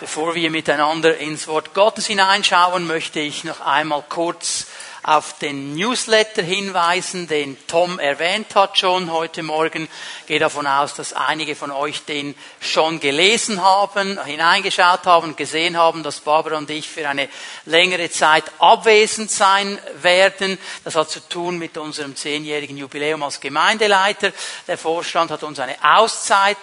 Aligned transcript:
Bevor 0.00 0.36
wir 0.36 0.52
miteinander 0.52 1.18
ins 1.18 1.48
Wort 1.48 1.74
Gottes 1.74 2.06
hineinschauen, 2.06 2.86
möchte 2.86 3.18
ich 3.18 3.42
noch 3.42 3.60
einmal 3.60 4.04
kurz 4.08 4.66
auf 5.02 5.36
den 5.40 5.74
Newsletter 5.74 6.42
hinweisen, 6.42 7.26
den 7.26 7.56
Tom 7.66 7.98
erwähnt 7.98 8.54
hat 8.54 8.78
schon 8.78 9.10
heute 9.10 9.42
Morgen. 9.42 9.88
Ich 10.20 10.26
gehe 10.26 10.38
davon 10.38 10.68
aus, 10.68 10.94
dass 10.94 11.14
einige 11.14 11.56
von 11.56 11.72
euch 11.72 12.04
den 12.04 12.36
schon 12.60 13.00
gelesen 13.00 13.60
haben, 13.60 14.22
hineingeschaut 14.22 15.04
haben, 15.04 15.34
gesehen 15.34 15.76
haben, 15.76 16.04
dass 16.04 16.20
Barbara 16.20 16.58
und 16.58 16.70
ich 16.70 16.88
für 16.88 17.08
eine 17.08 17.28
längere 17.64 18.08
Zeit 18.08 18.44
abwesend 18.60 19.32
sein 19.32 19.80
werden. 20.00 20.58
Das 20.84 20.94
hat 20.94 21.10
zu 21.10 21.26
tun 21.28 21.58
mit 21.58 21.76
unserem 21.76 22.14
zehnjährigen 22.14 22.76
Jubiläum 22.76 23.24
als 23.24 23.40
Gemeindeleiter. 23.40 24.30
Der 24.68 24.78
Vorstand 24.78 25.32
hat 25.32 25.42
uns 25.42 25.58
eine 25.58 25.74
Auszeit 25.82 26.58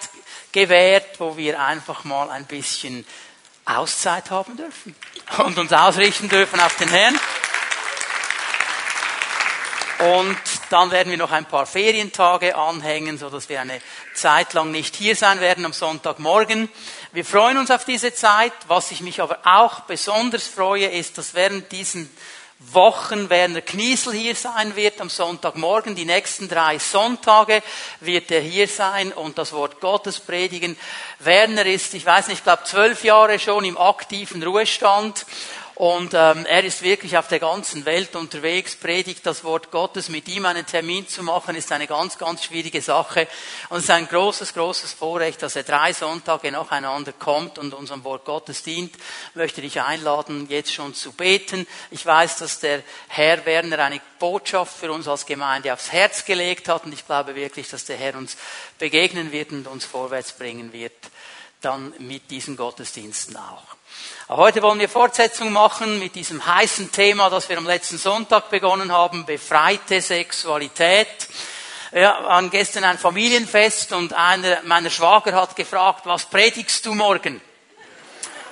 gewährt, 0.52 1.20
wo 1.20 1.36
wir 1.36 1.60
einfach 1.60 2.04
mal 2.04 2.30
ein 2.30 2.46
bisschen 2.46 3.04
Auszeit 3.66 4.30
haben 4.30 4.56
dürfen 4.56 4.94
und 5.38 5.58
uns 5.58 5.72
ausrichten 5.72 6.28
dürfen 6.28 6.60
auf 6.60 6.76
den 6.76 6.88
Herrn. 6.88 7.18
Und 9.98 10.38
dann 10.70 10.90
werden 10.90 11.10
wir 11.10 11.16
noch 11.16 11.32
ein 11.32 11.46
paar 11.46 11.66
Ferientage 11.66 12.54
anhängen, 12.54 13.18
so 13.18 13.30
dass 13.30 13.48
wir 13.48 13.60
eine 13.60 13.80
Zeit 14.14 14.52
lang 14.52 14.70
nicht 14.70 14.94
hier 14.94 15.16
sein 15.16 15.40
werden 15.40 15.64
am 15.64 15.72
Sonntagmorgen. 15.72 16.68
Wir 17.12 17.24
freuen 17.24 17.56
uns 17.56 17.70
auf 17.70 17.84
diese 17.84 18.12
Zeit. 18.12 18.52
Was 18.68 18.90
ich 18.90 19.00
mich 19.00 19.22
aber 19.22 19.38
auch 19.44 19.80
besonders 19.80 20.46
freue, 20.46 20.86
ist, 20.86 21.18
dass 21.18 21.34
während 21.34 21.72
diesen 21.72 22.10
Wochen 22.58 23.28
Werner 23.28 23.60
Kniesel 23.60 24.14
hier 24.14 24.34
sein 24.34 24.76
wird 24.76 24.98
am 25.02 25.10
Sonntagmorgen. 25.10 25.94
Die 25.94 26.06
nächsten 26.06 26.48
drei 26.48 26.78
Sonntage 26.78 27.62
wird 28.00 28.30
er 28.30 28.40
hier 28.40 28.66
sein 28.66 29.12
und 29.12 29.36
das 29.36 29.52
Wort 29.52 29.78
Gottes 29.80 30.20
predigen. 30.20 30.76
Werner 31.18 31.66
ist, 31.66 31.92
ich 31.92 32.06
weiß 32.06 32.28
nicht, 32.28 32.38
ich 32.38 32.44
glaube 32.44 32.64
zwölf 32.64 33.04
Jahre 33.04 33.38
schon 33.38 33.66
im 33.66 33.76
aktiven 33.76 34.42
Ruhestand 34.42 35.26
und 35.76 36.14
ähm, 36.14 36.46
er 36.46 36.64
ist 36.64 36.80
wirklich 36.80 37.18
auf 37.18 37.28
der 37.28 37.38
ganzen 37.38 37.84
Welt 37.84 38.16
unterwegs, 38.16 38.74
predigt 38.76 39.26
das 39.26 39.44
Wort 39.44 39.70
Gottes. 39.70 40.08
Mit 40.08 40.26
ihm 40.26 40.46
einen 40.46 40.64
Termin 40.64 41.06
zu 41.06 41.22
machen, 41.22 41.54
ist 41.54 41.70
eine 41.70 41.86
ganz, 41.86 42.16
ganz 42.16 42.44
schwierige 42.44 42.80
Sache. 42.80 43.28
Und 43.68 43.78
es 43.78 43.84
ist 43.84 43.90
ein 43.90 44.08
großes, 44.08 44.54
großes 44.54 44.94
Vorrecht, 44.94 45.42
dass 45.42 45.54
er 45.54 45.64
drei 45.64 45.92
Sonntage 45.92 46.50
nacheinander 46.50 47.12
kommt 47.12 47.58
und 47.58 47.74
unserem 47.74 48.04
Wort 48.04 48.24
Gottes 48.24 48.62
dient. 48.62 48.96
Ich 48.96 49.36
möchte 49.36 49.60
dich 49.60 49.78
einladen, 49.82 50.46
jetzt 50.48 50.72
schon 50.72 50.94
zu 50.94 51.12
beten. 51.12 51.66
Ich 51.90 52.06
weiß, 52.06 52.38
dass 52.38 52.58
der 52.60 52.82
Herr 53.08 53.44
Werner 53.44 53.80
eine 53.80 54.00
Botschaft 54.18 54.78
für 54.78 54.90
uns 54.90 55.06
als 55.06 55.26
Gemeinde 55.26 55.74
aufs 55.74 55.92
Herz 55.92 56.24
gelegt 56.24 56.70
hat. 56.70 56.86
Und 56.86 56.94
ich 56.94 57.04
glaube 57.04 57.34
wirklich, 57.34 57.68
dass 57.68 57.84
der 57.84 57.98
Herr 57.98 58.16
uns 58.16 58.38
begegnen 58.78 59.30
wird 59.30 59.52
und 59.52 59.66
uns 59.66 59.84
vorwärts 59.84 60.32
bringen 60.32 60.72
wird. 60.72 60.94
Dann 61.60 61.92
mit 61.98 62.30
diesen 62.30 62.56
Gottesdiensten 62.56 63.36
auch. 63.36 63.75
Heute 64.28 64.60
wollen 64.60 64.80
wir 64.80 64.88
Fortsetzung 64.88 65.52
machen 65.52 66.00
mit 66.00 66.16
diesem 66.16 66.44
heißen 66.44 66.90
Thema, 66.90 67.30
das 67.30 67.48
wir 67.48 67.58
am 67.58 67.64
letzten 67.64 67.96
Sonntag 67.96 68.50
begonnen 68.50 68.90
haben, 68.90 69.24
befreite 69.24 70.00
Sexualität. 70.00 71.28
Ja, 71.92 72.24
waren 72.24 72.50
gestern 72.50 72.82
ein 72.82 72.98
Familienfest 72.98 73.92
und 73.92 74.12
einer 74.14 74.62
meiner 74.64 74.90
Schwager 74.90 75.32
hat 75.32 75.54
gefragt, 75.54 76.06
was 76.06 76.24
predigst 76.24 76.84
du 76.86 76.94
morgen? 76.94 77.40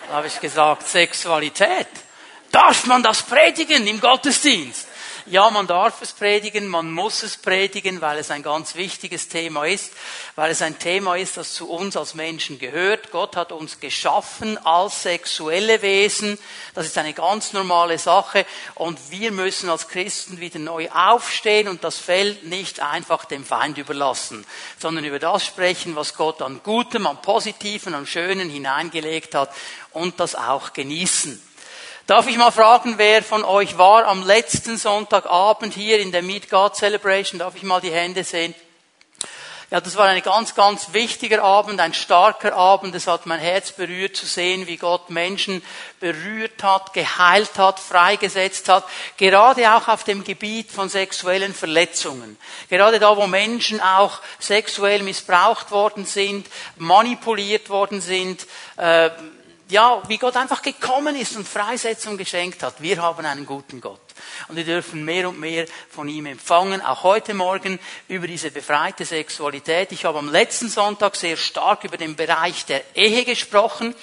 Da 0.06 0.14
habe 0.14 0.28
ich 0.28 0.39
gesagt, 0.39 0.86
Sexualität. 0.86 1.89
Darf 2.52 2.86
man 2.86 3.02
das 3.02 3.22
predigen 3.22 3.84
im 3.89 4.00
Gottesdienst? 4.00 4.86
Ja, 5.27 5.48
man 5.48 5.67
darf 5.67 6.03
es 6.03 6.12
predigen, 6.12 6.69
man 6.69 6.92
muss 6.92 7.22
es 7.22 7.39
predigen, 7.39 8.03
weil 8.03 8.19
es 8.19 8.30
ein 8.30 8.42
ganz 8.42 8.75
wichtiges 8.75 9.28
Thema 9.28 9.64
ist, 9.64 9.94
weil 10.36 10.50
es 10.50 10.61
ein 10.61 10.78
Thema 10.78 11.17
ist, 11.17 11.39
das 11.39 11.55
zu 11.55 11.70
uns 11.70 11.97
als 11.97 12.12
Menschen 12.14 12.58
gehört. 12.58 13.11
Gott 13.11 13.34
hat 13.34 13.50
uns 13.50 13.80
geschaffen 13.80 14.58
als 14.67 15.02
sexuelle 15.02 15.80
Wesen. 15.80 16.39
Das 16.75 16.84
ist 16.84 16.98
eine 16.98 17.14
ganz 17.14 17.55
normale 17.55 17.98
Sache 17.98 18.45
und 18.75 18.98
wir 19.11 19.33
müssen 19.33 19.70
als 19.70 19.89
Christen 19.89 20.41
wieder 20.41 20.58
neu 20.58 20.91
aufstehen 20.91 21.68
und 21.68 21.85
das 21.85 21.96
Feld 21.96 22.45
nicht 22.45 22.80
einfach 22.80 23.24
dem 23.24 23.46
Feind 23.46 23.79
überlassen, 23.79 24.45
sondern 24.79 25.06
über 25.06 25.20
das 25.20 25.46
sprechen, 25.46 25.96
was 25.96 26.17
Gott 26.17 26.42
an 26.42 26.61
Gutem, 26.62 27.06
an 27.06 27.23
Positiven, 27.23 27.95
an 27.95 28.06
Schönen 28.06 28.51
hineingelegt 28.51 29.35
hat 29.35 29.55
und 29.92 30.20
das 30.20 30.35
auch 30.35 30.74
genießen. 30.74 31.41
Darf 32.07 32.29
ich 32.29 32.37
mal 32.37 32.51
fragen, 32.51 32.98
wer 32.98 33.23
von 33.23 33.45
euch 33.45 33.79
war 33.79 34.07
am 34.07 34.27
letzten 34.27 34.77
Sonntagabend 34.77 35.73
hier 35.73 36.01
in 36.01 36.13
der 36.13 36.20
Meet 36.20 36.51
God 36.51 36.77
Celebration? 36.77 37.39
Darf 37.39 37.57
ich 37.57 37.63
mal 37.63 37.81
die 37.81 37.91
Hände 37.91 38.25
sehen? 38.25 38.55
Ja, 39.70 39.81
das 39.81 39.97
war 39.97 40.07
ein 40.07 40.23
ganz, 40.23 40.55
ganz 40.55 40.92
wichtiger 40.92 41.42
Abend, 41.42 41.81
ein 41.81 41.95
starker 41.95 42.55
Abend. 42.55 42.95
Es 42.95 43.07
hat 43.07 43.25
mein 43.25 43.41
Herz 43.41 43.73
berührt 43.73 44.17
zu 44.17 44.27
sehen, 44.27 44.67
wie 44.67 44.77
Gott 44.77 45.09
Menschen 45.09 45.63
berührt 45.98 46.63
hat, 46.63 46.92
geheilt 46.92 47.57
hat, 47.57 47.81
freigesetzt 47.81 48.69
hat. 48.69 48.85
Gerade 49.17 49.75
auch 49.75 49.89
auf 49.89 50.05
dem 50.05 50.25
Gebiet 50.25 50.71
von 50.71 50.91
sexuellen 50.91 51.55
Verletzungen. 51.55 52.36
Gerade 52.69 52.98
da, 52.98 53.17
wo 53.17 53.27
Menschen 53.27 53.81
auch 53.81 54.21
sexuell 54.39 55.03
missbraucht 55.03 55.71
worden 55.71 56.05
sind, 56.05 56.48
manipuliert 56.77 57.71
worden 57.71 58.03
sind, 58.03 58.47
äh, 58.77 59.09
ja, 59.69 60.02
wie 60.08 60.19
Gott 60.19 60.36
einfach 60.36 60.63
gekommen 60.63 61.17
ist 61.17 61.36
und 61.36 61.48
Freisetzung 61.48 62.17
geschenkt 62.17 62.63
hat. 62.63 62.80
Wir 62.80 63.01
haben 63.01 63.25
einen 63.25 63.47
guten 63.47 63.80
Gott. 63.80 64.01
Und 64.48 64.57
wir 64.57 64.64
dürfen 64.64 65.05
mehr 65.05 65.29
und 65.29 65.41
mehr 65.41 65.67
von 65.91 66.08
ihm 66.08 66.27
empfangen, 66.27 66.83
auch 66.83 67.02
heute 67.02 67.35
Morgen 67.35 67.79
über 68.08 68.27
diese 68.27 68.51
befreite 68.51 69.05
Sexualität. 69.05 69.92
Ich 69.92 70.05
habe 70.05 70.19
am 70.19 70.30
letzten 70.30 70.69
Sonntag 70.69 71.17
sehr 71.17 71.36
stark 71.36 71.85
über 71.85 71.97
den 71.97 72.14
Bereich 72.14 72.67
der 72.67 72.83
Ehe 72.95 73.24
gesprochen. 73.24 73.95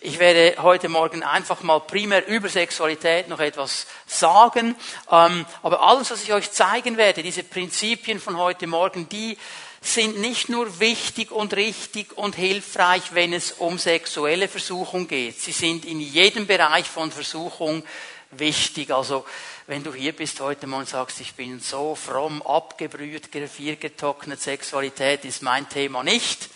Ich 0.00 0.20
werde 0.20 0.62
heute 0.62 0.88
Morgen 0.88 1.24
einfach 1.24 1.62
mal 1.62 1.80
primär 1.80 2.28
über 2.28 2.48
Sexualität 2.48 3.28
noch 3.28 3.40
etwas 3.40 3.86
sagen. 4.06 4.76
Ähm, 5.10 5.44
aber 5.62 5.82
alles, 5.82 6.12
was 6.12 6.22
ich 6.22 6.32
euch 6.32 6.52
zeigen 6.52 6.96
werde, 6.96 7.22
diese 7.24 7.42
Prinzipien 7.42 8.20
von 8.20 8.36
heute 8.36 8.68
Morgen, 8.68 9.08
die 9.08 9.36
sind 9.80 10.18
nicht 10.18 10.48
nur 10.48 10.80
wichtig 10.80 11.30
und 11.30 11.54
richtig 11.54 12.16
und 12.16 12.36
hilfreich, 12.36 13.02
wenn 13.12 13.32
es 13.32 13.52
um 13.52 13.78
sexuelle 13.78 14.48
Versuchung 14.48 15.08
geht. 15.08 15.40
Sie 15.40 15.52
sind 15.52 15.84
in 15.84 16.00
jedem 16.00 16.46
Bereich 16.46 16.86
von 16.86 17.10
Versuchung 17.10 17.84
wichtig. 18.32 18.90
Also 18.90 19.24
wenn 19.66 19.82
du 19.82 19.94
hier 19.94 20.12
bist 20.12 20.40
heute 20.40 20.66
Morgen 20.66 20.82
und 20.82 20.88
sagst, 20.88 21.20
ich 21.20 21.34
bin 21.34 21.60
so 21.60 21.94
fromm, 21.94 22.42
abgebrüht, 22.42 23.28
viergetrocknet, 23.48 24.40
Sexualität 24.40 25.24
ist 25.24 25.42
mein 25.42 25.68
Thema 25.68 26.02
nicht, 26.02 26.48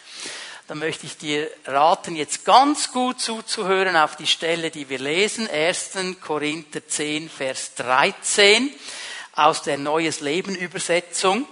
dann 0.69 0.78
möchte 0.78 1.06
ich 1.06 1.19
dir 1.19 1.50
raten, 1.66 2.16
jetzt 2.16 2.44
ganz 2.44 2.93
gut 2.93 3.21
zuzuhören 3.21 3.97
auf 3.97 4.16
die 4.16 4.27
Stelle, 4.27 4.71
die 4.71 4.88
wir 4.88 4.99
lesen. 4.99 5.49
1. 5.49 5.91
Korinther 6.21 6.87
10, 6.87 7.28
Vers 7.28 7.75
13 7.75 8.71
aus 9.34 9.62
der 9.62 9.77
Neues 9.77 10.21
Leben 10.21 10.55
Übersetzung. 10.55 11.47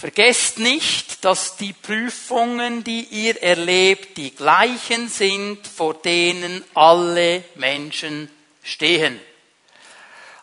Vergesst 0.00 0.58
nicht, 0.58 1.26
dass 1.26 1.58
die 1.58 1.74
Prüfungen, 1.74 2.82
die 2.82 3.02
ihr 3.10 3.42
erlebt, 3.42 4.16
die 4.16 4.34
gleichen 4.34 5.10
sind, 5.10 5.66
vor 5.66 5.92
denen 5.92 6.64
alle 6.72 7.44
Menschen 7.56 8.30
stehen. 8.62 9.20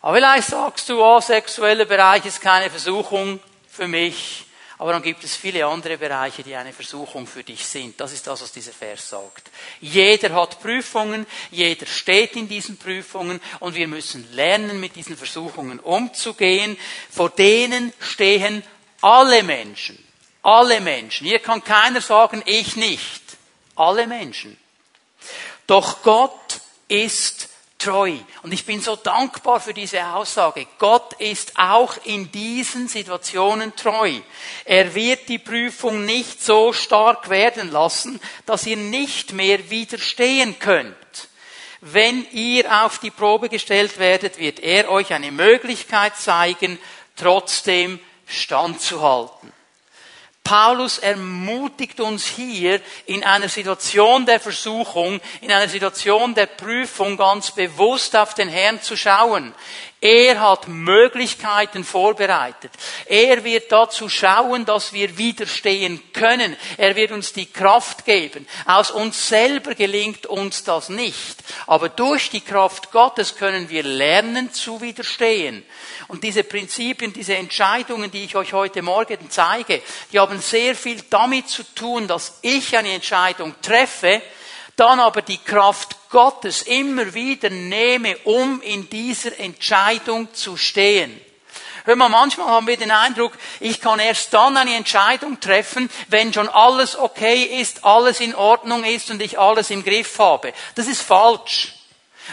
Aber 0.03 0.18
vielleicht 0.18 0.50
sagst 0.50 0.88
du, 0.90 1.03
oh, 1.03 1.19
sexueller 1.19 1.85
Bereich 1.85 2.23
ist 2.28 2.40
keine 2.40 2.69
Versuchung 2.69 3.40
für 3.68 3.88
mich. 3.88 4.45
Aber 4.78 4.91
dann 4.91 5.01
gibt 5.01 5.23
es 5.23 5.35
viele 5.35 5.66
andere 5.66 5.97
Bereiche, 5.97 6.44
die 6.44 6.56
eine 6.56 6.72
Versuchung 6.72 7.25
für 7.25 7.44
dich 7.44 7.66
sind. 7.66 8.00
Das 8.00 8.13
ist 8.13 8.28
das, 8.28 8.44
was 8.44 8.51
dieser 8.51 8.74
Vers 8.74 9.09
sagt. 9.09 9.50
Jeder 9.81 10.35
hat 10.35 10.62
Prüfungen, 10.62 11.25
jeder 11.50 11.88
steht 11.88 12.35
in 12.35 12.47
diesen 12.47 12.78
Prüfungen 12.78 13.41
und 13.59 13.74
wir 13.74 13.88
müssen 13.88 14.31
lernen, 14.34 14.79
mit 14.79 14.95
diesen 14.95 15.18
Versuchungen 15.18 15.79
umzugehen. 15.79 16.78
Vor 17.09 17.31
denen 17.31 17.91
stehen 18.00 18.62
alle 19.02 19.44
Menschen. 19.44 20.03
Alle 20.44 20.80
Menschen. 20.80 21.28
Hier 21.28 21.40
kann 21.40 21.63
keiner 21.63 22.02
sagen, 22.02 22.41
ich 22.46 22.75
nicht. 22.75 23.22
Alle 23.75 24.08
Menschen. 24.08 24.58
Doch 25.68 26.01
Gott 26.01 26.62
ist 26.88 27.50
treu. 27.77 28.16
Und 28.42 28.54
ich 28.54 28.66
bin 28.66 28.81
so 28.81 28.95
dankbar 28.95 29.60
für 29.60 29.74
diese 29.74 30.06
Aussage. 30.07 30.68
Gott 30.80 31.13
ist 31.19 31.57
auch 31.57 31.95
in 32.06 32.31
diesen 32.31 32.88
Situationen 32.88 33.75
treu. 33.75 34.13
Er 34.66 34.95
wird 34.95 35.30
die 35.30 35.39
Prüfung 35.39 36.06
nicht 36.06 36.44
so 36.44 36.74
stark 36.74 37.30
werden 37.30 37.72
lassen, 37.72 38.19
dass 38.45 38.66
ihr 38.66 38.77
nicht 38.77 39.33
mehr 39.33 39.69
widerstehen 39.69 40.57
könnt. 40.60 40.95
Wenn 41.81 42.25
ihr 42.31 42.83
auf 42.83 42.98
die 42.98 43.12
Probe 43.12 43.50
gestellt 43.50 44.00
werdet, 44.00 44.39
wird 44.39 44.60
er 44.60 44.89
euch 44.89 45.13
eine 45.13 45.31
Möglichkeit 45.31 46.18
zeigen, 46.18 46.80
trotzdem 47.16 48.00
standzuhalten. 48.27 49.51
Paulus 50.47 51.00
ermutigt 51.00 52.00
uns 52.00 52.25
hier 52.25 52.79
in 53.06 53.25
einer 53.25 53.50
Situation 53.50 54.25
der 54.25 54.39
Versuchung, 54.39 55.19
in 55.41 55.51
einer 55.51 55.68
Situation 55.68 56.35
der 56.35 56.45
Prüfung 56.45 57.18
ganz 57.18 57.51
bewusst 57.51 58.15
auf 58.15 58.33
den 58.33 58.47
Herrn 58.47 58.81
zu 58.81 58.95
schauen. 58.95 59.53
Er 60.00 60.40
hat 60.40 60.68
Möglichkeiten 60.68 61.84
vorbereitet. 61.84 62.72
Er 63.08 63.44
wird 63.44 63.72
dazu 63.72 64.10
schauen, 64.10 64.64
dass 64.64 64.94
wir 64.94 65.18
widerstehen 65.18 66.14
können. 66.14 66.56
Er 66.78 66.96
wird 66.96 67.12
uns 67.12 67.34
die 67.34 67.48
Kraft 67.48 68.06
geben. 68.06 68.48
Aus 68.68 68.92
uns 68.92 69.28
selber 69.28 69.74
gelingt 69.74 70.28
uns 70.28 70.64
das 70.64 70.90
nicht. 70.90 71.44
Aber 71.66 71.90
durch 71.90 72.30
die 72.30 72.42
Kraft 72.42 72.92
Gottes 72.92 73.38
können 73.38 73.70
wir 73.70 73.82
lernen 73.82 74.54
zu 74.54 74.82
widerstehen. 74.82 75.66
Und 76.08 76.24
diese 76.24 76.44
Prinzipien, 76.44 77.12
diese 77.12 77.36
Entscheidungen, 77.36 78.12
die 78.12 78.26
ich 78.26 78.36
euch 78.36 78.54
heute 78.54 78.84
Morgen 78.84 79.32
zeige, 79.32 79.82
die 80.14 80.20
haben 80.20 80.40
sehr 80.40 80.76
viel 80.76 81.02
damit 81.10 81.50
zu 81.50 81.64
tun, 81.74 82.08
dass 82.08 82.38
ich 82.44 82.78
eine 82.78 82.92
Entscheidung 82.92 83.56
treffe, 83.64 84.22
dann 84.77 85.00
aber 85.00 85.21
die 85.21 85.39
Kraft 85.39 85.97
Gottes 86.09 86.62
immer 86.62 87.13
wieder 87.13 87.50
nehme, 87.50 88.18
um 88.19 88.62
in 88.62 88.89
dieser 88.89 89.38
Entscheidung 89.39 90.33
zu 90.33 90.56
stehen. 90.56 91.19
Hör 91.83 91.95
mal, 91.95 92.09
manchmal 92.09 92.47
haben 92.47 92.68
wir 92.68 92.77
den 92.77 92.91
Eindruck, 92.91 93.33
ich 93.59 93.81
kann 93.81 94.00
erst 94.00 94.33
dann 94.33 94.57
eine 94.57 94.75
Entscheidung 94.75 95.39
treffen, 95.39 95.89
wenn 96.09 96.33
schon 96.33 96.50
alles 96.50 96.97
okay 96.97 97.44
ist, 97.62 97.85
alles 97.85 98.19
in 98.19 98.35
Ordnung 98.35 98.83
ist 98.83 99.09
und 99.09 99.21
ich 99.21 99.39
alles 99.39 99.69
im 99.69 99.83
Griff 99.83 100.19
habe. 100.19 100.53
Das 100.75 100.88
ist 100.88 101.01
falsch. 101.01 101.74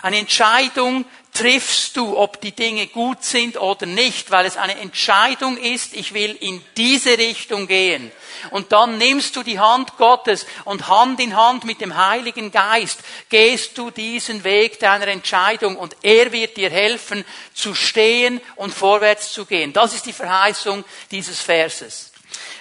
Eine 0.03 0.19
Entscheidung 0.19 1.05
triffst 1.35 1.97
du, 1.97 2.17
ob 2.17 2.41
die 2.41 2.53
Dinge 2.53 2.87
gut 2.87 3.25
sind 3.25 3.61
oder 3.61 3.87
nicht, 3.87 4.31
weil 4.31 4.47
es 4.47 4.57
eine 4.57 4.79
Entscheidung 4.79 5.59
ist, 5.59 5.95
ich 5.95 6.15
will 6.15 6.37
in 6.41 6.65
diese 6.77 7.19
Richtung 7.19 7.67
gehen. 7.67 8.11
Und 8.51 8.71
dann 8.71 8.99
nimmst 8.99 9.35
du 9.35 9.43
die 9.43 9.59
Hand 9.59 9.97
Gottes 9.97 10.47
und 10.65 10.89
Hand 10.89 11.19
in 11.19 11.37
Hand 11.37 11.65
mit 11.65 11.81
dem 11.81 11.97
Heiligen 11.97 12.53
Geist 12.53 13.01
gehst 13.31 13.77
du 13.77 13.91
diesen 13.91 14.45
Weg 14.45 14.79
deiner 14.79 15.09
Entscheidung 15.09 15.77
und 15.77 15.97
er 16.03 16.31
wird 16.31 16.57
dir 16.57 16.71
helfen 16.71 17.25
zu 17.53 17.75
stehen 17.75 18.41
und 18.55 18.73
vorwärts 18.73 19.33
zu 19.33 19.45
gehen. 19.45 19.73
Das 19.73 19.93
ist 19.93 20.07
die 20.07 20.13
Verheißung 20.13 20.85
dieses 21.11 21.41
Verses. 21.41 22.13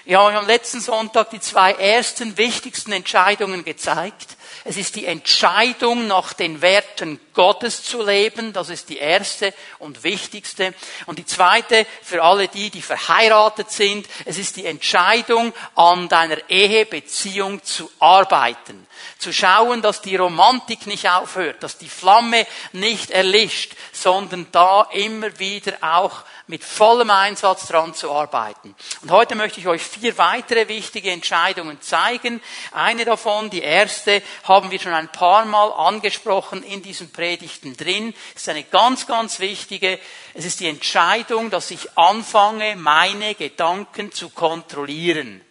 Ich 0.06 0.16
habe 0.16 0.26
euch 0.26 0.36
am 0.36 0.48
letzten 0.48 0.82
Sonntag 0.82 1.30
die 1.30 1.40
zwei 1.40 1.74
ersten 1.74 2.38
wichtigsten 2.38 2.92
Entscheidungen 2.92 3.64
gezeigt. 3.64 4.36
Es 4.66 4.78
ist 4.78 4.96
die 4.96 5.06
Entscheidung, 5.06 6.08
nach 6.08 6.32
den 6.32 6.62
Werten 6.62 7.20
Gottes 7.34 7.84
zu 7.84 8.02
leben. 8.02 8.54
Das 8.54 8.70
ist 8.70 8.88
die 8.88 8.98
erste 8.98 9.54
und 9.80 10.04
wichtigste. 10.04 10.74
Und 11.06 11.20
die 11.20 11.26
zweite, 11.26 11.86
für 12.02 12.24
alle 12.24 12.48
die, 12.48 12.70
die 12.70 12.82
verheiratet 12.82 13.72
sind, 13.72 14.08
es 14.24 14.38
ist 14.38 14.56
die 14.56 14.66
Entscheidung, 14.66 15.54
an 15.76 16.08
deiner 16.08 16.38
Ehebeziehung 16.50 17.62
zu 17.64 17.92
arbeiten. 18.00 18.88
Zu 19.18 19.34
schauen, 19.34 19.82
dass 19.82 20.02
die 20.02 20.16
Romantik 20.16 20.88
nicht 20.88 21.10
aufhört, 21.10 21.62
dass 21.62 21.78
die 21.78 21.90
Flamme 21.90 22.48
nicht 22.72 23.12
erlischt, 23.12 23.74
sondern 23.92 24.48
da 24.54 24.88
immer 24.94 25.40
wieder 25.40 25.74
auch 25.82 26.24
mit 26.48 26.64
vollem 26.64 27.10
Einsatz 27.10 27.68
dran 27.68 27.94
zu 27.94 28.12
arbeiten. 28.12 28.76
Und 29.02 29.12
heute 29.12 29.36
möchte 29.36 29.60
ich 29.60 29.68
euch 29.68 29.82
vier 29.82 30.18
weitere 30.18 30.68
wichtige 30.68 31.12
Entscheidungen 31.12 31.82
zeigen. 31.82 32.42
Eine 32.72 33.06
davon, 33.06 33.50
die 33.50 33.62
erste, 33.62 34.22
haben 34.44 34.70
wir 34.70 34.80
schon 34.80 34.94
ein 34.94 35.12
paar 35.12 35.46
Mal 35.46 35.72
angesprochen 35.72 36.62
in 36.64 36.82
diesen 36.82 37.12
Predigten 37.12 37.78
drin. 37.78 38.14
ist 38.36 38.50
eine 38.50 38.64
ganz, 38.64 39.08
ganz 39.08 39.40
wichtige. 39.40 40.00
Es 40.34 40.44
ist 40.46 40.60
die 40.60 40.68
Entscheidung, 40.68 41.50
dass 41.50 41.72
ich 41.72 41.98
anfange, 41.98 42.76
meine 42.76 43.36
Gedanken 43.36 44.12
zu 44.12 44.30
kontrollieren. 44.30 45.42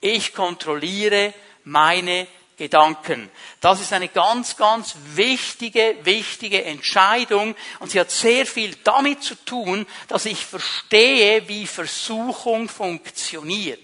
Ich 0.00 0.34
kontrolliere 0.34 1.32
meine 1.62 2.26
Gedanken. 2.60 3.30
Das 3.60 3.80
ist 3.80 3.94
eine 3.94 4.08
ganz, 4.08 4.58
ganz 4.58 4.94
wichtige, 5.14 5.96
wichtige 6.02 6.62
Entscheidung 6.62 7.56
und 7.78 7.90
sie 7.90 7.98
hat 7.98 8.10
sehr 8.10 8.44
viel 8.44 8.76
damit 8.84 9.22
zu 9.22 9.34
tun, 9.34 9.86
dass 10.08 10.26
ich 10.26 10.44
verstehe, 10.44 11.48
wie 11.48 11.66
Versuchung 11.66 12.68
funktioniert. 12.68 13.80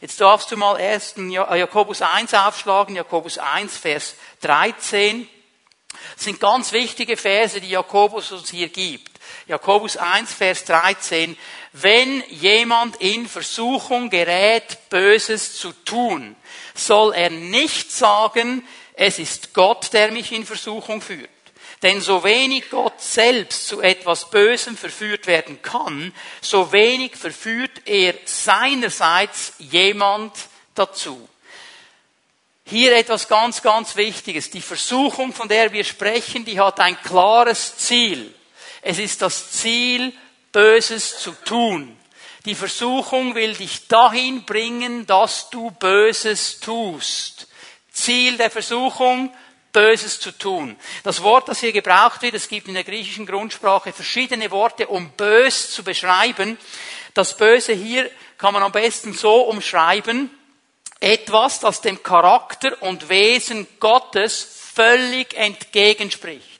Jetzt 0.00 0.20
darfst 0.20 0.52
du 0.52 0.56
mal 0.56 0.78
erst 0.78 1.18
Jakobus 1.18 2.00
1 2.00 2.32
aufschlagen, 2.34 2.94
Jakobus 2.94 3.38
1, 3.38 3.76
Vers 3.76 4.14
13. 4.42 5.28
Das 6.14 6.24
sind 6.24 6.38
ganz 6.38 6.70
wichtige 6.70 7.16
Verse, 7.16 7.60
die 7.60 7.70
Jakobus 7.70 8.30
uns 8.30 8.50
hier 8.50 8.68
gibt. 8.68 9.11
Jakobus 9.52 9.98
1, 9.98 10.32
Vers 10.32 10.64
13. 10.64 11.36
Wenn 11.74 12.24
jemand 12.30 12.96
in 13.02 13.28
Versuchung 13.28 14.08
gerät, 14.08 14.88
Böses 14.88 15.58
zu 15.58 15.72
tun, 15.84 16.36
soll 16.74 17.12
er 17.12 17.28
nicht 17.28 17.92
sagen, 17.92 18.66
es 18.94 19.18
ist 19.18 19.52
Gott, 19.52 19.92
der 19.92 20.10
mich 20.10 20.32
in 20.32 20.46
Versuchung 20.46 21.02
führt. 21.02 21.28
Denn 21.82 22.00
so 22.00 22.24
wenig 22.24 22.70
Gott 22.70 22.98
selbst 22.98 23.68
zu 23.68 23.82
etwas 23.82 24.30
Bösem 24.30 24.74
verführt 24.74 25.26
werden 25.26 25.60
kann, 25.60 26.14
so 26.40 26.72
wenig 26.72 27.14
verführt 27.14 27.82
er 27.84 28.14
seinerseits 28.24 29.52
jemand 29.58 30.32
dazu. 30.74 31.28
Hier 32.64 32.96
etwas 32.96 33.28
ganz, 33.28 33.60
ganz 33.60 33.96
Wichtiges. 33.96 34.48
Die 34.48 34.62
Versuchung, 34.62 35.34
von 35.34 35.48
der 35.48 35.74
wir 35.74 35.84
sprechen, 35.84 36.46
die 36.46 36.58
hat 36.58 36.80
ein 36.80 36.98
klares 37.02 37.76
Ziel. 37.76 38.34
Es 38.82 38.98
ist 38.98 39.22
das 39.22 39.52
Ziel, 39.52 40.12
Böses 40.50 41.18
zu 41.18 41.32
tun. 41.44 41.96
Die 42.44 42.56
Versuchung 42.56 43.34
will 43.34 43.54
dich 43.54 43.86
dahin 43.86 44.44
bringen, 44.44 45.06
dass 45.06 45.48
du 45.50 45.70
Böses 45.70 46.58
tust. 46.58 47.46
Ziel 47.92 48.36
der 48.36 48.50
Versuchung, 48.50 49.32
Böses 49.72 50.20
zu 50.20 50.32
tun. 50.32 50.76
Das 51.04 51.22
Wort, 51.22 51.48
das 51.48 51.60
hier 51.60 51.72
gebraucht 51.72 52.20
wird, 52.22 52.34
es 52.34 52.48
gibt 52.48 52.68
in 52.68 52.74
der 52.74 52.84
griechischen 52.84 53.24
Grundsprache 53.24 53.92
verschiedene 53.92 54.50
Worte, 54.50 54.88
um 54.88 55.10
bös 55.12 55.70
zu 55.70 55.82
beschreiben. 55.82 56.58
Das 57.14 57.36
Böse 57.36 57.72
hier 57.72 58.10
kann 58.36 58.52
man 58.52 58.62
am 58.62 58.72
besten 58.72 59.14
so 59.14 59.42
umschreiben, 59.42 60.30
etwas, 61.00 61.60
das 61.60 61.80
dem 61.80 62.02
Charakter 62.02 62.82
und 62.82 63.08
Wesen 63.08 63.66
Gottes 63.80 64.46
völlig 64.74 65.34
entgegenspricht. 65.34 66.51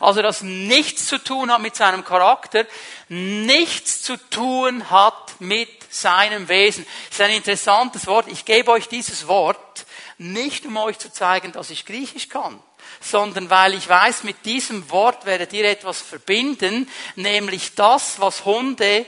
Also 0.00 0.22
das 0.22 0.42
nichts 0.42 1.06
zu 1.06 1.22
tun 1.22 1.50
hat 1.50 1.60
mit 1.60 1.76
seinem 1.76 2.04
Charakter, 2.04 2.66
nichts 3.08 4.02
zu 4.02 4.16
tun 4.30 4.90
hat 4.90 5.40
mit 5.40 5.92
seinem 5.92 6.48
Wesen. 6.48 6.86
Das 7.08 7.18
ist 7.18 7.24
ein 7.24 7.36
interessantes 7.36 8.06
Wort. 8.06 8.28
Ich 8.28 8.44
gebe 8.44 8.70
euch 8.70 8.88
dieses 8.88 9.26
Wort 9.28 9.86
nicht, 10.18 10.66
um 10.66 10.76
euch 10.76 10.98
zu 10.98 11.12
zeigen, 11.12 11.52
dass 11.52 11.70
ich 11.70 11.86
Griechisch 11.86 12.28
kann, 12.28 12.62
sondern 13.00 13.50
weil 13.50 13.74
ich 13.74 13.88
weiß, 13.88 14.24
mit 14.24 14.44
diesem 14.44 14.90
Wort 14.90 15.26
werdet 15.26 15.52
ihr 15.52 15.64
etwas 15.64 16.00
verbinden, 16.00 16.88
nämlich 17.16 17.74
das, 17.74 18.20
was 18.20 18.44
Hunde 18.44 19.06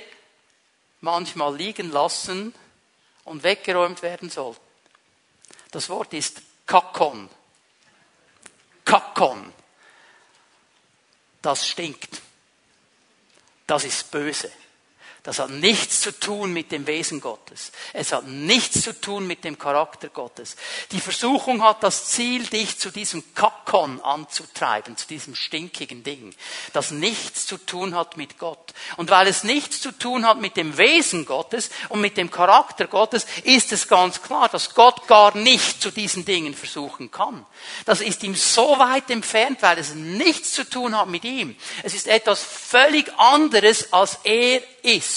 manchmal 1.01 1.55
liegen 1.57 1.91
lassen 1.91 2.55
und 3.25 3.43
weggeräumt 3.43 4.03
werden 4.03 4.31
soll. 4.31 4.57
Das 5.71 5.89
Wort 5.89 6.13
ist 6.15 6.43
Kakon. 6.67 7.29
Kakon 8.85 9.53
das 11.43 11.67
stinkt. 11.67 12.23
Das 13.67 13.85
ist 13.85 14.11
böse. 14.11 14.51
Das 15.27 15.41
hat 15.41 15.51
nichts 15.51 16.03
zu 16.03 16.17
tun 16.17 16.53
mit 16.53 16.71
dem 16.71 16.87
Wesen 16.87 17.21
Gottes. 17.21 17.73
Es 17.93 18.13
hat 18.13 18.29
nichts 18.29 18.83
zu 18.83 18.93
tun 18.93 19.27
mit 19.27 19.43
dem 19.43 19.59
Charakter 19.59 20.09
Gottes. 20.09 20.55
Die 20.93 21.01
Versuchung 21.01 21.65
hat 21.65 21.83
das 21.83 22.11
Ziel, 22.11 22.47
dich 22.47 22.79
zu 22.79 22.93
diesem 22.93 23.35
Kakon 23.35 24.01
anzutreiben, 24.03 24.97
zu 24.97 25.09
diesem 25.09 25.35
stinkigen 25.35 26.05
Ding, 26.05 26.33
das 26.73 26.93
nichts 26.93 27.45
zu 27.45 27.59
tun 27.59 27.97
hat 27.97 28.17
mit 28.17 28.39
Gott. 28.39 28.73
Und 28.99 29.11
weil 29.11 29.27
es 29.27 29.43
nichts 29.43 29.81
zu 29.81 29.91
tun 29.91 30.25
hat 30.25 30.41
mit 30.41 30.57
dem 30.57 30.79
Wesen 30.79 31.27
Gottes 31.27 31.71
und 31.89 32.01
mit 32.01 32.17
dem 32.17 32.31
Charakter 32.31 32.87
Gottes, 32.87 33.27
ist 33.43 33.73
es 33.73 33.89
ganz 33.89 34.23
klar, 34.23 34.49
dass 34.49 34.75
Gott 34.75 35.09
gar 35.09 35.37
nicht 35.37 35.83
zu 35.83 35.91
diesen 35.91 36.25
Dingen 36.25 36.55
versuchen 36.55 37.11
kann. 37.11 37.45
Das 37.85 38.01
ist 38.01 38.23
ihm 38.23 38.37
so 38.37 38.79
weit 38.79 39.11
entfernt, 39.11 39.61
weil 39.61 39.79
es 39.79 39.93
nichts 39.93 40.53
zu 40.53 40.63
tun 40.71 40.97
hat 40.97 41.09
mit 41.09 41.25
ihm. 41.25 41.57
Es 41.83 41.95
ist 41.95 42.07
etwas 42.07 42.45
völlig 42.45 43.13
anderes, 43.19 43.93
als 43.93 44.21
er 44.23 44.63
ist. 44.85 45.16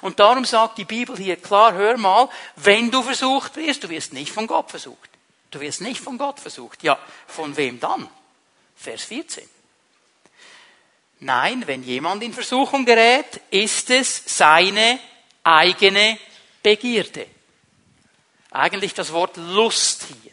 Und 0.00 0.18
darum 0.18 0.44
sagt 0.44 0.78
die 0.78 0.84
Bibel 0.84 1.16
hier 1.16 1.36
klar, 1.36 1.72
hör 1.72 1.96
mal, 1.96 2.28
wenn 2.56 2.90
du 2.90 3.02
versucht 3.02 3.56
wirst, 3.56 3.84
du 3.84 3.88
wirst 3.88 4.12
nicht 4.12 4.32
von 4.32 4.46
Gott 4.46 4.70
versucht. 4.70 5.10
Du 5.50 5.60
wirst 5.60 5.80
nicht 5.80 6.00
von 6.00 6.18
Gott 6.18 6.40
versucht. 6.40 6.82
Ja, 6.82 6.98
von 7.26 7.56
wem 7.56 7.80
dann? 7.80 8.08
Vers 8.76 9.04
14. 9.04 9.48
Nein, 11.20 11.66
wenn 11.66 11.82
jemand 11.82 12.22
in 12.22 12.34
Versuchung 12.34 12.84
gerät, 12.84 13.40
ist 13.50 13.90
es 13.90 14.22
seine 14.26 15.00
eigene 15.42 16.18
Begierde. 16.62 17.26
Eigentlich 18.50 18.92
das 18.92 19.12
Wort 19.12 19.36
Lust 19.36 20.06
hier. 20.22 20.32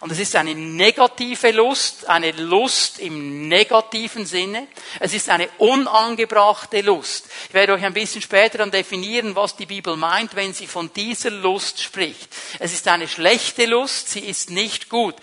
Und 0.00 0.12
es 0.12 0.18
ist 0.18 0.36
eine 0.36 0.54
negative 0.54 1.50
Lust, 1.52 2.08
eine 2.08 2.32
Lust 2.32 2.98
im 2.98 3.48
negativen 3.48 4.26
Sinne. 4.26 4.66
Es 5.00 5.14
ist 5.14 5.28
eine 5.30 5.48
unangebrachte 5.58 6.80
Lust. 6.80 7.26
Ich 7.48 7.54
werde 7.54 7.74
euch 7.74 7.84
ein 7.84 7.94
bisschen 7.94 8.22
später 8.22 8.58
dann 8.58 8.70
definieren, 8.70 9.36
was 9.36 9.56
die 9.56 9.66
Bibel 9.66 9.96
meint, 9.96 10.34
wenn 10.34 10.52
sie 10.52 10.66
von 10.66 10.92
dieser 10.92 11.30
Lust 11.30 11.82
spricht. 11.82 12.28
Es 12.58 12.72
ist 12.72 12.88
eine 12.88 13.08
schlechte 13.08 13.66
Lust, 13.66 14.10
sie 14.10 14.20
ist 14.20 14.50
nicht 14.50 14.88
gut. 14.88 15.14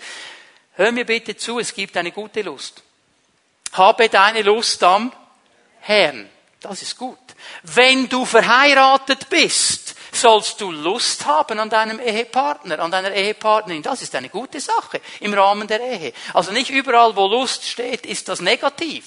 Hör 0.74 0.90
mir 0.90 1.04
bitte 1.04 1.36
zu, 1.36 1.58
es 1.58 1.74
gibt 1.74 1.96
eine 1.96 2.12
gute 2.12 2.42
Lust. 2.42 2.82
Habe 3.72 4.08
deine 4.08 4.42
Lust 4.42 4.82
am 4.82 5.12
Herrn. 5.80 6.28
Das 6.60 6.80
ist 6.80 6.96
gut. 6.96 7.18
Wenn 7.62 8.08
du 8.08 8.24
verheiratet 8.24 9.28
bist, 9.28 9.96
sollst 10.22 10.60
du 10.60 10.70
Lust 10.70 11.26
haben 11.26 11.58
an 11.58 11.68
deinem 11.68 12.00
Ehepartner, 12.00 12.78
an 12.78 12.90
deiner 12.90 13.12
Ehepartnerin. 13.12 13.82
Das 13.82 14.00
ist 14.00 14.14
eine 14.14 14.30
gute 14.30 14.60
Sache 14.60 15.00
im 15.20 15.34
Rahmen 15.34 15.68
der 15.68 15.80
Ehe. 15.80 16.12
Also 16.32 16.52
nicht 16.52 16.70
überall, 16.70 17.14
wo 17.14 17.26
Lust 17.26 17.64
steht, 17.64 18.06
ist 18.06 18.28
das 18.28 18.40
negativ. 18.40 19.04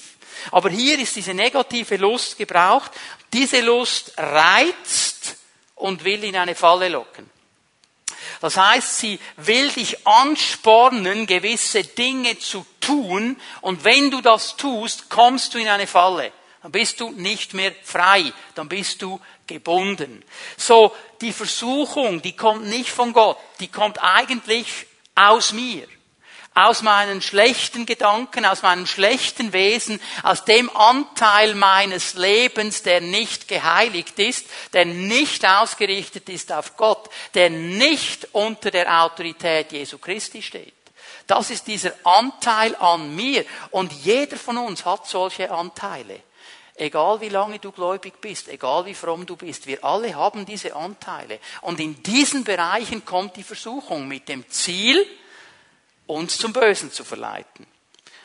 Aber 0.52 0.70
hier 0.70 0.98
ist 0.98 1.16
diese 1.16 1.34
negative 1.34 1.96
Lust 1.96 2.38
gebraucht. 2.38 2.92
Diese 3.32 3.60
Lust 3.60 4.12
reizt 4.16 5.36
und 5.74 6.04
will 6.04 6.22
in 6.22 6.36
eine 6.36 6.54
Falle 6.54 6.88
locken. 6.88 7.28
Das 8.40 8.56
heißt, 8.56 8.98
sie 8.98 9.18
will 9.36 9.70
dich 9.70 10.06
anspornen, 10.06 11.26
gewisse 11.26 11.82
Dinge 11.82 12.38
zu 12.38 12.66
tun, 12.80 13.40
und 13.62 13.84
wenn 13.84 14.10
du 14.10 14.20
das 14.20 14.56
tust, 14.56 15.08
kommst 15.08 15.54
du 15.54 15.58
in 15.58 15.68
eine 15.68 15.86
Falle. 15.86 16.32
Dann 16.66 16.72
bist 16.72 16.98
du 16.98 17.12
nicht 17.12 17.54
mehr 17.54 17.72
frei, 17.84 18.32
dann 18.56 18.68
bist 18.68 19.00
du 19.00 19.20
gebunden. 19.46 20.24
So, 20.56 20.92
die 21.20 21.32
Versuchung, 21.32 22.22
die 22.22 22.34
kommt 22.34 22.66
nicht 22.66 22.90
von 22.90 23.12
Gott, 23.12 23.38
die 23.60 23.68
kommt 23.68 24.02
eigentlich 24.02 24.66
aus 25.14 25.52
mir 25.52 25.86
aus 26.54 26.82
meinen 26.82 27.22
schlechten 27.22 27.86
Gedanken, 27.86 28.44
aus 28.46 28.62
meinem 28.62 28.86
schlechten 28.86 29.52
Wesen, 29.52 30.00
aus 30.22 30.44
dem 30.44 30.74
Anteil 30.74 31.54
meines 31.54 32.14
Lebens, 32.14 32.82
der 32.82 33.00
nicht 33.02 33.46
geheiligt 33.46 34.18
ist, 34.18 34.46
der 34.72 34.86
nicht 34.86 35.46
ausgerichtet 35.46 36.30
ist 36.30 36.50
auf 36.50 36.76
Gott, 36.76 37.10
der 37.34 37.50
nicht 37.50 38.28
unter 38.32 38.72
der 38.72 39.02
Autorität 39.02 39.70
Jesu 39.70 39.98
Christi 39.98 40.42
steht. 40.42 40.72
Das 41.26 41.50
ist 41.50 41.66
dieser 41.66 41.92
Anteil 42.04 42.74
an 42.76 43.14
mir. 43.14 43.44
Und 43.70 43.92
jeder 43.92 44.36
von 44.36 44.58
uns 44.58 44.84
hat 44.84 45.06
solche 45.06 45.50
Anteile. 45.50 46.22
Egal 46.78 47.20
wie 47.22 47.30
lange 47.30 47.58
du 47.58 47.72
gläubig 47.72 48.20
bist, 48.20 48.48
egal 48.48 48.84
wie 48.84 48.94
fromm 48.94 49.24
du 49.24 49.36
bist, 49.36 49.66
wir 49.66 49.82
alle 49.82 50.14
haben 50.14 50.44
diese 50.44 50.76
Anteile. 50.76 51.40
Und 51.62 51.80
in 51.80 52.02
diesen 52.02 52.44
Bereichen 52.44 53.04
kommt 53.04 53.36
die 53.36 53.42
Versuchung 53.42 54.06
mit 54.06 54.28
dem 54.28 54.48
Ziel, 54.50 55.06
uns 56.06 56.36
zum 56.36 56.52
Bösen 56.52 56.92
zu 56.92 57.02
verleiten. 57.02 57.66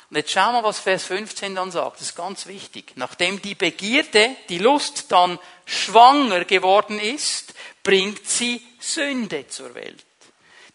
Und 0.10 0.18
jetzt 0.18 0.32
schauen 0.32 0.54
wir, 0.54 0.64
was 0.64 0.80
Vers 0.80 1.06
15 1.06 1.56
dann 1.56 1.72
sagt. 1.72 2.02
Das 2.02 2.08
ist 2.08 2.16
ganz 2.16 2.46
wichtig. 2.46 2.92
Nachdem 2.96 3.42
die 3.42 3.56
Begierde, 3.56 4.36
die 4.50 4.58
Lust 4.58 5.10
dann 5.10 5.40
schwanger 5.64 6.44
geworden 6.44 7.00
ist, 7.00 7.54
bringt 7.82 8.28
sie 8.28 8.62
Sünde 8.82 9.48
zur 9.48 9.74
Welt. 9.74 10.04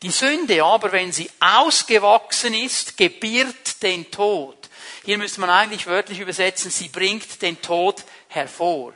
Die 0.00 0.10
Sünde 0.10 0.64
aber, 0.64 0.92
wenn 0.92 1.12
sie 1.12 1.30
ausgewachsen 1.38 2.54
ist, 2.54 2.96
gebiert 2.96 3.82
den 3.82 4.10
Tod. 4.10 4.55
Hier 5.06 5.18
müsste 5.18 5.40
man 5.40 5.50
eigentlich 5.50 5.86
wörtlich 5.86 6.18
übersetzen, 6.18 6.68
sie 6.68 6.88
bringt 6.88 7.40
den 7.40 7.62
Tod 7.62 8.02
hervor. 8.26 8.92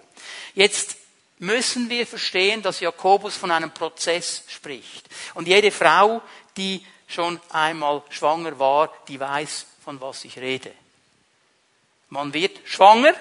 Jetzt 0.57 0.97
müssen 1.39 1.89
wir 1.89 2.05
verstehen, 2.05 2.63
dass 2.63 2.81
Jakobus 2.81 3.37
von 3.37 3.53
einem 3.53 3.71
Prozess 3.71 4.43
spricht. 4.49 5.09
Und 5.35 5.47
jede 5.47 5.71
Frau, 5.71 6.21
die 6.57 6.85
schon 7.07 7.41
einmal 7.51 8.03
schwanger 8.11 8.59
war, 8.59 8.93
die 9.07 9.21
weiß, 9.21 9.67
von 9.85 10.01
was 10.01 10.25
ich 10.25 10.37
rede. 10.39 10.73
Man 12.09 12.35
wird 12.35 12.59
schwanger 12.65 13.15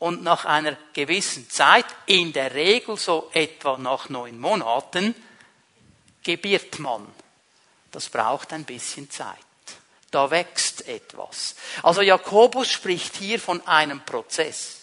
und 0.00 0.24
nach 0.24 0.44
einer 0.44 0.76
gewissen 0.94 1.48
Zeit, 1.48 1.86
in 2.06 2.32
der 2.32 2.52
Regel 2.52 2.96
so 2.96 3.30
etwa 3.32 3.78
nach 3.78 4.08
neun 4.08 4.40
Monaten, 4.40 5.14
gebiert 6.24 6.80
man. 6.80 7.06
Das 7.92 8.08
braucht 8.08 8.52
ein 8.52 8.64
bisschen 8.64 9.08
Zeit. 9.08 9.47
Da 10.10 10.30
wächst 10.30 10.88
etwas. 10.88 11.54
Also 11.82 12.00
Jakobus 12.00 12.70
spricht 12.70 13.16
hier 13.16 13.38
von 13.38 13.66
einem 13.66 14.04
Prozess. 14.04 14.78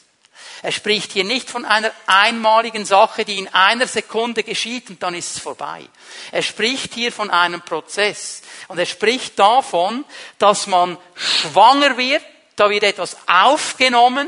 Er 0.61 0.71
spricht 0.71 1.11
hier 1.11 1.23
nicht 1.23 1.49
von 1.49 1.65
einer 1.65 1.91
einmaligen 2.05 2.85
Sache, 2.85 3.25
die 3.25 3.39
in 3.39 3.47
einer 3.49 3.87
Sekunde 3.87 4.43
geschieht 4.43 4.89
und 4.89 5.01
dann 5.01 5.15
ist 5.15 5.35
es 5.35 5.41
vorbei. 5.41 5.87
Er 6.31 6.41
spricht 6.41 6.93
hier 6.93 7.11
von 7.11 7.29
einem 7.29 7.61
Prozess. 7.61 8.41
Und 8.67 8.77
er 8.77 8.85
spricht 8.85 9.37
davon, 9.37 10.05
dass 10.37 10.67
man 10.67 10.97
schwanger 11.15 11.97
wird, 11.97 12.23
da 12.55 12.69
wird 12.69 12.83
etwas 12.83 13.17
aufgenommen, 13.27 14.27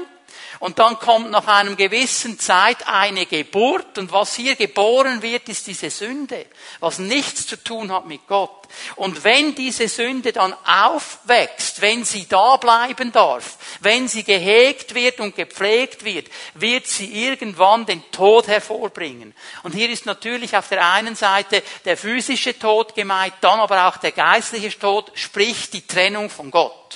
und 0.59 0.79
dann 0.79 0.97
kommt 0.99 1.31
nach 1.31 1.47
einem 1.47 1.77
gewissen 1.77 2.39
Zeit 2.39 2.87
eine 2.87 3.25
Geburt. 3.25 3.97
Und 3.97 4.11
was 4.11 4.35
hier 4.35 4.55
geboren 4.55 5.21
wird, 5.21 5.49
ist 5.49 5.67
diese 5.67 5.89
Sünde, 5.89 6.45
was 6.79 6.99
nichts 6.99 7.45
zu 7.47 7.61
tun 7.63 7.91
hat 7.91 8.07
mit 8.07 8.27
Gott. 8.27 8.67
Und 8.95 9.23
wenn 9.23 9.55
diese 9.55 9.87
Sünde 9.87 10.33
dann 10.33 10.53
aufwächst, 10.65 11.81
wenn 11.81 12.03
sie 12.03 12.27
da 12.27 12.57
bleiben 12.57 13.11
darf, 13.11 13.57
wenn 13.81 14.07
sie 14.07 14.23
gehegt 14.23 14.93
wird 14.95 15.19
und 15.19 15.35
gepflegt 15.35 16.03
wird, 16.03 16.27
wird 16.53 16.87
sie 16.87 17.25
irgendwann 17.25 17.85
den 17.85 18.03
Tod 18.11 18.47
hervorbringen. 18.47 19.33
Und 19.63 19.73
hier 19.73 19.89
ist 19.89 20.05
natürlich 20.05 20.55
auf 20.55 20.69
der 20.69 20.85
einen 20.91 21.15
Seite 21.15 21.63
der 21.85 21.97
physische 21.97 22.57
Tod 22.57 22.95
gemeint, 22.95 23.35
dann 23.41 23.59
aber 23.59 23.87
auch 23.87 23.97
der 23.97 24.11
geistliche 24.11 24.77
Tod, 24.77 25.11
sprich 25.15 25.69
die 25.69 25.85
Trennung 25.85 26.29
von 26.29 26.51
Gott. 26.51 26.86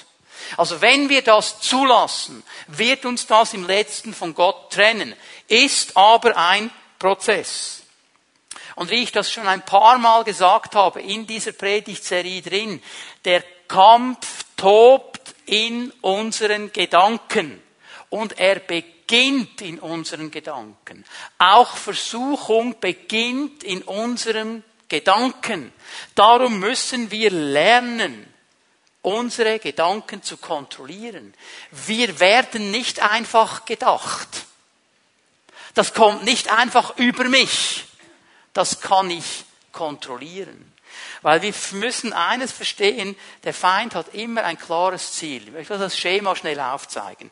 Also 0.57 0.81
wenn 0.81 1.09
wir 1.09 1.21
das 1.21 1.59
zulassen, 1.59 2.43
wird 2.67 3.05
uns 3.05 3.27
das 3.27 3.53
im 3.53 3.65
letzten 3.65 4.13
von 4.13 4.33
Gott 4.33 4.71
trennen. 4.71 5.15
Ist 5.47 5.95
aber 5.97 6.37
ein 6.37 6.71
Prozess. 6.99 7.81
Und 8.75 8.89
wie 8.89 9.03
ich 9.03 9.11
das 9.11 9.31
schon 9.31 9.47
ein 9.47 9.65
paar 9.65 9.97
Mal 9.97 10.23
gesagt 10.23 10.75
habe 10.75 11.01
in 11.01 11.27
dieser 11.27 11.51
Predigtserie 11.51 12.41
drin, 12.41 12.81
der 13.25 13.43
Kampf 13.67 14.45
tobt 14.57 15.33
in 15.45 15.91
unseren 16.01 16.71
Gedanken 16.71 17.61
und 18.09 18.39
er 18.39 18.59
beginnt 18.59 19.61
in 19.61 19.79
unseren 19.79 20.31
Gedanken. 20.31 21.05
Auch 21.37 21.75
Versuchung 21.75 22.79
beginnt 22.79 23.63
in 23.63 23.81
unserem 23.81 24.63
Gedanken. 24.87 25.73
Darum 26.15 26.59
müssen 26.59 27.11
wir 27.11 27.31
lernen, 27.31 28.30
unsere 29.01 29.59
Gedanken 29.59 30.21
zu 30.23 30.37
kontrollieren. 30.37 31.33
Wir 31.71 32.19
werden 32.19 32.71
nicht 32.71 33.01
einfach 33.01 33.65
gedacht. 33.65 34.27
Das 35.73 35.93
kommt 35.93 36.23
nicht 36.23 36.51
einfach 36.51 36.97
über 36.97 37.25
mich. 37.25 37.85
Das 38.53 38.81
kann 38.81 39.09
ich 39.09 39.45
kontrollieren. 39.71 40.71
Weil 41.21 41.41
wir 41.41 41.53
müssen 41.71 42.13
eines 42.13 42.51
verstehen, 42.51 43.15
der 43.43 43.53
Feind 43.53 43.95
hat 43.95 44.13
immer 44.13 44.43
ein 44.43 44.59
klares 44.59 45.13
Ziel. 45.13 45.55
Ich 45.57 45.69
will 45.69 45.77
das 45.77 45.97
Schema 45.97 46.35
schnell 46.35 46.59
aufzeigen. 46.59 47.31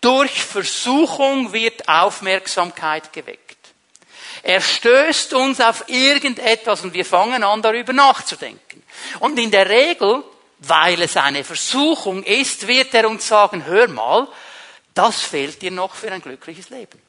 Durch 0.00 0.44
Versuchung 0.44 1.52
wird 1.52 1.88
Aufmerksamkeit 1.88 3.12
geweckt. 3.12 3.58
Er 4.42 4.60
stößt 4.60 5.34
uns 5.34 5.60
auf 5.60 5.84
irgendetwas 5.88 6.82
und 6.82 6.94
wir 6.94 7.04
fangen 7.04 7.42
an, 7.42 7.60
darüber 7.60 7.92
nachzudenken. 7.92 8.82
Und 9.18 9.38
in 9.38 9.50
der 9.50 9.68
Regel 9.68 10.22
weil 10.60 11.02
es 11.02 11.16
eine 11.16 11.44
Versuchung 11.44 12.22
ist, 12.22 12.66
wird 12.66 12.94
er 12.94 13.08
uns 13.08 13.26
sagen, 13.26 13.64
hör 13.64 13.88
mal, 13.88 14.28
das 14.94 15.20
fehlt 15.22 15.62
dir 15.62 15.70
noch 15.70 15.94
für 15.94 16.12
ein 16.12 16.22
glückliches 16.22 16.70
Leben. 16.70 17.00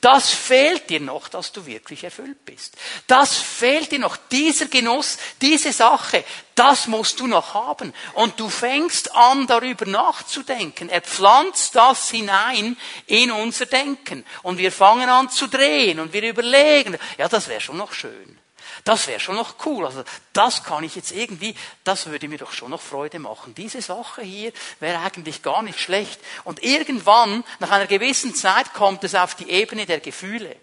Das 0.00 0.30
fehlt 0.30 0.90
dir 0.90 0.98
noch, 0.98 1.28
dass 1.28 1.52
du 1.52 1.64
wirklich 1.64 2.02
erfüllt 2.02 2.44
bist. 2.44 2.76
Das 3.06 3.36
fehlt 3.36 3.92
dir 3.92 4.00
noch, 4.00 4.16
dieser 4.16 4.66
Genuss, 4.66 5.16
diese 5.40 5.72
Sache, 5.72 6.24
das 6.56 6.88
musst 6.88 7.20
du 7.20 7.28
noch 7.28 7.54
haben. 7.54 7.94
Und 8.14 8.38
du 8.40 8.48
fängst 8.48 9.14
an, 9.14 9.46
darüber 9.46 9.86
nachzudenken. 9.86 10.88
Er 10.88 11.02
pflanzt 11.02 11.76
das 11.76 12.10
hinein 12.10 12.76
in 13.06 13.30
unser 13.30 13.66
Denken. 13.66 14.24
Und 14.42 14.58
wir 14.58 14.72
fangen 14.72 15.08
an 15.08 15.30
zu 15.30 15.46
drehen 15.46 16.00
und 16.00 16.12
wir 16.12 16.28
überlegen, 16.28 16.98
ja, 17.16 17.28
das 17.28 17.46
wäre 17.46 17.60
schon 17.60 17.76
noch 17.76 17.92
schön. 17.92 18.41
Das 18.84 19.06
wäre 19.06 19.20
schon 19.20 19.36
noch 19.36 19.54
cool. 19.66 19.86
Also 19.86 20.04
das 20.32 20.64
kann 20.64 20.84
ich 20.84 20.94
jetzt 20.96 21.12
irgendwie, 21.12 21.54
das 21.84 22.06
würde 22.06 22.28
mir 22.28 22.38
doch 22.38 22.52
schon 22.52 22.70
noch 22.70 22.80
Freude 22.80 23.18
machen. 23.18 23.54
Diese 23.54 23.82
Sache 23.82 24.22
hier 24.22 24.52
wäre 24.80 25.00
eigentlich 25.00 25.42
gar 25.42 25.62
nicht 25.62 25.80
schlecht. 25.80 26.20
Und 26.44 26.62
irgendwann, 26.62 27.44
nach 27.58 27.70
einer 27.70 27.86
gewissen 27.86 28.34
Zeit, 28.34 28.74
kommt 28.74 29.04
es 29.04 29.14
auf 29.14 29.34
die 29.34 29.50
Ebene 29.50 29.86
der 29.86 30.00
Gefühle. 30.00 30.56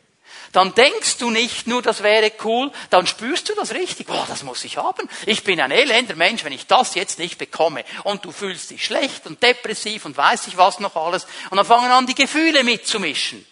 Dann 0.52 0.74
denkst 0.74 1.18
du 1.18 1.30
nicht 1.30 1.68
nur, 1.68 1.82
das 1.82 2.02
wäre 2.02 2.32
cool, 2.44 2.72
dann 2.90 3.06
spürst 3.06 3.50
du 3.50 3.56
das 3.56 3.74
richtig. 3.74 4.08
Boah, 4.08 4.26
das 4.28 4.44
muss 4.44 4.64
ich 4.64 4.78
haben. 4.78 5.08
Ich 5.26 5.44
bin 5.44 5.62
ein 5.62 5.72
elender 5.72 6.16
Mensch, 6.16 6.44
wenn 6.44 6.54
ich 6.54 6.66
das 6.66 6.96
jetzt 6.96 7.20
nicht 7.20 7.38
bekomme. 7.38 7.86
Und 8.04 8.26
du 8.26 8.32
fühlst 8.32 8.72
dich 8.72 8.84
schlecht 8.84 9.28
und 9.28 9.42
depressiv 9.44 10.06
und 10.06 10.18
weiß 10.18 10.48
ich 10.48 10.58
was 10.58 10.80
noch 10.80 10.96
alles. 10.96 11.28
Und 11.50 11.58
dann 11.58 11.66
fangen 11.66 11.92
an, 11.92 12.08
die 12.08 12.16
Gefühle 12.16 12.64
mitzumischen. 12.64 13.46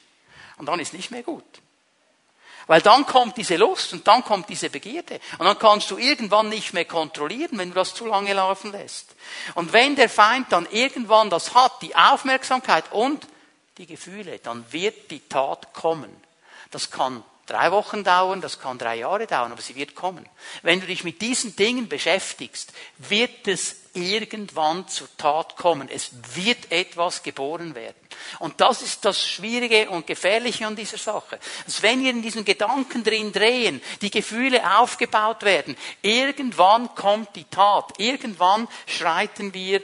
Und 0.58 0.66
dann 0.66 0.80
ist 0.80 0.94
nicht 0.94 1.12
mehr 1.12 1.24
gut. 1.24 1.46
Weil 2.68 2.82
dann 2.82 3.06
kommt 3.06 3.38
diese 3.38 3.56
Lust 3.56 3.94
und 3.94 4.08
dann 4.08 4.24
kommt 4.24 4.50
diese 4.50 4.70
Begierde. 4.70 5.20
Und 5.38 5.46
dann 5.46 5.58
kannst 5.58 5.90
du 5.90 5.98
irgendwann 5.98 6.50
nicht 6.50 6.74
mehr 6.74 6.86
kontrollieren, 6.86 7.58
wenn 7.58 7.70
du 7.70 7.76
das 7.76 7.96
zu 7.96 8.06
lange 8.06 8.34
laufen 8.34 8.74
lässt. 8.74 9.16
Und 9.56 9.72
wenn 9.72 9.96
der 9.96 10.10
Feind 10.10 10.52
dann 10.52 10.68
irgendwann 10.70 11.30
das 11.30 11.56
hat, 11.56 11.82
die 11.82 11.96
Aufmerksamkeit 11.96 12.92
und 12.92 13.26
die 13.78 13.86
Gefühle, 13.86 14.40
dann 14.40 14.66
wird 14.72 15.10
die 15.12 15.22
Tat 15.28 15.74
kommen. 15.74 16.14
Das 16.72 16.92
kann 16.92 17.24
drei 17.48 17.72
Wochen 17.72 18.04
dauern, 18.04 18.42
das 18.42 18.60
kann 18.60 18.78
drei 18.78 18.98
Jahre 18.98 19.26
dauern, 19.26 19.52
aber 19.52 19.62
sie 19.62 19.76
wird 19.76 19.96
kommen. 19.96 20.28
Wenn 20.62 20.80
du 20.80 20.86
dich 20.86 21.04
mit 21.04 21.22
diesen 21.22 21.56
Dingen 21.56 21.88
beschäftigst, 21.88 22.74
wird 22.98 23.48
es 23.48 23.78
irgendwann 23.94 24.88
zur 24.88 25.08
Tat 25.18 25.56
kommen. 25.56 25.90
Es 25.90 26.12
wird 26.36 26.72
etwas 26.72 27.24
geboren 27.24 27.74
werden. 27.74 27.96
Und 28.40 28.62
das 28.62 28.82
ist 28.82 29.06
das 29.06 29.26
Schwierige 29.26 29.90
und 29.90 30.06
Gefährliche 30.06 30.68
an 30.68 30.76
dieser 30.76 30.98
Sache. 30.98 31.40
Dass 31.66 31.82
wenn 31.82 32.04
wir 32.04 32.12
in 32.12 32.22
diesen 32.22 32.46
Gedanken 32.46 33.04
drin 33.04 33.32
drehen, 33.32 33.82
die 34.02 34.12
Gefühle 34.12 34.80
aufgebaut 34.80 35.44
werden, 35.44 35.76
irgendwann 36.02 36.94
kommt 36.96 37.36
die 37.36 37.46
Tat. 37.46 37.94
Irgendwann 37.98 38.68
schreiten 38.86 39.54
wir 39.54 39.82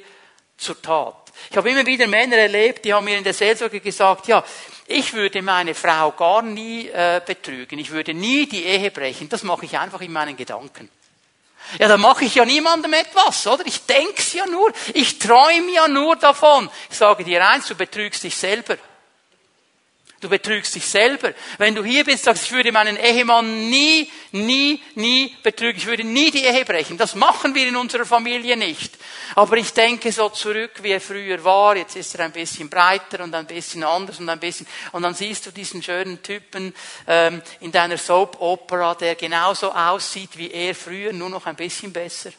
zur 0.58 0.82
Tat. 0.82 1.24
Ich 1.50 1.58
habe 1.58 1.70
immer 1.70 1.86
wieder 1.86 2.08
Männer 2.08 2.38
erlebt, 2.38 2.86
die 2.86 2.94
haben 2.94 3.06
mir 3.06 3.18
in 3.18 3.24
der 3.24 3.34
Seelsorge 3.34 3.80
gesagt, 3.80 4.28
ja, 4.28 4.44
ich 4.94 5.14
würde 5.14 5.42
meine 5.42 5.74
Frau 5.76 6.12
gar 6.12 6.42
nie 6.42 6.88
äh, 6.88 7.22
betrügen, 7.26 7.80
ich 7.80 7.92
würde 7.92 8.14
nie 8.14 8.46
die 8.48 8.64
Ehe 8.64 8.92
brechen, 8.92 9.30
das 9.30 9.44
mache 9.44 9.66
ich 9.66 9.78
einfach 9.78 10.02
in 10.02 10.12
meinen 10.12 10.38
Gedanken. 10.38 10.90
Ja, 11.80 11.88
da 11.88 11.98
mache 11.98 12.26
ich 12.26 12.36
ja 12.36 12.46
niemandem 12.46 12.94
etwas, 12.94 13.48
oder? 13.48 13.66
Ich 13.66 13.86
denk's 13.86 14.34
ja 14.34 14.46
nur, 14.46 14.72
ich 14.94 15.18
träume 15.18 15.72
ja 15.74 15.88
nur 15.88 16.16
davon. 16.16 16.70
Ich 16.90 16.98
sage 16.98 17.24
dir 17.24 17.48
eins, 17.48 17.68
du 17.68 17.76
betrügst 17.76 18.24
dich 18.24 18.36
selber. 18.36 18.78
Du 20.24 20.30
betrügst 20.30 20.74
dich 20.74 20.88
selber. 20.88 21.34
Wenn 21.58 21.76
du 21.76 21.84
hier 21.84 22.06
bist, 22.06 22.24
sagst, 22.24 22.46
ich 22.46 22.54
würde 22.54 22.72
meinen 22.72 22.96
Ehemann 22.96 23.70
nie, 23.70 24.10
nie, 24.32 24.82
nie 24.96 25.36
betrügen. 25.44 25.78
Ich 25.78 25.86
würde 25.86 26.06
nie 26.06 26.32
die 26.32 26.46
Ehe 26.46 26.64
brechen. 26.64 26.98
Das 26.98 27.14
machen 27.14 27.54
wir 27.54 27.68
in 27.68 27.76
unserer 27.76 28.06
Familie 28.06 28.56
nicht. 28.56 28.98
Aber 29.36 29.58
ich 29.58 29.74
denke 29.74 30.14
so 30.14 30.30
zurück, 30.30 30.82
wie 30.82 30.92
er 30.92 31.02
früher 31.02 31.44
war. 31.44 31.76
Jetzt 31.76 31.98
ist 31.98 32.16
er 32.16 32.24
ein 32.24 32.32
bisschen 32.32 32.70
breiter 32.70 33.22
und 33.22 33.36
ein 33.36 33.46
bisschen 33.46 33.84
anders 33.84 34.22
und 34.22 34.30
ein 34.30 34.40
bisschen. 34.40 34.66
Und 34.94 35.04
dann 35.04 35.14
siehst 35.14 35.46
du 35.46 35.52
diesen 35.52 35.84
schönen 35.84 36.24
Typen 36.24 36.74
ähm, 37.06 37.42
in 37.60 37.74
deiner 37.74 37.98
Soap 37.98 38.40
Opera, 38.40 38.96
der 38.96 39.16
genauso 39.16 39.74
aussieht 39.74 40.38
wie 40.38 40.52
er 40.52 40.74
früher, 40.74 41.12
nur 41.12 41.32
noch 41.32 41.48
ein 41.48 41.58
bisschen 41.58 41.92
besser. 41.92 42.32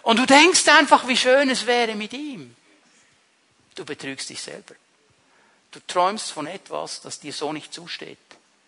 Und 0.00 0.18
du 0.18 0.24
denkst 0.24 0.66
einfach, 0.68 1.06
wie 1.06 1.18
schön 1.18 1.50
es 1.50 1.66
wäre 1.66 1.94
mit 1.94 2.14
ihm. 2.14 2.56
Du 3.74 3.84
betrügst 3.84 4.30
dich 4.30 4.40
selber. 4.40 4.74
Du 5.70 5.80
träumst 5.86 6.32
von 6.32 6.46
etwas, 6.46 7.00
das 7.00 7.20
dir 7.20 7.32
so 7.32 7.52
nicht 7.52 7.72
zusteht. 7.72 8.18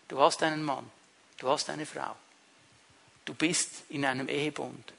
Du 0.09 0.21
hast 0.21 0.43
einen 0.43 0.63
Mann, 0.63 0.89
du 1.39 1.49
hast 1.49 1.69
eine 1.71 1.87
Frau. 1.87 2.17
Du 3.25 3.35
bist 3.35 3.85
in 3.89 4.05
einem 4.05 4.29
Ehebund. 4.29 4.93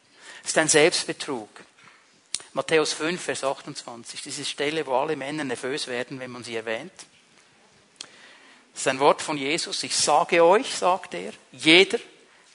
Es 0.44 0.52
ist 0.52 0.58
ein 0.58 0.68
Selbstbetrug. 0.68 1.50
Matthäus 2.54 2.94
5, 2.94 3.22
Vers 3.22 3.44
28. 3.44 4.22
Diese 4.22 4.46
Stelle, 4.46 4.86
wo 4.86 4.96
alle 4.96 5.16
Männer 5.16 5.44
nervös 5.44 5.88
werden, 5.88 6.20
wenn 6.20 6.32
man 6.32 6.44
sie 6.44 6.56
erwähnt. 6.56 6.94
Das 8.74 8.82
ist 8.82 8.88
ein 8.88 9.00
Wort 9.00 9.22
von 9.22 9.38
Jesus. 9.38 9.84
Ich 9.84 9.96
sage 9.96 10.44
euch, 10.44 10.76
sagt 10.76 11.14
er, 11.14 11.34
jeder, 11.52 12.00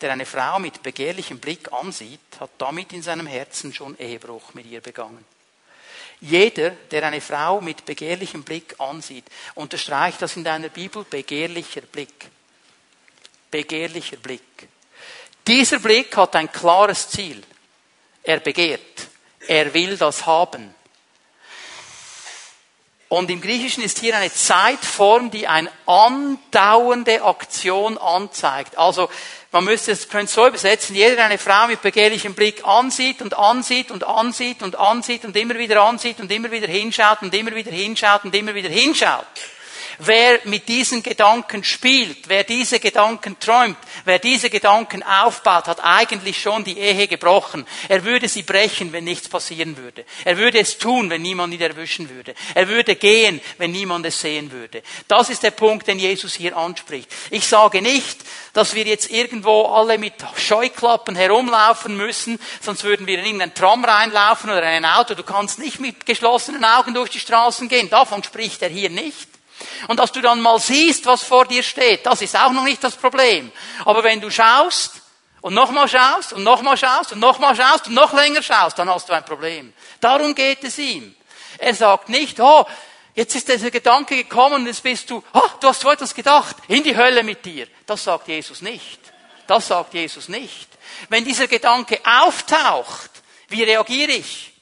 der 0.00 0.12
eine 0.12 0.26
Frau 0.26 0.58
mit 0.58 0.82
begehrlichem 0.82 1.38
Blick 1.38 1.72
ansieht, 1.72 2.20
hat 2.38 2.50
damit 2.58 2.92
in 2.92 3.02
seinem 3.02 3.26
Herzen 3.26 3.72
schon 3.72 3.98
Ehebruch 3.98 4.54
mit 4.54 4.66
ihr 4.66 4.80
begangen. 4.80 5.24
Jeder, 6.20 6.70
der 6.70 7.04
eine 7.04 7.20
Frau 7.20 7.60
mit 7.60 7.84
begehrlichem 7.84 8.42
Blick 8.42 8.74
ansieht, 8.78 9.24
unterstreicht 9.54 10.20
das 10.20 10.36
in 10.36 10.44
deiner 10.44 10.68
Bibel, 10.68 11.04
begehrlicher 11.04 11.82
Blick. 11.82 12.28
Begehrlicher 13.50 14.16
Blick. 14.16 14.42
Dieser 15.46 15.78
Blick 15.78 16.16
hat 16.16 16.34
ein 16.36 16.50
klares 16.52 17.08
Ziel. 17.08 17.42
Er 18.22 18.40
begehrt. 18.40 19.08
Er 19.46 19.72
will 19.72 19.96
das 19.96 20.26
haben. 20.26 20.74
Und 23.08 23.30
im 23.30 23.40
Griechischen 23.40 23.82
ist 23.82 24.00
hier 24.00 24.14
eine 24.16 24.30
Zeitform, 24.30 25.30
die 25.30 25.48
eine 25.48 25.70
andauernde 25.86 27.22
Aktion 27.22 27.96
anzeigt. 27.96 28.76
Also 28.76 29.08
man 29.50 29.64
müsste 29.64 29.92
es 29.92 30.08
könnte 30.08 30.30
so 30.30 30.46
übersetzen, 30.46 30.94
jeder, 30.94 31.16
der 31.16 31.24
eine 31.24 31.38
Frau 31.38 31.68
mit 31.68 31.80
begehrlichem 31.80 32.34
Blick 32.34 32.66
ansieht 32.66 33.22
und 33.22 33.36
ansieht 33.38 33.90
und 33.90 34.04
ansieht 34.04 34.62
und 34.62 34.76
ansieht 34.76 35.24
und 35.24 35.34
immer 35.36 35.56
wieder 35.56 35.82
ansieht 35.82 36.20
und 36.20 36.30
immer 36.30 36.50
wieder 36.50 36.66
hinschaut 36.66 37.22
und 37.22 37.34
immer 37.34 37.54
wieder 37.54 37.72
hinschaut 37.72 38.24
und 38.24 38.34
immer 38.34 38.54
wieder 38.54 38.68
hinschaut. 38.68 39.26
Wer 40.00 40.38
mit 40.44 40.68
diesen 40.68 41.02
Gedanken 41.02 41.64
spielt, 41.64 42.28
wer 42.28 42.44
diese 42.44 42.78
Gedanken 42.78 43.38
träumt, 43.40 43.76
wer 44.04 44.20
diese 44.20 44.48
Gedanken 44.48 45.02
aufbaut, 45.02 45.66
hat 45.66 45.82
eigentlich 45.82 46.40
schon 46.40 46.62
die 46.62 46.78
Ehe 46.78 47.08
gebrochen. 47.08 47.66
Er 47.88 48.04
würde 48.04 48.28
sie 48.28 48.44
brechen, 48.44 48.92
wenn 48.92 49.02
nichts 49.02 49.28
passieren 49.28 49.76
würde. 49.76 50.04
Er 50.24 50.36
würde 50.36 50.60
es 50.60 50.78
tun, 50.78 51.10
wenn 51.10 51.22
niemand 51.22 51.52
ihn 51.52 51.60
erwischen 51.60 52.08
würde. 52.10 52.34
Er 52.54 52.68
würde 52.68 52.94
gehen, 52.94 53.40
wenn 53.58 53.72
niemand 53.72 54.06
es 54.06 54.20
sehen 54.20 54.52
würde. 54.52 54.84
Das 55.08 55.30
ist 55.30 55.42
der 55.42 55.50
Punkt, 55.50 55.88
den 55.88 55.98
Jesus 55.98 56.34
hier 56.34 56.56
anspricht. 56.56 57.12
Ich 57.30 57.46
sage 57.46 57.82
nicht, 57.82 58.18
dass 58.52 58.76
wir 58.76 58.84
jetzt 58.84 59.10
irgendwo 59.10 59.64
alle 59.64 59.98
mit 59.98 60.14
Scheuklappen 60.36 61.16
herumlaufen 61.16 61.96
müssen, 61.96 62.38
sonst 62.60 62.84
würden 62.84 63.08
wir 63.08 63.18
in 63.18 63.24
irgendein 63.24 63.54
Tram 63.54 63.84
reinlaufen 63.84 64.48
oder 64.50 64.62
in 64.62 64.84
ein 64.84 64.84
Auto. 64.84 65.14
Du 65.14 65.24
kannst 65.24 65.58
nicht 65.58 65.80
mit 65.80 66.06
geschlossenen 66.06 66.64
Augen 66.64 66.94
durch 66.94 67.10
die 67.10 67.20
Straßen 67.20 67.68
gehen. 67.68 67.90
Davon 67.90 68.22
spricht 68.22 68.62
er 68.62 68.68
hier 68.68 68.90
nicht. 68.90 69.37
Und 69.88 69.98
dass 69.98 70.12
du 70.12 70.20
dann 70.20 70.40
mal 70.40 70.58
siehst, 70.58 71.06
was 71.06 71.22
vor 71.22 71.46
dir 71.46 71.62
steht, 71.62 72.06
das 72.06 72.22
ist 72.22 72.36
auch 72.36 72.52
noch 72.52 72.64
nicht 72.64 72.82
das 72.82 72.96
Problem. 72.96 73.50
Aber 73.84 74.02
wenn 74.04 74.20
du 74.20 74.30
schaust 74.30 75.02
und 75.40 75.54
nochmal 75.54 75.88
schaust 75.88 76.32
und 76.32 76.42
nochmal 76.42 76.76
schaust 76.76 77.12
und 77.12 77.20
nochmal 77.20 77.56
schaust 77.56 77.88
und 77.88 77.94
noch 77.94 78.12
länger 78.12 78.42
schaust, 78.42 78.78
dann 78.78 78.90
hast 78.90 79.08
du 79.08 79.12
ein 79.12 79.24
Problem. 79.24 79.72
Darum 80.00 80.34
geht 80.34 80.64
es 80.64 80.78
ihm. 80.78 81.14
Er 81.58 81.74
sagt 81.74 82.08
nicht, 82.08 82.38
oh, 82.40 82.66
jetzt 83.14 83.34
ist 83.34 83.48
dieser 83.48 83.70
Gedanke 83.70 84.16
gekommen 84.16 84.56
und 84.56 84.66
jetzt 84.66 84.82
bist 84.82 85.10
du, 85.10 85.22
oh, 85.32 85.50
du 85.60 85.68
hast 85.68 85.80
so 85.80 85.90
etwas 85.90 86.14
gedacht, 86.14 86.56
in 86.68 86.82
die 86.82 86.96
Hölle 86.96 87.22
mit 87.22 87.44
dir. 87.44 87.66
Das 87.86 88.04
sagt 88.04 88.28
Jesus 88.28 88.62
nicht. 88.62 89.00
Das 89.46 89.68
sagt 89.68 89.94
Jesus 89.94 90.28
nicht. 90.28 90.68
Wenn 91.08 91.24
dieser 91.24 91.48
Gedanke 91.48 92.00
auftaucht, 92.04 93.10
wie 93.48 93.62
reagiere 93.62 94.12
ich? 94.12 94.52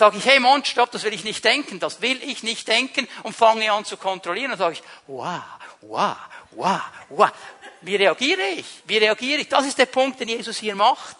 Sage 0.00 0.16
ich, 0.16 0.24
hey 0.24 0.40
Mann, 0.40 0.64
stopp, 0.64 0.90
das 0.92 1.02
will 1.02 1.12
ich 1.12 1.24
nicht 1.24 1.44
denken, 1.44 1.78
das 1.78 2.00
will 2.00 2.22
ich 2.22 2.42
nicht 2.42 2.66
denken 2.66 3.06
und 3.22 3.36
fange 3.36 3.70
an 3.70 3.84
zu 3.84 3.98
kontrollieren 3.98 4.50
und 4.50 4.56
sage 4.56 4.72
ich, 4.72 4.82
wow, 5.06 5.42
wow, 5.82 6.16
wow, 6.52 6.80
wow. 7.10 7.30
Wie 7.82 7.96
reagiere 7.96 8.40
ich? 8.56 8.64
Wie 8.86 8.96
reagiere 8.96 9.42
ich? 9.42 9.48
Das 9.50 9.66
ist 9.66 9.76
der 9.76 9.84
Punkt, 9.84 10.18
den 10.18 10.28
Jesus 10.28 10.56
hier 10.56 10.74
macht. 10.74 11.18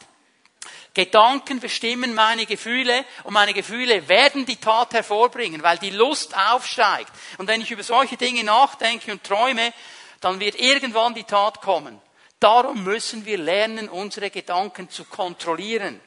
Gedanken 0.94 1.60
bestimmen 1.60 2.14
meine 2.14 2.46
Gefühle 2.46 3.04
und 3.24 3.34
meine 3.34 3.52
Gefühle 3.52 4.08
werden 4.08 4.46
die 4.46 4.56
Tat 4.56 4.94
hervorbringen, 4.94 5.62
weil 5.62 5.76
die 5.76 5.90
Lust 5.90 6.34
aufsteigt. 6.34 7.12
Und 7.36 7.48
wenn 7.48 7.60
ich 7.60 7.70
über 7.70 7.82
solche 7.82 8.16
Dinge 8.16 8.44
nachdenke 8.44 9.12
und 9.12 9.22
träume, 9.22 9.74
dann 10.22 10.40
wird 10.40 10.58
irgendwann 10.58 11.12
die 11.12 11.24
Tat 11.24 11.60
kommen. 11.60 12.00
Darum 12.38 12.82
müssen 12.82 13.26
wir 13.26 13.36
lernen, 13.36 13.90
unsere 13.90 14.30
Gedanken 14.30 14.88
zu 14.88 15.04
kontrollieren. 15.04 16.00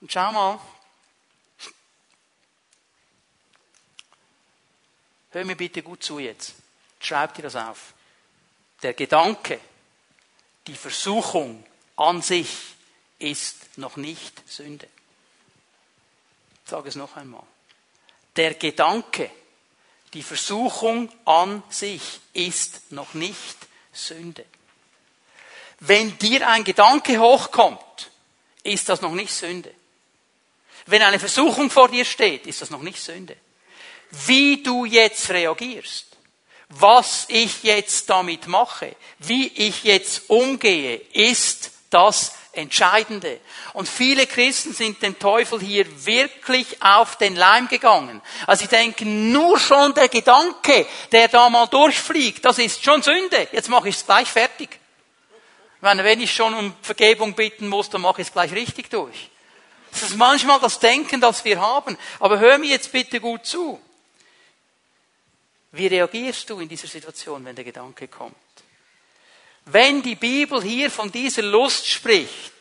Und 0.00 0.10
schau 0.10 0.32
mal, 0.32 0.58
Hör 5.36 5.44
mir 5.44 5.54
bitte 5.54 5.82
gut 5.82 6.02
zu 6.02 6.18
jetzt. 6.18 6.54
Schreib 6.98 7.34
dir 7.34 7.42
das 7.42 7.56
auf. 7.56 7.92
Der 8.82 8.94
Gedanke, 8.94 9.60
die 10.66 10.74
Versuchung 10.74 11.62
an 11.94 12.22
sich 12.22 12.48
ist 13.18 13.76
noch 13.76 13.98
nicht 13.98 14.42
Sünde. 14.48 14.88
Ich 16.64 16.70
sage 16.70 16.88
es 16.88 16.94
noch 16.94 17.16
einmal. 17.16 17.42
Der 18.36 18.54
Gedanke, 18.54 19.30
die 20.14 20.22
Versuchung 20.22 21.12
an 21.26 21.62
sich 21.68 22.18
ist 22.32 22.90
noch 22.90 23.12
nicht 23.12 23.58
Sünde. 23.92 24.46
Wenn 25.80 26.16
dir 26.16 26.48
ein 26.48 26.64
Gedanke 26.64 27.20
hochkommt, 27.20 28.10
ist 28.62 28.88
das 28.88 29.02
noch 29.02 29.12
nicht 29.12 29.34
Sünde. 29.34 29.74
Wenn 30.86 31.02
eine 31.02 31.18
Versuchung 31.18 31.68
vor 31.68 31.90
dir 31.90 32.06
steht, 32.06 32.46
ist 32.46 32.62
das 32.62 32.70
noch 32.70 32.80
nicht 32.80 33.02
Sünde. 33.02 33.36
Wie 34.26 34.62
du 34.62 34.84
jetzt 34.84 35.30
reagierst, 35.30 36.06
was 36.68 37.26
ich 37.28 37.62
jetzt 37.62 38.10
damit 38.10 38.46
mache, 38.48 38.94
wie 39.18 39.48
ich 39.48 39.84
jetzt 39.84 40.28
umgehe, 40.28 40.96
ist 41.12 41.70
das 41.90 42.32
Entscheidende. 42.52 43.38
Und 43.74 43.88
viele 43.88 44.26
Christen 44.26 44.72
sind 44.72 45.02
dem 45.02 45.18
Teufel 45.18 45.60
hier 45.60 45.86
wirklich 46.06 46.82
auf 46.82 47.16
den 47.16 47.36
Leim 47.36 47.68
gegangen. 47.68 48.22
Also 48.46 48.62
sie 48.62 48.68
denken, 48.68 49.30
nur 49.30 49.58
schon 49.58 49.94
der 49.94 50.08
Gedanke, 50.08 50.86
der 51.12 51.28
da 51.28 51.48
mal 51.50 51.66
durchfliegt, 51.66 52.44
das 52.44 52.58
ist 52.58 52.82
schon 52.82 53.02
Sünde. 53.02 53.48
Jetzt 53.52 53.68
mache 53.68 53.88
ich 53.88 53.96
es 53.96 54.06
gleich 54.06 54.28
fertig. 54.28 54.70
Ich 55.76 55.82
meine, 55.82 56.02
wenn 56.02 56.20
ich 56.20 56.32
schon 56.32 56.54
um 56.54 56.74
Vergebung 56.80 57.34
bitten 57.34 57.68
muss, 57.68 57.90
dann 57.90 58.00
mache 58.00 58.22
ich 58.22 58.28
es 58.28 58.32
gleich 58.32 58.52
richtig 58.52 58.90
durch. 58.90 59.30
Das 59.92 60.02
ist 60.02 60.16
manchmal 60.16 60.58
das 60.58 60.78
Denken, 60.78 61.20
das 61.20 61.44
wir 61.44 61.60
haben. 61.60 61.96
Aber 62.18 62.38
hör 62.38 62.58
mir 62.58 62.70
jetzt 62.70 62.90
bitte 62.90 63.20
gut 63.20 63.46
zu. 63.46 63.80
Wie 65.76 65.88
reagierst 65.88 66.48
du 66.48 66.58
in 66.60 66.68
dieser 66.68 66.88
Situation, 66.88 67.44
wenn 67.44 67.54
der 67.54 67.64
Gedanke 67.64 68.08
kommt? 68.08 68.34
Wenn 69.66 70.02
die 70.02 70.14
Bibel 70.14 70.62
hier 70.62 70.90
von 70.90 71.12
dieser 71.12 71.42
Lust 71.42 71.86
spricht, 71.86 72.52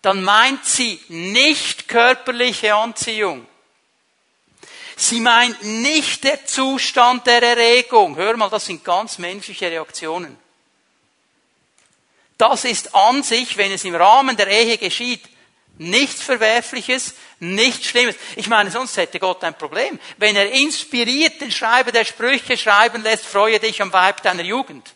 dann 0.00 0.22
meint 0.22 0.64
sie 0.64 1.00
nicht 1.08 1.88
körperliche 1.88 2.74
Anziehung. 2.74 3.46
Sie 4.96 5.18
meint 5.18 5.62
nicht 5.62 6.22
der 6.22 6.46
Zustand 6.46 7.26
der 7.26 7.42
Erregung. 7.42 8.14
Hör 8.16 8.36
mal, 8.36 8.50
das 8.50 8.66
sind 8.66 8.84
ganz 8.84 9.18
menschliche 9.18 9.70
Reaktionen. 9.70 10.38
Das 12.38 12.64
ist 12.64 12.94
an 12.94 13.22
sich, 13.22 13.56
wenn 13.56 13.72
es 13.72 13.84
im 13.84 13.94
Rahmen 13.94 14.36
der 14.36 14.48
Ehe 14.48 14.78
geschieht, 14.78 15.22
nichts 15.78 16.22
Verwerfliches, 16.22 17.14
nichts 17.40 17.86
Schlimmes. 17.86 18.16
Ich 18.36 18.48
meine, 18.48 18.70
sonst 18.70 18.96
hätte 18.96 19.18
Gott 19.18 19.42
ein 19.44 19.56
Problem. 19.56 19.98
Wenn 20.16 20.36
er 20.36 20.50
inspiriert 20.50 21.40
den 21.40 21.50
Schreiber 21.50 21.92
der 21.92 22.04
Sprüche 22.04 22.56
schreiben 22.56 23.02
lässt, 23.02 23.26
freue 23.26 23.58
dich 23.58 23.80
am 23.82 23.92
Weib 23.92 24.22
deiner 24.22 24.42
Jugend. 24.42 24.92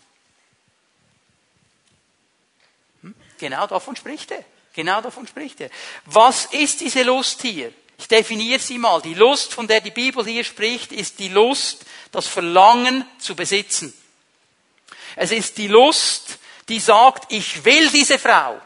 Hm? 3.03 3.15
Genau 3.39 3.67
davon 3.67 3.97
spricht 3.97 4.31
er. 4.31 4.45
Genau 4.73 5.01
davon 5.01 5.27
spricht 5.27 5.61
er. 5.61 5.71
Was 6.05 6.47
ist 6.47 6.81
diese 6.81 7.03
Lust 7.03 7.43
hier? 7.43 7.73
Ich 7.99 8.07
definiere 8.07 8.61
sie 8.61 8.79
mal. 8.79 9.03
Die 9.03 9.15
Lust, 9.15 9.53
von 9.53 9.67
der 9.67 9.81
die 9.81 9.91
Bibel 9.91 10.25
hier 10.25 10.45
spricht, 10.45 10.93
ist 10.93 11.19
die 11.19 11.29
Lust, 11.29 11.85
das 12.13 12.29
Verlangen 12.29 13.05
zu 13.19 13.35
besitzen. 13.35 13.93
Es 15.17 15.33
ist 15.33 15.59
die 15.59 15.67
Lust, 15.67 16.39
die 16.69 16.79
sagt, 16.79 17.33
ich 17.33 17.65
will 17.65 17.91
diese 17.91 18.19
Frau, 18.19 18.61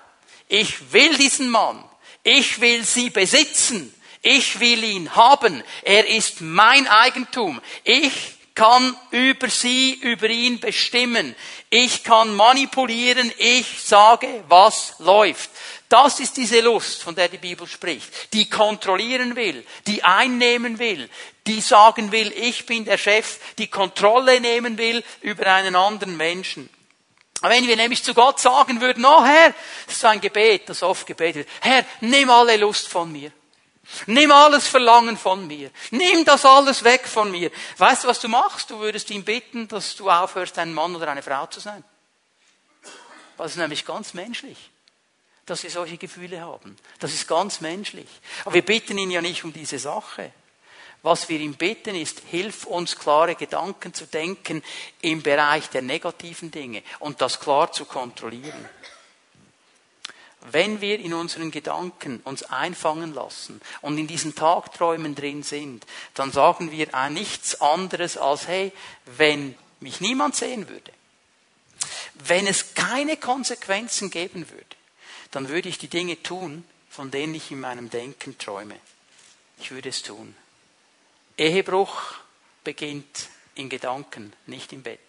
ich 0.49 0.93
will 0.93 1.17
diesen 1.17 1.49
Mann, 1.49 1.83
ich 2.25 2.61
will 2.61 2.85
sie 2.85 3.11
besitzen, 3.11 3.93
ich 4.23 4.61
will 4.61 4.85
ihn 4.85 5.15
haben, 5.15 5.63
er 5.83 6.09
ist 6.09 6.41
mein 6.41 6.87
Eigentum, 6.87 7.61
ich 7.85 8.13
kann 8.55 8.97
über 9.11 9.49
sie, 9.49 9.95
über 9.95 10.29
ihn 10.29 10.61
bestimmen, 10.61 11.35
ich 11.71 12.05
kann 12.05 12.35
manipulieren, 12.37 13.33
ich 13.39 13.67
sage, 13.83 14.45
was 14.49 14.95
läuft. 14.99 15.51
Das 15.89 16.21
ist 16.21 16.37
diese 16.37 16.61
Lust, 16.61 17.03
von 17.03 17.15
der 17.15 17.29
die 17.29 17.39
Bibel 17.39 17.67
spricht, 17.67 18.33
die 18.33 18.49
kontrollieren 18.49 19.37
will, 19.37 19.65
die 19.87 20.05
einnehmen 20.05 20.79
will, 20.79 21.09
die 21.47 21.61
sagen 21.61 22.13
will, 22.13 22.33
ich 22.33 22.67
bin 22.67 22.85
der 22.85 22.99
Chef, 22.99 23.39
die 23.59 23.67
Kontrolle 23.67 24.41
nehmen 24.41 24.79
will 24.79 25.03
über 25.21 25.47
einen 25.47 25.77
anderen 25.77 26.17
Menschen. 26.17 26.71
Wenn 27.43 27.67
wir 27.67 27.77
nämlich 27.77 28.05
zu 28.05 28.15
Gott 28.15 28.39
sagen 28.41 28.81
würden, 28.81 29.05
oh 29.05 29.25
Herr, 29.25 29.53
das 29.87 29.97
ist 29.97 30.05
ein 30.05 30.21
Gebet, 30.21 30.69
das 30.69 30.83
oft 30.83 31.07
gebetet 31.07 31.47
wird, 31.47 31.49
Herr, 31.61 31.85
nimm 32.01 32.31
alle 32.31 32.57
Lust 32.57 32.89
von 32.89 33.11
mir. 33.11 33.33
Nimm 34.07 34.31
alles 34.31 34.69
Verlangen 34.69 35.19
von 35.19 35.47
mir. 35.47 35.71
Nimm 35.91 36.25
das 36.25 36.45
alles 36.47 36.85
weg 36.85 37.07
von 37.07 37.31
mir. 37.31 37.51
Weißt 37.79 38.05
du, 38.05 38.09
was 38.09 38.21
du 38.21 38.29
machst? 38.29 38.71
Du 38.71 38.79
würdest 38.79 39.11
ihn 39.11 39.25
bitten, 39.25 39.67
dass 39.69 39.97
du 39.97 40.09
aufhörst, 40.09 40.57
ein 40.59 40.73
Mann 40.73 40.95
oder 40.95 41.09
eine 41.09 41.23
Frau 41.23 41.47
zu 41.47 41.61
sein. 41.61 41.85
Das 43.37 43.53
ist 43.53 43.57
nämlich 43.57 43.85
ganz 43.85 44.15
menschlich, 44.15 44.71
dass 45.47 45.65
wir 45.65 45.71
solche 45.71 45.99
Gefühle 45.99 46.41
haben. 46.41 46.77
Das 47.01 47.13
ist 47.13 47.27
ganz 47.27 47.61
menschlich. 47.61 48.09
Aber 48.45 48.55
wir 48.55 48.65
bitten 48.65 48.97
ihn 48.99 49.11
ja 49.11 49.21
nicht 49.21 49.43
um 49.43 49.53
diese 49.53 49.81
Sache. 49.81 50.33
Was 51.03 51.29
wir 51.29 51.41
ihm 51.41 51.55
bitten 51.55 51.97
ist, 51.97 52.21
hilf 52.31 52.65
uns 52.65 52.97
klare 52.97 53.35
Gedanken 53.35 53.93
zu 53.93 54.07
denken 54.07 54.63
im 55.01 55.23
Bereich 55.23 55.69
der 55.69 55.83
negativen 55.83 56.53
Dinge 56.53 56.83
und 57.01 57.21
das 57.21 57.41
klar 57.41 57.73
zu 57.73 57.85
kontrollieren. 57.85 58.69
Wenn 60.51 60.81
wir 60.81 60.99
in 60.99 61.15
unseren 61.15 61.51
Gedanken 61.51 62.21
uns 62.25 62.43
einfangen 62.45 63.15
lassen 63.15 63.61
und 63.81 63.99
in 63.99 64.07
diesen 64.09 64.35
Tagträumen 64.35 65.15
drin 65.15 65.43
sind, 65.43 65.87
dann 66.15 66.33
sagen 66.33 66.73
wir 66.73 66.89
nichts 67.11 67.61
anderes 67.61 68.17
als, 68.17 68.49
hey, 68.49 68.73
wenn 69.05 69.57
mich 69.81 70.01
niemand 70.01 70.35
sehen 70.35 70.69
würde, 70.69 70.93
wenn 72.27 72.47
es 72.47 72.75
keine 72.75 73.17
Konsequenzen 73.17 74.11
geben 74.11 74.49
würde, 74.51 74.77
dann 75.31 75.49
würde 75.49 75.69
ich 75.69 75.79
die 75.79 75.89
Dinge 75.89 76.23
tun, 76.23 76.65
von 76.91 77.11
denen 77.11 77.35
ich 77.35 77.51
in 77.51 77.61
meinem 77.61 77.91
Denken 77.91 78.37
träume. 78.39 78.77
Ich 79.59 79.71
würde 79.71 79.89
es 79.89 80.03
tun. 80.03 80.35
Ehebruch 81.37 82.15
beginnt 82.65 83.29
in 83.55 83.69
Gedanken, 83.69 84.33
nicht 84.47 84.73
im 84.73 84.83
Bett. 84.83 85.01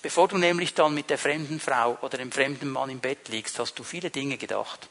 Bevor 0.00 0.28
du 0.28 0.38
nämlich 0.38 0.74
dann 0.74 0.94
mit 0.94 1.10
der 1.10 1.18
fremden 1.18 1.60
Frau 1.60 1.98
oder 2.02 2.18
dem 2.18 2.30
fremden 2.30 2.70
Mann 2.70 2.90
im 2.90 3.00
Bett 3.00 3.28
liegst, 3.28 3.58
hast 3.58 3.78
du 3.78 3.82
viele 3.82 4.10
Dinge 4.10 4.36
gedacht. 4.36 4.88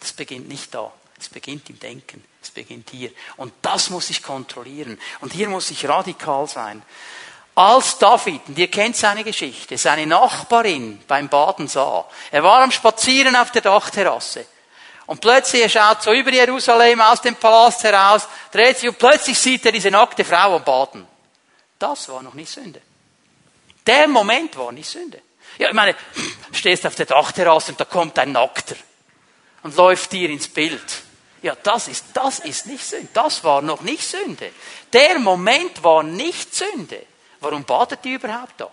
Das 0.00 0.12
beginnt 0.12 0.48
nicht 0.48 0.74
da. 0.74 0.92
Es 1.18 1.28
beginnt 1.28 1.68
im 1.70 1.78
Denken. 1.78 2.24
Es 2.42 2.50
beginnt 2.50 2.90
hier. 2.90 3.10
Und 3.36 3.52
das 3.62 3.90
muss 3.90 4.10
ich 4.10 4.22
kontrollieren. 4.22 4.98
Und 5.20 5.32
hier 5.32 5.48
muss 5.48 5.70
ich 5.70 5.86
radikal 5.88 6.48
sein. 6.48 6.82
Als 7.54 7.98
David, 7.98 8.40
und 8.48 8.58
ihr 8.58 8.68
kennt 8.68 8.96
seine 8.96 9.22
Geschichte, 9.22 9.78
seine 9.78 10.06
Nachbarin 10.06 11.00
beim 11.06 11.28
Baden 11.28 11.68
sah, 11.68 12.04
er 12.32 12.42
war 12.42 12.62
am 12.62 12.72
Spazieren 12.72 13.36
auf 13.36 13.52
der 13.52 13.62
Dachterrasse. 13.62 14.46
Und 15.06 15.20
plötzlich, 15.20 15.62
er 15.62 15.68
schaut 15.68 16.02
so 16.02 16.12
über 16.12 16.32
Jerusalem 16.32 17.00
aus 17.00 17.20
dem 17.20 17.36
Palast 17.36 17.84
heraus, 17.84 18.26
dreht 18.50 18.78
sich 18.78 18.88
und 18.88 18.98
plötzlich 18.98 19.38
sieht 19.38 19.66
er 19.66 19.72
diese 19.72 19.90
nackte 19.90 20.24
Frau 20.24 20.56
am 20.56 20.64
Baden. 20.64 21.06
Das 21.78 22.08
war 22.08 22.22
noch 22.22 22.34
nicht 22.34 22.50
Sünde. 22.50 22.80
Der 23.86 24.08
Moment 24.08 24.56
war 24.56 24.72
nicht 24.72 24.88
Sünde. 24.88 25.20
Ja, 25.58 25.68
ich 25.68 25.74
meine, 25.74 25.94
stehst 26.52 26.86
auf 26.86 26.94
der 26.94 27.06
Dachterrasse 27.06 27.72
und 27.72 27.80
da 27.80 27.84
kommt 27.84 28.18
ein 28.18 28.32
Nackter 28.32 28.76
und 29.62 29.76
läuft 29.76 30.12
dir 30.12 30.30
ins 30.30 30.48
Bild. 30.48 31.02
Ja, 31.42 31.54
das 31.62 31.88
ist, 31.88 32.06
das 32.14 32.38
ist 32.38 32.66
nicht 32.66 32.84
Sünde. 32.84 33.08
Das 33.12 33.44
war 33.44 33.60
noch 33.60 33.82
nicht 33.82 34.02
Sünde. 34.02 34.50
Der 34.94 35.18
Moment 35.18 35.84
war 35.84 36.02
nicht 36.02 36.54
Sünde. 36.54 37.04
Warum 37.40 37.64
badet 37.64 38.02
die 38.02 38.14
überhaupt 38.14 38.54
da? 38.56 38.70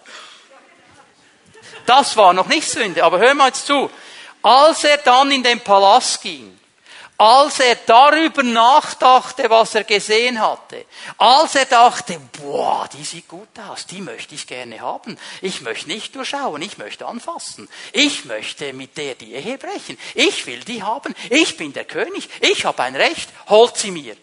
Das 1.85 2.15
war 2.15 2.31
noch 2.31 2.47
nicht 2.47 2.69
Sünde. 2.69 3.03
Aber 3.03 3.19
hör 3.19 3.33
mal 3.33 3.47
jetzt 3.47 3.65
zu. 3.65 3.91
Als 4.41 4.83
er 4.83 4.97
dann 4.97 5.31
in 5.31 5.43
den 5.43 5.59
Palast 5.59 6.21
ging, 6.21 6.59
als 7.21 7.59
er 7.59 7.75
darüber 7.75 8.41
nachdachte, 8.41 9.47
was 9.47 9.75
er 9.75 9.83
gesehen 9.83 10.41
hatte, 10.41 10.85
als 11.19 11.53
er 11.53 11.65
dachte, 11.65 12.19
boah, 12.41 12.89
die 12.91 13.03
sieht 13.03 13.27
gut 13.27 13.47
aus, 13.69 13.85
die 13.85 14.01
möchte 14.01 14.33
ich 14.33 14.47
gerne 14.47 14.79
haben. 14.79 15.19
Ich 15.41 15.61
möchte 15.61 15.87
nicht 15.87 16.15
nur 16.15 16.25
schauen, 16.25 16.63
ich 16.63 16.79
möchte 16.79 17.05
anfassen. 17.05 17.69
Ich 17.93 18.25
möchte 18.25 18.73
mit 18.73 18.97
der 18.97 19.13
die 19.13 19.35
Ehe 19.35 19.59
brechen. 19.59 19.99
Ich 20.15 20.47
will 20.47 20.61
die 20.61 20.81
haben. 20.81 21.13
Ich 21.29 21.57
bin 21.57 21.73
der 21.73 21.85
König. 21.85 22.27
Ich 22.39 22.65
habe 22.65 22.81
ein 22.81 22.95
Recht. 22.95 23.29
Holt 23.49 23.77
sie 23.77 23.91
mir. 23.91 24.17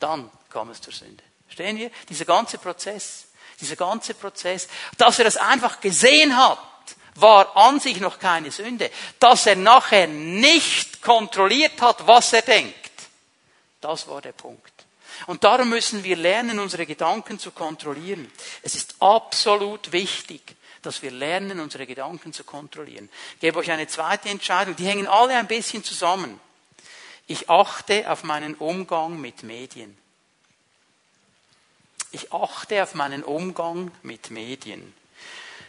Dann 0.00 0.28
kam 0.50 0.68
es 0.70 0.80
zur 0.80 0.92
Sünde. 0.92 1.22
Stehen 1.48 1.76
wir? 1.76 1.92
Dieser 2.08 2.24
ganze 2.24 2.58
Prozess, 2.58 3.26
dieser 3.60 3.76
ganze 3.76 4.14
Prozess, 4.14 4.66
dass 4.98 5.20
er 5.20 5.26
es 5.26 5.36
einfach 5.36 5.80
gesehen 5.80 6.36
hat, 6.36 6.58
war 7.14 7.56
an 7.56 7.80
sich 7.80 8.00
noch 8.00 8.18
keine 8.18 8.50
Sünde. 8.50 8.90
Dass 9.18 9.46
er 9.46 9.56
nachher 9.56 10.06
nicht 10.06 11.02
kontrolliert 11.02 11.80
hat, 11.80 12.06
was 12.06 12.32
er 12.32 12.42
denkt, 12.42 12.76
das 13.80 14.06
war 14.08 14.22
der 14.22 14.32
Punkt. 14.32 14.72
Und 15.26 15.44
darum 15.44 15.68
müssen 15.68 16.04
wir 16.04 16.16
lernen, 16.16 16.58
unsere 16.58 16.86
Gedanken 16.86 17.38
zu 17.38 17.50
kontrollieren. 17.50 18.30
Es 18.62 18.74
ist 18.74 18.96
absolut 19.00 19.92
wichtig, 19.92 20.40
dass 20.82 21.02
wir 21.02 21.10
lernen, 21.10 21.60
unsere 21.60 21.86
Gedanken 21.86 22.32
zu 22.32 22.44
kontrollieren. 22.44 23.08
Ich 23.34 23.40
gebe 23.40 23.58
euch 23.58 23.70
eine 23.70 23.86
zweite 23.86 24.28
Entscheidung. 24.28 24.74
Die 24.74 24.86
hängen 24.86 25.06
alle 25.06 25.36
ein 25.36 25.46
bisschen 25.46 25.84
zusammen. 25.84 26.40
Ich 27.26 27.48
achte 27.48 28.10
auf 28.10 28.24
meinen 28.24 28.54
Umgang 28.54 29.20
mit 29.20 29.42
Medien. 29.44 29.96
Ich 32.10 32.32
achte 32.32 32.82
auf 32.82 32.94
meinen 32.94 33.22
Umgang 33.22 33.90
mit 34.02 34.30
Medien. 34.30 34.92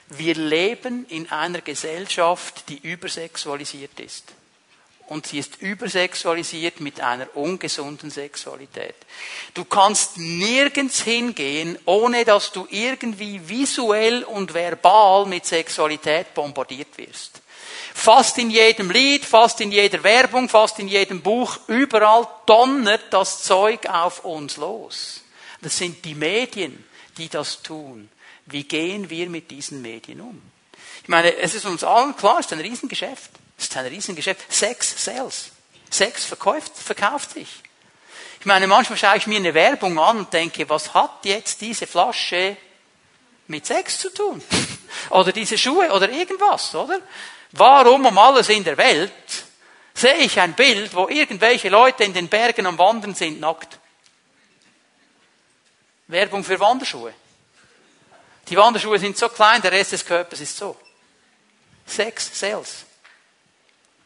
Wir 0.10 0.36
leben 0.36 1.06
in 1.10 1.32
einer 1.32 1.62
Gesellschaft, 1.62 2.70
die 2.70 2.78
übersexualisiert 2.78 4.00
ist. 4.00 4.34
Und 5.08 5.28
sie 5.28 5.40
ist 5.40 5.62
übersexualisiert 5.62 6.80
mit 6.80 7.02
einer 7.02 7.36
ungesunden 7.36 8.10
Sexualität. 8.10 8.96
Du 9.54 9.66
kannst 9.66 10.18
nirgends 10.18 11.02
hingehen, 11.02 11.78
ohne 11.86 12.24
dass 12.24 12.52
du 12.52 12.68
irgendwie 12.70 13.42
visuell 13.48 14.24
und 14.24 14.54
verbal 14.54 15.26
mit 15.26 15.46
Sexualität 15.46 16.34
bombardiert 16.34 16.98
wirst. 16.98 17.42
Fast 17.94 18.38
in 18.38 18.50
jedem 18.50 18.90
Lied, 18.90 19.24
fast 19.26 19.62
in 19.62 19.72
jeder 19.72 20.04
Werbung, 20.04 20.50
fast 20.50 20.80
in 20.80 20.88
jedem 20.88 21.22
Buch, 21.22 21.60
überall 21.68 22.28
donnert 22.46 23.04
das 23.12 23.44
Zeug 23.44 23.86
auf 23.88 24.26
uns 24.26 24.58
los. 24.58 25.22
Das 25.62 25.78
sind 25.78 26.04
die 26.06 26.16
Medien, 26.16 26.84
die 27.18 27.30
das 27.30 27.62
tun. 27.62 28.10
Wie 28.46 28.64
gehen 28.64 29.10
wir 29.10 29.30
mit 29.30 29.50
diesen 29.52 29.82
Medien 29.82 30.22
um? 30.22 30.42
Ich 31.02 31.10
meine, 31.10 31.36
es 31.38 31.54
ist 31.54 31.66
uns 31.66 31.84
allen 31.84 32.16
klar, 32.16 32.40
es 32.40 32.46
ist 32.46 32.54
ein 32.54 32.60
Riesengeschäft. 32.60 33.32
Es 33.58 33.66
ist 33.66 33.78
ein 33.78 33.86
Riesengeschäft. 33.86 34.52
Sex 34.52 35.04
sells. 35.04 35.52
Sex 35.90 36.26
verkauft, 36.26 36.76
verkauft 36.76 37.32
sich. 37.32 37.50
Ich 38.40 38.46
meine, 38.46 38.68
manchmal 38.68 38.98
schaue 38.98 39.18
ich 39.18 39.28
mir 39.28 39.38
eine 39.38 39.54
Werbung 39.54 39.98
an 40.00 40.18
und 40.20 40.34
denke, 40.34 40.68
was 40.68 40.94
hat 40.94 41.24
jetzt 41.24 41.62
diese 41.62 41.88
Flasche 41.88 42.58
mit 43.48 43.66
Sex 43.66 44.00
zu 44.00 44.14
tun? 44.14 44.42
oder 45.12 45.32
diese 45.32 45.58
Schuhe 45.58 45.92
oder 45.92 46.10
irgendwas, 46.10 46.74
oder? 46.76 47.00
Warum 47.52 48.06
um 48.06 48.18
alles 48.18 48.50
in 48.50 48.64
der 48.64 48.78
Welt 48.78 49.14
sehe 49.94 50.16
ich 50.16 50.40
ein 50.40 50.54
Bild, 50.54 50.94
wo 50.96 51.08
irgendwelche 51.08 51.70
Leute 51.70 52.04
in 52.04 52.14
den 52.14 52.28
Bergen 52.28 52.66
am 52.66 52.78
Wandern 52.78 53.14
sind, 53.14 53.40
nackt? 53.40 53.80
Werbung 56.08 56.44
für 56.44 56.60
Wanderschuhe. 56.60 57.14
Die 58.50 58.58
Wanderschuhe 58.58 59.00
sind 59.00 59.18
so 59.18 59.30
klein, 59.30 59.62
der 59.62 59.72
Rest 59.72 59.94
des 59.94 60.06
Körpers 60.06 60.42
ist 60.42 60.58
so. 60.58 60.78
Sex 61.86 62.40
Sales. 62.40 62.86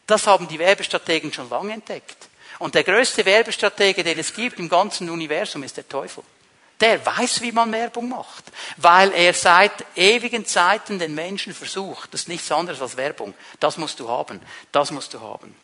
Das 0.06 0.26
haben 0.26 0.48
die 0.48 0.58
Werbestrategen 0.58 1.32
schon 1.32 1.50
lange 1.50 1.74
entdeckt. 1.74 2.28
Und 2.58 2.74
der 2.74 2.84
größte 2.84 3.24
Werbestratege, 3.24 4.02
den 4.02 4.18
es 4.18 4.34
gibt 4.34 4.58
im 4.58 4.68
ganzen 4.68 5.10
Universum, 5.10 5.62
ist 5.62 5.76
der 5.76 5.88
Teufel. 5.88 6.24
Der 6.80 7.04
weiß, 7.04 7.40
wie 7.42 7.52
man 7.52 7.72
Werbung 7.72 8.08
macht, 8.08 8.44
weil 8.76 9.12
er 9.12 9.34
seit 9.34 9.84
ewigen 9.96 10.46
Zeiten 10.46 10.98
den 10.98 11.14
Menschen 11.14 11.52
versucht. 11.52 12.14
Das 12.14 12.22
ist 12.22 12.28
nichts 12.28 12.52
anderes 12.52 12.80
als 12.80 12.96
Werbung. 12.96 13.34
Das 13.58 13.76
musst 13.76 13.98
du 13.98 14.08
haben. 14.08 14.40
Das 14.70 14.92
musst 14.92 15.12
du 15.14 15.20
haben. 15.20 15.54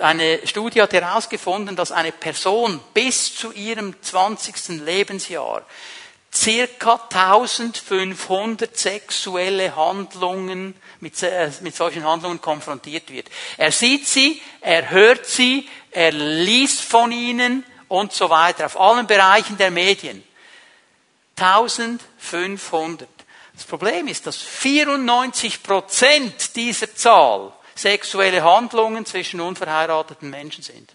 Eine 0.00 0.46
Studie 0.46 0.82
hat 0.82 0.92
herausgefunden, 0.92 1.76
dass 1.76 1.92
eine 1.92 2.12
Person 2.12 2.80
bis 2.94 3.34
zu 3.34 3.52
ihrem 3.52 4.00
20. 4.02 4.84
Lebensjahr 4.84 5.64
circa 6.34 6.94
1500 7.10 8.76
sexuelle 8.76 9.76
Handlungen 9.76 10.74
mit, 11.00 11.22
äh, 11.22 11.50
mit 11.60 11.76
solchen 11.76 12.04
Handlungen 12.04 12.40
konfrontiert 12.40 13.10
wird. 13.10 13.28
Er 13.58 13.70
sieht 13.70 14.08
sie, 14.08 14.40
er 14.60 14.90
hört 14.90 15.26
sie, 15.26 15.68
er 15.90 16.12
liest 16.12 16.82
von 16.82 17.12
ihnen 17.12 17.64
und 17.88 18.12
so 18.12 18.30
weiter, 18.30 18.66
auf 18.66 18.80
allen 18.80 19.06
Bereichen 19.06 19.58
der 19.58 19.70
Medien. 19.70 20.24
1500. 21.36 23.08
Das 23.54 23.64
Problem 23.64 24.08
ist, 24.08 24.26
dass 24.26 24.36
94 24.36 25.62
Prozent 25.62 26.56
dieser 26.56 26.94
Zahl 26.94 27.52
sexuelle 27.74 28.42
Handlungen 28.42 29.04
zwischen 29.04 29.40
unverheirateten 29.40 30.30
Menschen 30.30 30.62
sind. 30.62 30.94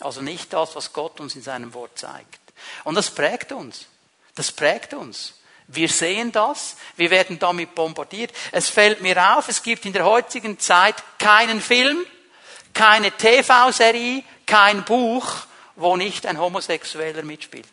Also 0.00 0.22
nicht 0.22 0.52
das, 0.52 0.74
was 0.74 0.92
Gott 0.92 1.20
uns 1.20 1.36
in 1.36 1.42
seinem 1.42 1.74
Wort 1.74 1.98
zeigt. 1.98 2.40
Und 2.84 2.94
das 2.94 3.10
prägt 3.10 3.52
uns. 3.52 3.86
Das 4.34 4.52
prägt 4.52 4.94
uns. 4.94 5.34
Wir 5.66 5.88
sehen 5.88 6.30
das, 6.30 6.76
wir 6.96 7.10
werden 7.10 7.38
damit 7.38 7.74
bombardiert. 7.74 8.32
Es 8.52 8.68
fällt 8.68 9.00
mir 9.00 9.36
auf, 9.36 9.48
es 9.48 9.62
gibt 9.62 9.86
in 9.86 9.92
der 9.92 10.04
heutigen 10.04 10.58
Zeit 10.58 10.96
keinen 11.18 11.60
Film, 11.60 12.04
keine 12.74 13.10
TV-Serie, 13.12 14.22
kein 14.46 14.84
Buch, 14.84 15.26
wo 15.76 15.96
nicht 15.96 16.26
ein 16.26 16.38
Homosexueller 16.38 17.22
mitspielt. 17.22 17.66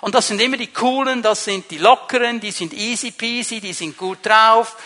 Und 0.00 0.14
das 0.14 0.28
sind 0.28 0.40
immer 0.40 0.56
die 0.56 0.72
coolen, 0.72 1.22
das 1.22 1.44
sind 1.44 1.70
die 1.70 1.78
lockeren, 1.78 2.40
die 2.40 2.50
sind 2.50 2.74
easy 2.74 3.12
peasy, 3.12 3.60
die 3.60 3.72
sind 3.72 3.96
gut 3.96 4.18
drauf. 4.22 4.76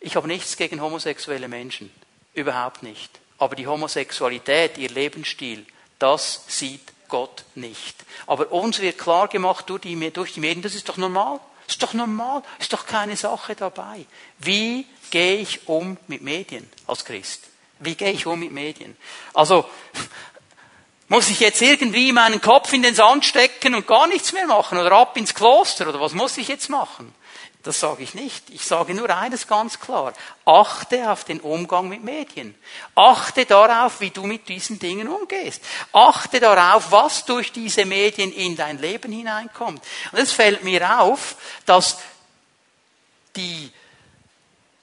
Ich 0.00 0.16
habe 0.16 0.26
nichts 0.26 0.56
gegen 0.56 0.80
homosexuelle 0.80 1.48
Menschen. 1.48 1.92
Überhaupt 2.34 2.82
nicht. 2.82 3.20
Aber 3.38 3.54
die 3.54 3.66
Homosexualität, 3.66 4.78
ihr 4.78 4.90
Lebensstil, 4.90 5.66
das 5.98 6.44
sieht 6.48 6.92
Gott 7.08 7.44
nicht. 7.54 7.96
Aber 8.26 8.52
uns 8.52 8.80
wird 8.80 8.98
klar 8.98 9.28
gemacht 9.28 9.68
durch 9.68 9.82
die, 9.82 10.10
durch 10.12 10.34
die 10.34 10.40
Medien, 10.40 10.62
das 10.62 10.74
ist 10.74 10.88
doch 10.88 10.96
normal. 10.96 11.40
Das 11.66 11.74
ist 11.74 11.82
doch 11.82 11.94
normal. 11.94 12.42
Das 12.56 12.66
ist 12.66 12.72
doch 12.72 12.86
keine 12.86 13.16
Sache 13.16 13.54
dabei. 13.54 14.06
Wie 14.38 14.86
gehe 15.10 15.36
ich 15.36 15.68
um 15.68 15.96
mit 16.06 16.22
Medien 16.22 16.68
als 16.86 17.04
Christ? 17.04 17.44
Wie 17.80 17.94
gehe 17.94 18.12
ich 18.12 18.26
um 18.26 18.40
mit 18.40 18.52
Medien? 18.52 18.96
Also, 19.34 19.64
muss 21.08 21.30
ich 21.30 21.40
jetzt 21.40 21.62
irgendwie 21.62 22.12
meinen 22.12 22.40
Kopf 22.40 22.72
in 22.72 22.82
den 22.82 22.94
Sand 22.94 23.24
stecken 23.24 23.74
und 23.74 23.86
gar 23.86 24.06
nichts 24.06 24.32
mehr 24.32 24.46
machen 24.46 24.78
oder 24.78 24.92
ab 24.92 25.16
ins 25.16 25.34
Kloster 25.34 25.88
oder 25.88 26.00
was 26.00 26.12
muss 26.12 26.36
ich 26.36 26.48
jetzt 26.48 26.68
machen? 26.68 27.14
Das 27.64 27.80
sage 27.80 28.04
ich 28.04 28.14
nicht. 28.14 28.50
Ich 28.50 28.64
sage 28.64 28.94
nur 28.94 29.10
eines 29.10 29.48
ganz 29.48 29.80
klar. 29.80 30.12
Achte 30.44 31.10
auf 31.10 31.24
den 31.24 31.40
Umgang 31.40 31.88
mit 31.88 32.04
Medien. 32.04 32.54
Achte 32.94 33.46
darauf, 33.46 34.00
wie 34.00 34.10
du 34.10 34.22
mit 34.22 34.48
diesen 34.48 34.78
Dingen 34.78 35.08
umgehst. 35.08 35.62
Achte 35.92 36.38
darauf, 36.38 36.92
was 36.92 37.24
durch 37.24 37.50
diese 37.50 37.84
Medien 37.84 38.32
in 38.32 38.56
dein 38.56 38.78
Leben 38.78 39.12
hineinkommt. 39.12 39.82
Und 40.12 40.18
es 40.18 40.32
fällt 40.32 40.62
mir 40.62 41.00
auf, 41.00 41.34
dass 41.66 41.98
die 43.34 43.72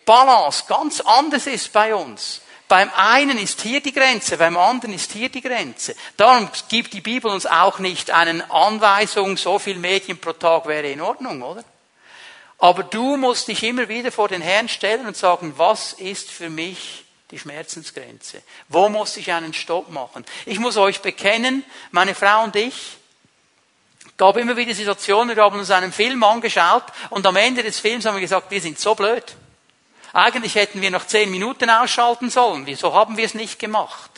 Balance 0.06 0.66
ganz 0.68 1.00
anders 1.02 1.48
ist 1.48 1.72
bei 1.72 1.96
uns. 1.96 2.42
Beim 2.68 2.92
einen 2.96 3.38
ist 3.38 3.62
hier 3.62 3.80
die 3.80 3.94
Grenze, 3.94 4.38
beim 4.38 4.58
anderen 4.58 4.94
ist 4.94 5.12
hier 5.12 5.30
die 5.30 5.42
Grenze. 5.42 5.96
Darum 6.18 6.50
gibt 6.68 6.94
die 6.94 7.02
Bibel 7.02 7.32
uns 7.32 7.46
auch 7.46 7.80
nicht 7.80 8.12
eine 8.12 8.50
Anweisung, 8.52 9.38
so 9.38 9.60
viel 9.60 9.78
Medien 9.78 10.20
pro 10.20 10.34
Tag 10.34 10.66
wäre 10.66 10.90
in 10.90 11.02
Ordnung, 11.02 11.44
oder? 11.44 11.64
Aber 12.58 12.84
du 12.84 13.18
musst 13.18 13.48
dich 13.48 13.64
immer 13.64 13.90
wieder 13.90 14.12
vor 14.12 14.28
den 14.28 14.42
Herrn 14.42 14.70
stellen 14.70 15.06
und 15.06 15.18
sagen, 15.18 15.54
was 15.58 15.94
ist 15.94 16.32
für 16.32 16.50
mich 16.50 17.06
die 17.32 17.40
Schmerzensgrenze? 17.40 18.42
Wo 18.70 18.90
muss 18.90 19.18
ich 19.18 19.32
einen 19.32 19.54
Stopp 19.54 19.90
machen? 19.90 20.26
Ich 20.46 20.60
muss 20.60 20.78
euch 20.78 21.02
bekennen, 21.02 21.64
meine 21.92 22.16
Frau 22.16 22.44
und 22.44 22.56
ich, 22.56 22.98
gab 24.18 24.38
immer 24.38 24.56
wieder 24.56 24.74
Situationen, 24.74 25.36
wir 25.36 25.44
haben 25.44 25.60
uns 25.60 25.72
einen 25.72 25.92
Film 25.92 26.24
angeschaut 26.24 26.86
und 27.10 27.26
am 27.26 27.36
Ende 27.36 27.64
des 27.64 27.80
Films 27.80 28.06
haben 28.06 28.16
wir 28.16 28.22
gesagt, 28.22 28.50
wir 28.52 28.62
sind 28.62 28.80
so 28.80 28.96
blöd. 28.96 29.24
Eigentlich 30.14 30.56
hätten 30.56 30.82
wir 30.82 30.92
noch 30.92 31.06
zehn 31.06 31.30
Minuten 31.30 31.70
ausschalten 31.70 32.30
sollen. 32.30 32.66
Wieso 32.66 32.94
haben 32.94 33.18
wir 33.18 33.26
es 33.26 33.34
nicht 33.34 33.60
gemacht? 33.60 34.10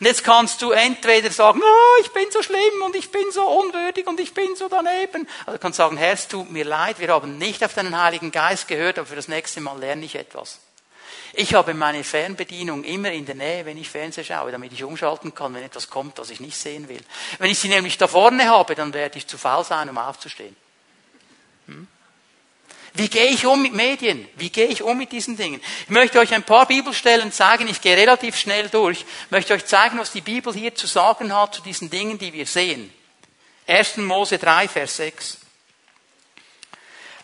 Und 0.00 0.06
jetzt 0.06 0.24
kannst 0.24 0.62
du 0.62 0.70
entweder 0.70 1.30
sagen, 1.30 1.60
oh, 1.62 2.00
ich 2.02 2.12
bin 2.12 2.30
so 2.30 2.42
schlimm 2.42 2.82
und 2.84 2.94
ich 2.96 3.10
bin 3.10 3.30
so 3.32 3.44
unwürdig 3.46 4.06
und 4.06 4.20
ich 4.20 4.34
bin 4.34 4.54
so 4.56 4.68
daneben. 4.68 5.28
Also 5.46 5.52
du 5.52 5.58
kannst 5.58 5.76
sagen, 5.76 5.96
Herr, 5.96 6.12
es 6.12 6.28
tut 6.28 6.50
mir 6.50 6.64
leid, 6.64 6.98
wir 6.98 7.08
haben 7.08 7.38
nicht 7.38 7.64
auf 7.64 7.74
deinen 7.74 8.00
Heiligen 8.00 8.30
Geist 8.30 8.68
gehört, 8.68 8.98
aber 8.98 9.06
für 9.06 9.16
das 9.16 9.28
nächste 9.28 9.60
Mal 9.60 9.78
lerne 9.78 10.04
ich 10.04 10.14
etwas. 10.14 10.60
Ich 11.34 11.54
habe 11.54 11.74
meine 11.74 12.04
Fernbedienung 12.04 12.84
immer 12.84 13.12
in 13.12 13.26
der 13.26 13.34
Nähe, 13.34 13.66
wenn 13.66 13.76
ich 13.76 13.90
Fernseher 13.90 14.24
schaue, 14.24 14.50
damit 14.50 14.72
ich 14.72 14.84
umschalten 14.84 15.34
kann, 15.34 15.54
wenn 15.54 15.62
etwas 15.62 15.90
kommt, 15.90 16.18
was 16.18 16.30
ich 16.30 16.40
nicht 16.40 16.56
sehen 16.56 16.88
will. 16.88 17.02
Wenn 17.38 17.50
ich 17.50 17.58
sie 17.58 17.68
nämlich 17.68 17.98
da 17.98 18.08
vorne 18.08 18.48
habe, 18.48 18.74
dann 18.74 18.94
werde 18.94 19.18
ich 19.18 19.26
zu 19.26 19.38
faul 19.38 19.64
sein, 19.64 19.88
um 19.88 19.98
aufzustehen. 19.98 20.56
Hm? 21.66 21.86
Wie 22.94 23.08
gehe 23.08 23.26
ich 23.26 23.46
um 23.46 23.62
mit 23.62 23.74
Medien? 23.74 24.28
Wie 24.36 24.50
gehe 24.50 24.66
ich 24.66 24.82
um 24.82 24.96
mit 24.98 25.12
diesen 25.12 25.36
Dingen? 25.36 25.60
Ich 25.84 25.90
möchte 25.90 26.18
euch 26.18 26.34
ein 26.34 26.42
paar 26.42 26.66
Bibelstellen 26.66 27.32
zeigen. 27.32 27.68
Ich 27.68 27.80
gehe 27.80 27.96
relativ 27.96 28.36
schnell 28.36 28.68
durch. 28.68 29.00
Ich 29.00 29.30
möchte 29.30 29.54
euch 29.54 29.66
zeigen, 29.66 29.98
was 29.98 30.12
die 30.12 30.20
Bibel 30.20 30.52
hier 30.52 30.74
zu 30.74 30.86
sagen 30.86 31.34
hat 31.34 31.54
zu 31.54 31.62
diesen 31.62 31.90
Dingen, 31.90 32.18
die 32.18 32.32
wir 32.32 32.46
sehen. 32.46 32.92
1. 33.66 33.98
Mose 33.98 34.38
3, 34.38 34.68
Vers 34.68 34.96
6. 34.96 35.38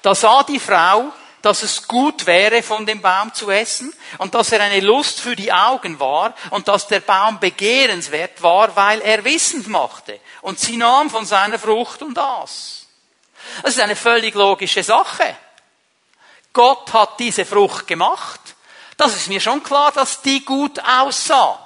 Da 0.03 0.15
sah 0.15 0.43
die 0.43 0.61
Frau, 0.61 1.13
dass 1.41 1.63
es 1.63 1.89
gut 1.89 2.27
wäre, 2.27 2.63
von 2.63 2.87
dem 2.87 3.03
Baum 3.03 3.33
zu 3.35 3.51
essen 3.51 3.93
und 4.19 4.35
dass 4.35 4.53
er 4.53 4.61
eine 4.61 4.81
Lust 4.81 5.21
für 5.21 5.37
die 5.37 5.53
Augen 5.53 6.01
war 6.01 6.35
und 6.51 6.69
dass 6.69 6.87
der 6.87 7.01
Baum 7.01 7.39
begehrenswert 7.39 8.43
war, 8.43 8.75
weil 8.77 9.01
er 9.03 9.25
wissend 9.25 9.69
machte. 9.69 10.21
Und 10.41 10.59
sie 10.59 10.77
nahm 10.77 11.11
von 11.11 11.27
seiner 11.27 11.59
Frucht 11.59 12.03
und 12.03 12.19
aß. 12.19 12.87
Das 13.63 13.75
ist 13.75 13.81
eine 13.81 13.97
völlig 13.97 14.35
logische 14.35 14.83
Sache. 14.83 15.37
Gott 16.55 16.93
hat 16.95 17.21
diese 17.21 17.45
Frucht 17.45 17.87
gemacht. 17.87 18.41
Das 18.97 19.15
ist 19.15 19.29
mir 19.29 19.41
schon 19.41 19.63
klar, 19.63 19.93
dass 19.93 20.23
die 20.23 20.45
gut 20.45 20.79
aussah. 20.81 21.61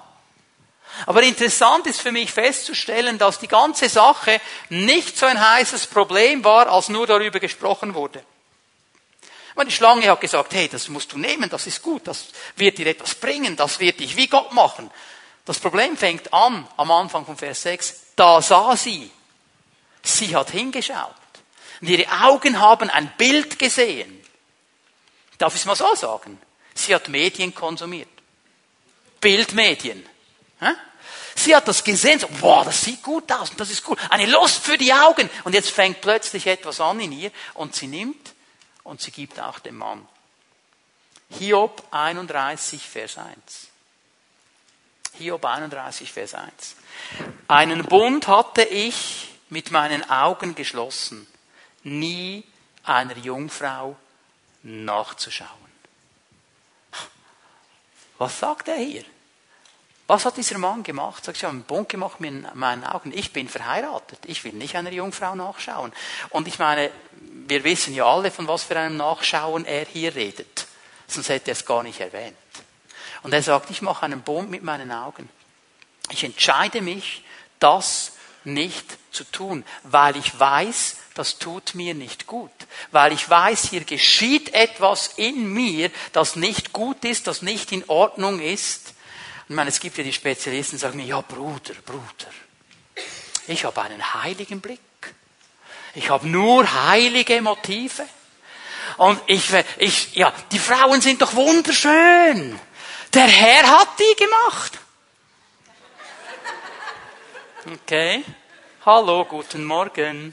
Aber 1.07 1.23
interessant 1.23 1.87
ist 1.87 2.01
für 2.01 2.11
mich 2.11 2.33
festzustellen, 2.33 3.19
dass 3.19 3.39
die 3.39 3.47
ganze 3.47 3.89
Sache 3.89 4.41
nicht 4.71 5.17
so 5.17 5.27
ein 5.27 5.41
heißes 5.41 5.87
Problem 5.87 6.43
war, 6.43 6.69
als 6.69 6.89
nur 6.89 7.07
darüber 7.07 7.39
gesprochen 7.39 7.95
wurde. 7.95 8.25
Die 9.67 9.73
Schlange 9.73 10.09
hat 10.09 10.21
gesagt, 10.21 10.55
hey, 10.55 10.69
das 10.69 10.89
musst 10.89 11.13
du 11.13 11.19
nehmen, 11.19 11.51
das 11.51 11.67
ist 11.67 11.83
gut, 11.83 12.07
das 12.07 12.27
wird 12.57 12.79
dir 12.79 12.87
etwas 12.87 13.17
bringen, 13.17 13.57
das 13.57 13.81
wird 13.81 13.99
dich 13.99 14.17
wie 14.17 14.29
Gott 14.29 14.53
machen. 14.53 14.91
Das 15.45 15.59
Problem 15.59 15.97
fängt 15.97 16.33
an, 16.33 16.67
am 16.77 16.91
Anfang 16.91 17.27
von 17.27 17.37
Vers 17.37 17.63
6, 17.63 18.03
da 18.15 18.41
sah 18.41 18.77
sie. 18.77 19.11
Sie 20.03 20.35
hat 20.35 20.51
hingeschaut. 20.51 21.15
Und 21.81 21.89
ihre 21.89 22.07
Augen 22.23 22.61
haben 22.61 22.89
ein 22.89 23.13
Bild 23.19 23.59
gesehen. 23.59 24.18
Darf 25.39 25.55
ich 25.55 25.61
es 25.61 25.67
mal 25.67 25.77
so 25.77 25.95
sagen? 25.95 26.41
Sie 26.75 26.95
hat 26.95 27.09
Medien 27.09 27.55
konsumiert. 27.55 28.09
Bildmedien. 29.21 30.05
Sie 31.39 31.55
hat 31.55 31.69
das 31.69 31.85
gesehen, 31.85 32.19
so, 32.19 32.27
boah, 32.41 32.65
das 32.65 32.83
sieht 32.83 33.01
gut 33.01 33.31
aus 33.31 33.51
und 33.51 33.61
das 33.61 33.71
ist 33.71 33.85
gut. 33.85 33.99
Eine 34.11 34.27
Lust 34.27 34.65
für 34.65 34.77
die 34.77 34.93
Augen. 34.93 35.31
Und 35.45 35.55
jetzt 35.55 35.71
fängt 35.71 36.01
plötzlich 36.01 36.49
etwas 36.49 36.81
an 36.81 36.99
in 36.99 37.13
ihr 37.13 37.31
und 37.55 37.77
sie 37.77 37.87
nimmt 37.87 38.35
und 38.83 39.01
sie 39.01 39.13
gibt 39.13 39.39
auch 39.39 39.61
dem 39.61 39.77
Mann. 39.77 40.07
Hiob 41.39 41.85
31, 41.93 42.83
Vers 42.83 43.19
1. 43.19 43.29
Hiob 45.19 45.45
31, 45.45 46.13
Vers 46.13 46.35
1. 46.35 46.77
Einen 47.47 47.85
Bund 47.85 48.27
hatte 48.27 48.63
ich 48.63 49.29
mit 49.49 49.71
meinen 49.71 50.09
Augen 50.11 50.57
geschlossen, 50.57 51.27
nie 51.85 52.43
einer 52.83 53.17
Jungfrau 53.17 53.97
nachzuschauen. 54.69 55.49
Was 58.19 58.39
sagt 58.39 58.69
er 58.69 58.77
hier? 58.77 59.05
Was 60.09 60.25
hat 60.25 60.39
dieser 60.39 60.59
Mann 60.59 60.83
gemacht? 60.83 61.25
Sagt, 61.25 61.37
ich 61.37 61.45
habe 61.45 61.53
einen 61.53 61.65
Bund 61.65 61.89
gemacht 61.89 62.19
mit 62.19 62.55
meinen 62.55 62.85
Augen. 62.85 63.13
Ich 63.15 63.33
bin 63.33 63.49
verheiratet. 63.49 64.19
Ich 64.25 64.43
will 64.43 64.55
nicht 64.55 64.75
einer 64.75 64.91
Jungfrau 64.91 65.35
nachschauen. 65.35 65.93
Und 66.31 66.49
ich 66.49 66.59
meine, 66.59 66.91
wir 67.47 67.63
wissen 67.63 67.95
ja 67.95 68.07
alle, 68.07 68.31
von 68.31 68.49
was 68.49 68.65
für 68.65 68.79
einem 68.79 68.97
Nachschauen 68.97 69.67
er 69.67 69.85
hier 69.85 70.15
redet. 70.15 70.67
Sonst 71.07 71.29
hätte 71.29 71.51
er 71.51 71.53
es 71.53 71.67
gar 71.67 71.83
nicht 71.83 72.01
erwähnt. 72.01 72.37
Und 73.23 73.35
er 73.35 73.43
sagt, 73.43 73.71
ich 73.71 73.83
mache 73.83 74.07
einen 74.07 74.23
Bund 74.23 74.51
mit 74.51 74.63
meinen 74.63 74.93
Augen. 74.93 75.29
Ich 76.11 76.25
entscheide 76.25 76.81
mich, 76.81 77.23
das 77.59 78.13
nicht 78.45 78.99
zu 79.11 79.25
tun, 79.25 79.65
weil 79.85 80.17
ich 80.17 80.39
weiß, 80.39 80.97
das 81.15 81.39
tut 81.39 81.75
mir 81.75 81.95
nicht 81.95 82.27
gut. 82.27 82.51
Weil 82.93 83.13
ich 83.13 83.29
weiß, 83.29 83.71
hier 83.71 83.85
geschieht 83.85 84.55
etwas 84.55 85.15
in 85.17 85.53
mir, 85.53 85.91
das 86.13 86.37
nicht 86.37 86.73
gut 86.73 87.05
ist, 87.05 87.27
das 87.27 87.43
nicht 87.43 87.73
in 87.73 87.85
Ordnung 87.89 88.41
ist. 88.41 88.95
Ich 89.49 89.55
meine, 89.55 89.71
es 89.71 89.81
gibt 89.81 89.99
ja 89.99 90.05
die 90.05 90.13
Spezialisten, 90.13 90.77
die 90.77 90.81
sagen 90.81 90.97
mir, 90.97 91.07
ja 91.07 91.21
Bruder, 91.21 91.75
Bruder, 91.85 92.31
ich 93.47 93.65
habe 93.65 93.83
einen 93.83 94.15
heiligen 94.15 94.61
Blick. 94.61 94.81
Ich 95.95 96.11
habe 96.11 96.29
nur 96.29 96.71
heilige 96.85 97.41
Motive. 97.41 98.07
Und 98.99 99.21
ich, 99.27 99.45
ich, 99.79 100.15
ja, 100.15 100.33
die 100.53 100.59
Frauen 100.59 101.01
sind 101.01 101.23
doch 101.23 101.35
wunderschön. 101.35 102.59
Der 103.15 103.27
Herr 103.27 103.81
hat 103.81 103.89
die 103.99 104.25
gemacht. 104.25 104.79
Okay. 107.71 108.25
Hallo, 108.87 109.27
guten 109.27 109.63
Morgen. 109.63 110.33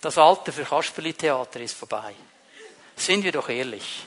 Das 0.00 0.16
Alter 0.16 0.54
für 0.54 0.64
Kasperli-Theater 0.64 1.60
ist 1.60 1.76
vorbei. 1.76 2.14
Sind 2.96 3.24
wir 3.24 3.32
doch 3.32 3.50
ehrlich. 3.50 4.06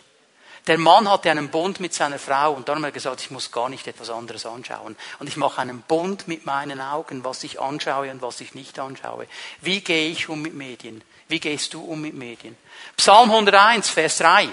Der 0.65 0.79
Mann 0.79 1.07
hatte 1.07 1.29
einen 1.29 1.49
Bund 1.49 1.79
mit 1.79 1.93
seiner 1.93 2.17
Frau 2.17 2.53
und 2.53 2.69
dann 2.69 2.77
hat 2.77 2.85
er 2.85 2.91
gesagt, 2.91 3.21
ich 3.21 3.29
muss 3.29 3.51
gar 3.51 3.69
nicht 3.69 3.85
etwas 3.85 4.09
anderes 4.09 4.47
anschauen. 4.47 4.95
Und 5.19 5.27
ich 5.27 5.37
mache 5.37 5.61
einen 5.61 5.81
Bund 5.81 6.27
mit 6.27 6.47
meinen 6.47 6.81
Augen, 6.81 7.23
was 7.23 7.43
ich 7.43 7.59
anschaue 7.61 8.09
und 8.09 8.23
was 8.23 8.41
ich 8.41 8.55
nicht 8.55 8.79
anschaue. 8.79 9.27
Wie 9.61 9.81
gehe 9.81 10.09
ich 10.09 10.29
um 10.29 10.41
mit 10.41 10.55
Medien? 10.55 11.03
Wie 11.27 11.39
gehst 11.39 11.75
du 11.75 11.83
um 11.83 12.01
mit 12.01 12.15
Medien? 12.15 12.57
Psalm 12.97 13.29
101, 13.29 13.89
Vers 13.91 14.17
3. 14.17 14.49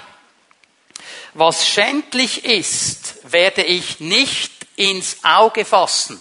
Was 1.33 1.67
schändlich 1.67 2.45
ist, 2.45 3.33
werde 3.33 3.63
ich 3.63 4.01
nicht 4.01 4.53
ins 4.77 5.25
Auge 5.25 5.65
fassen. 5.65 6.21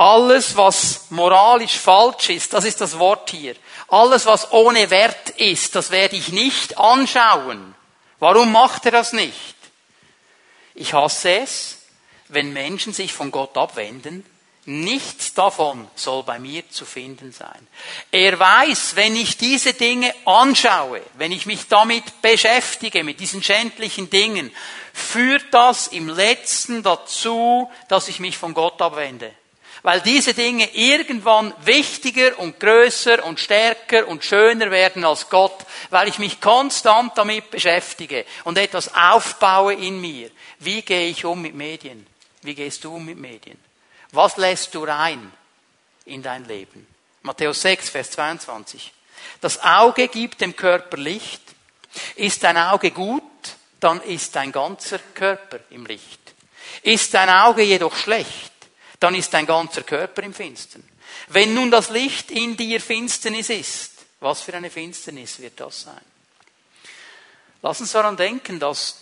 Alles, 0.00 0.56
was 0.56 1.10
moralisch 1.10 1.76
falsch 1.76 2.30
ist, 2.30 2.54
das 2.54 2.64
ist 2.64 2.80
das 2.80 2.98
Wort 2.98 3.28
hier. 3.28 3.54
Alles, 3.88 4.24
was 4.24 4.50
ohne 4.50 4.88
Wert 4.88 5.28
ist, 5.36 5.74
das 5.74 5.90
werde 5.90 6.16
ich 6.16 6.30
nicht 6.30 6.78
anschauen. 6.78 7.74
Warum 8.18 8.50
macht 8.50 8.86
er 8.86 8.92
das 8.92 9.12
nicht? 9.12 9.56
Ich 10.74 10.94
hasse 10.94 11.40
es, 11.40 11.80
wenn 12.28 12.54
Menschen 12.54 12.94
sich 12.94 13.12
von 13.12 13.30
Gott 13.30 13.58
abwenden. 13.58 14.24
Nichts 14.64 15.34
davon 15.34 15.86
soll 15.96 16.22
bei 16.22 16.38
mir 16.38 16.66
zu 16.70 16.86
finden 16.86 17.32
sein. 17.32 17.68
Er 18.10 18.38
weiß, 18.38 18.96
wenn 18.96 19.14
ich 19.14 19.36
diese 19.36 19.74
Dinge 19.74 20.14
anschaue, 20.24 21.02
wenn 21.18 21.30
ich 21.30 21.44
mich 21.44 21.68
damit 21.68 22.22
beschäftige, 22.22 23.04
mit 23.04 23.20
diesen 23.20 23.42
schändlichen 23.42 24.08
Dingen, 24.08 24.50
führt 24.94 25.44
das 25.50 25.88
im 25.88 26.08
letzten 26.08 26.82
dazu, 26.82 27.70
dass 27.88 28.08
ich 28.08 28.18
mich 28.18 28.38
von 28.38 28.54
Gott 28.54 28.80
abwende 28.80 29.34
weil 29.82 30.00
diese 30.00 30.34
Dinge 30.34 30.68
irgendwann 30.74 31.54
wichtiger 31.64 32.38
und 32.38 32.60
größer 32.60 33.24
und 33.24 33.40
stärker 33.40 34.06
und 34.08 34.24
schöner 34.24 34.70
werden 34.70 35.04
als 35.04 35.28
Gott, 35.30 35.64
weil 35.90 36.08
ich 36.08 36.18
mich 36.18 36.40
konstant 36.40 37.16
damit 37.16 37.50
beschäftige 37.50 38.24
und 38.44 38.58
etwas 38.58 38.94
aufbaue 38.94 39.74
in 39.74 40.00
mir. 40.00 40.30
Wie 40.58 40.82
gehe 40.82 41.08
ich 41.08 41.24
um 41.24 41.40
mit 41.40 41.54
Medien? 41.54 42.06
Wie 42.42 42.54
gehst 42.54 42.84
du 42.84 42.96
um 42.96 43.04
mit 43.04 43.18
Medien? 43.18 43.58
Was 44.12 44.36
lässt 44.36 44.74
du 44.74 44.84
rein 44.84 45.32
in 46.04 46.22
dein 46.22 46.46
Leben? 46.46 46.86
Matthäus 47.22 47.62
6, 47.62 47.90
Vers 47.90 48.10
22. 48.12 48.92
Das 49.40 49.62
Auge 49.62 50.08
gibt 50.08 50.40
dem 50.40 50.56
Körper 50.56 50.96
Licht. 50.96 51.42
Ist 52.16 52.44
dein 52.44 52.56
Auge 52.56 52.90
gut, 52.90 53.22
dann 53.80 54.00
ist 54.02 54.36
dein 54.36 54.52
ganzer 54.52 54.98
Körper 55.14 55.60
im 55.70 55.86
Licht. 55.86 56.20
Ist 56.82 57.14
dein 57.14 57.28
Auge 57.28 57.62
jedoch 57.62 57.96
schlecht, 57.96 58.49
dann 59.00 59.14
ist 59.14 59.34
dein 59.34 59.46
ganzer 59.46 59.82
Körper 59.82 60.22
im 60.22 60.34
Finstern. 60.34 60.84
Wenn 61.28 61.54
nun 61.54 61.70
das 61.70 61.90
Licht 61.90 62.30
in 62.30 62.56
dir 62.56 62.80
Finsternis 62.80 63.50
ist, 63.50 63.92
was 64.20 64.42
für 64.42 64.54
eine 64.54 64.70
Finsternis 64.70 65.40
wird 65.40 65.58
das 65.58 65.82
sein? 65.82 66.00
Lass 67.62 67.80
uns 67.80 67.92
daran 67.92 68.16
denken, 68.16 68.60
dass 68.60 69.00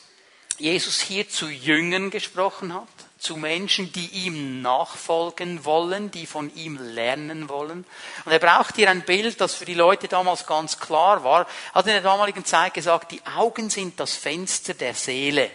Jesus 0.59 1.01
hier 1.01 1.29
zu 1.29 1.49
Jüngern 1.49 2.11
gesprochen 2.11 2.75
hat, 2.75 2.89
zu 3.19 3.37
Menschen, 3.37 3.93
die 3.93 4.07
ihm 4.27 4.63
nachfolgen 4.63 5.65
wollen, 5.65 6.11
die 6.11 6.27
von 6.27 6.55
ihm 6.55 6.77
lernen 6.77 7.49
wollen. 7.49 7.85
Und 8.25 8.33
er 8.33 8.39
braucht 8.39 8.77
hier 8.77 8.91
ein 8.91 9.03
Bild, 9.03 9.41
das 9.41 9.55
für 9.55 9.65
die 9.65 9.75
Leute 9.75 10.07
damals 10.07 10.47
ganz 10.47 10.79
klar 10.79 11.25
war. 11.25 11.43
Er 11.43 11.75
hat 11.75 11.87
in 11.87 11.93
der 11.93 12.01
damaligen 12.01 12.45
Zeit 12.45 12.75
gesagt, 12.75 13.13
die 13.13 13.25
Augen 13.27 13.71
sind 13.71 13.99
das 13.99 14.15
Fenster 14.15 14.75
der 14.75 14.95
Seele. 14.95 15.51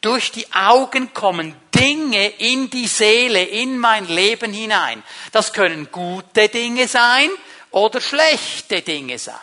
Durch 0.00 0.32
die 0.32 0.50
Augen 0.52 1.12
kommen 1.12 1.54
Dinge 1.74 2.28
in 2.28 2.70
die 2.70 2.86
Seele, 2.86 3.42
in 3.42 3.78
mein 3.78 4.06
Leben 4.06 4.52
hinein. 4.52 5.02
Das 5.32 5.52
können 5.52 5.90
gute 5.92 6.48
Dinge 6.48 6.88
sein 6.88 7.28
oder 7.70 8.00
schlechte 8.00 8.82
Dinge 8.82 9.18
sein. 9.18 9.36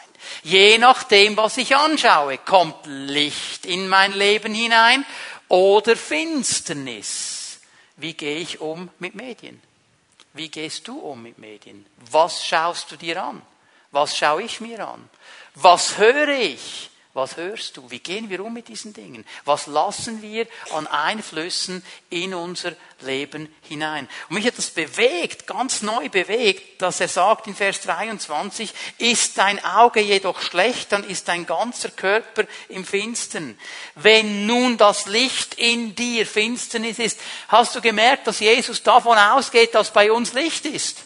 Je 0.43 0.78
nachdem, 0.78 1.38
was 1.38 1.58
ich 1.58 1.76
anschaue, 1.76 2.38
kommt 2.39 2.86
Licht 2.86 3.65
in 3.65 3.88
mein 3.88 4.13
Leben 4.13 4.54
hinein 4.54 5.06
oder 5.48 5.96
Finsternis. 5.96 7.60
Wie 7.96 8.13
gehe 8.13 8.38
ich 8.38 8.60
um 8.60 8.89
mit 9.00 9.15
Medien? 9.15 9.62
Wie 10.34 10.50
gehst 10.50 10.88
du 10.88 11.00
um 11.00 11.24
mit 11.24 11.38
Medien? 11.38 11.86
Was 12.12 12.46
schaust 12.46 12.91
du 12.91 12.96
dir 12.96 13.24
an? 13.24 13.41
Was 13.91 14.17
schaue 14.17 14.43
ich 14.43 14.60
mir 14.60 14.88
an? 14.88 15.10
Was 15.56 15.98
höre 15.98 16.30
ich? 16.30 16.89
Was 17.18 17.36
hörst 17.36 17.76
du? 17.76 17.90
Wie 17.90 17.98
gehen 17.98 18.30
wir 18.30 18.46
um 18.46 18.54
mit 18.54 18.68
diesen 18.68 18.94
Dingen? 18.94 19.26
Was 19.44 19.66
lassen 19.66 20.22
wir 20.22 20.46
an 20.72 20.86
Einflüssen 20.86 21.84
in 22.12 22.36
unser 22.36 22.74
Leben 23.00 23.52
hinein? 23.64 24.08
Und 24.30 24.36
mich 24.36 24.46
hat 24.46 24.60
das 24.60 24.70
bewegt, 24.70 25.48
ganz 25.48 25.82
neu 25.82 26.10
bewegt, 26.10 26.80
dass 26.80 27.02
er 27.02 27.08
sagt 27.08 27.48
in 27.48 27.56
Vers 27.56 27.82
23, 27.82 28.72
ist 29.00 29.36
dein 29.40 29.66
Auge 29.66 30.00
jedoch 30.00 30.40
schlecht, 30.40 30.92
dann 30.92 31.04
ist 31.04 31.28
dein 31.28 31.48
ganzer 31.48 31.90
Körper 31.90 32.44
im 32.70 32.86
Finstern. 32.86 33.58
Wenn 33.96 34.46
nun 34.46 34.78
das 34.78 35.08
Licht 35.08 35.56
in 35.56 35.96
dir 35.96 36.24
Finsternis 36.28 37.00
ist, 37.00 37.20
hast 37.48 37.74
du 37.74 37.82
gemerkt, 37.82 38.28
dass 38.28 38.42
Jesus 38.42 38.84
davon 38.84 39.18
ausgeht, 39.18 39.74
dass 39.74 39.92
bei 39.92 40.12
uns 40.12 40.34
Licht 40.34 40.68
ist? 40.68 41.00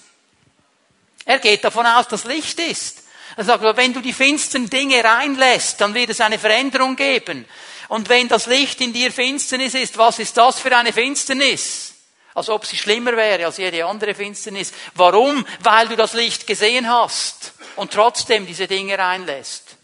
Er 1.24 1.39
geht 1.39 1.63
davon 1.63 1.86
aus, 1.86 2.10
dass 2.10 2.26
Licht 2.26 2.60
ist. 2.60 3.00
Er 3.37 3.43
sagt, 3.43 3.77
wenn 3.77 3.93
du 3.93 4.01
die 4.01 4.13
finsteren 4.13 4.69
Dinge 4.69 5.03
reinlässt, 5.03 5.79
dann 5.79 5.93
wird 5.93 6.09
es 6.09 6.21
eine 6.21 6.39
Veränderung 6.39 6.95
geben. 6.95 7.45
Und 7.87 8.09
wenn 8.09 8.27
das 8.27 8.45
Licht 8.45 8.79
in 8.81 8.93
dir 8.93 9.11
Finsternis 9.11 9.73
ist, 9.73 9.97
was 9.97 10.19
ist 10.19 10.37
das 10.37 10.59
für 10.59 10.75
eine 10.75 10.93
Finsternis? 10.93 11.93
Als 12.33 12.49
ob 12.49 12.65
sie 12.65 12.77
schlimmer 12.77 13.17
wäre 13.17 13.45
als 13.45 13.57
jede 13.57 13.85
andere 13.85 14.15
Finsternis. 14.15 14.71
Warum? 14.95 15.45
Weil 15.59 15.89
du 15.89 15.97
das 15.97 16.13
Licht 16.13 16.47
gesehen 16.47 16.89
hast 16.89 17.53
und 17.75 17.91
trotzdem 17.91 18.45
diese 18.45 18.67
Dinge 18.67 18.97
reinlässt. 18.97 19.75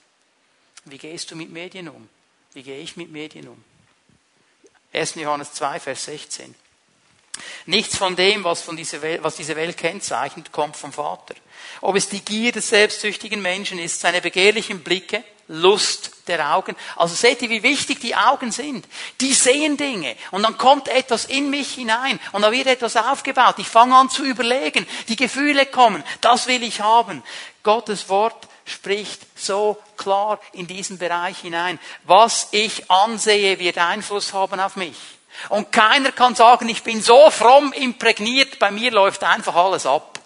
Wie 0.86 0.98
gehst 0.98 1.32
du 1.32 1.36
mit 1.36 1.52
Medien 1.52 1.90
um? 1.90 2.08
Wie 2.54 2.64
gehe 2.64 2.80
ich 2.80 2.96
mit 2.96 3.12
Medien 3.12 3.50
um? 3.50 3.62
1. 4.94 5.16
Johannes 5.16 5.52
2, 5.54 5.80
Vers 5.80 6.06
16. 6.06 6.56
Nichts 7.66 7.98
von 7.98 8.16
dem, 8.16 8.44
was, 8.44 8.62
von 8.62 8.78
dieser 8.78 9.02
Welt, 9.02 9.24
was 9.24 9.36
diese 9.36 9.56
Welt 9.56 9.78
kennzeichnet, 9.78 10.52
kommt 10.52 10.76
vom 10.76 10.94
Vater. 10.94 11.36
Ob 11.82 11.96
es 11.96 12.10
die 12.10 12.22
Gier 12.22 12.52
des 12.52 12.70
selbstsüchtigen 12.70 13.42
Menschen 13.42 13.80
ist, 13.80 14.00
seine 14.00 14.22
begehrlichen 14.22 14.84
Blicke, 14.84 15.24
Lust 15.50 16.12
der 16.28 16.54
Augen. 16.54 16.76
Also 16.98 17.16
seht 17.16 17.42
ihr, 17.42 17.50
wie 17.50 17.64
wichtig 17.64 18.02
die 18.02 18.16
Augen 18.16 18.52
sind. 18.52 18.86
Die 19.22 19.34
sehen 19.34 19.78
Dinge 19.78 20.16
und 20.32 20.44
dann 20.44 20.58
kommt 20.58 20.90
etwas 20.90 21.26
in 21.26 21.50
mich 21.50 21.74
hinein 21.74 22.20
und 22.34 22.42
da 22.42 22.52
wird 22.52 22.68
etwas 22.68 22.98
aufgebaut. 22.98 23.56
Ich 23.58 23.68
fange 23.68 23.96
an 23.96 24.10
zu 24.10 24.26
überlegen. 24.26 24.86
Die 25.08 25.16
Gefühle 25.16 25.66
kommen. 25.66 26.04
Das 26.20 26.48
will 26.48 26.64
ich 26.64 26.82
haben. 26.82 27.24
Gottes 27.64 28.10
Wort 28.10 28.48
spricht 28.66 29.22
so 29.36 29.78
klar 29.96 30.40
in 30.52 30.68
diesen 30.68 30.98
Bereich 30.98 31.40
hinein. 31.40 31.80
Was 32.04 32.50
ich 32.52 32.92
ansehe, 32.92 33.58
wird 33.60 33.78
Einfluss 33.78 34.34
haben 34.34 34.60
auf 34.60 34.76
mich. 34.76 34.98
Und 35.50 35.72
keiner 35.72 36.12
kann 36.12 36.36
sagen, 36.36 36.68
ich 36.70 36.84
bin 36.84 37.02
so 37.02 37.30
fromm 37.30 37.74
imprägniert, 37.74 38.60
bei 38.60 38.72
mir 38.72 38.92
läuft 38.92 39.24
einfach 39.24 39.56
alles 39.56 39.86
ab. 39.86 40.20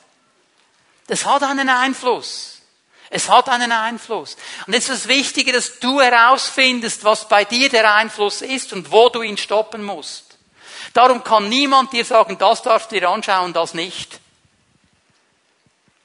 Das 1.07 1.25
hat 1.25 1.43
einen 1.43 1.69
Einfluss. 1.69 2.61
Es 3.09 3.27
hat 3.27 3.49
einen 3.49 3.73
Einfluss. 3.73 4.37
Und 4.65 4.73
jetzt 4.73 4.89
ist 4.89 5.05
das 5.05 5.07
Wichtige, 5.09 5.51
dass 5.51 5.79
du 5.79 5.99
herausfindest, 5.99 7.03
was 7.03 7.27
bei 7.27 7.43
dir 7.43 7.69
der 7.69 7.93
Einfluss 7.93 8.41
ist 8.41 8.71
und 8.71 8.91
wo 8.91 9.09
du 9.09 9.21
ihn 9.21 9.37
stoppen 9.37 9.83
musst. 9.83 10.37
Darum 10.93 11.23
kann 11.23 11.49
niemand 11.49 11.91
dir 11.91 12.05
sagen, 12.05 12.37
das 12.37 12.61
darfst 12.61 12.91
du 12.91 12.99
dir 12.99 13.09
anschauen, 13.09 13.51
das 13.51 13.73
nicht. 13.73 14.19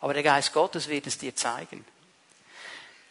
Aber 0.01 0.15
der 0.15 0.25
Geist 0.25 0.53
Gottes 0.53 0.89
wird 0.89 1.07
es 1.07 1.19
dir 1.19 1.35
zeigen. 1.35 1.85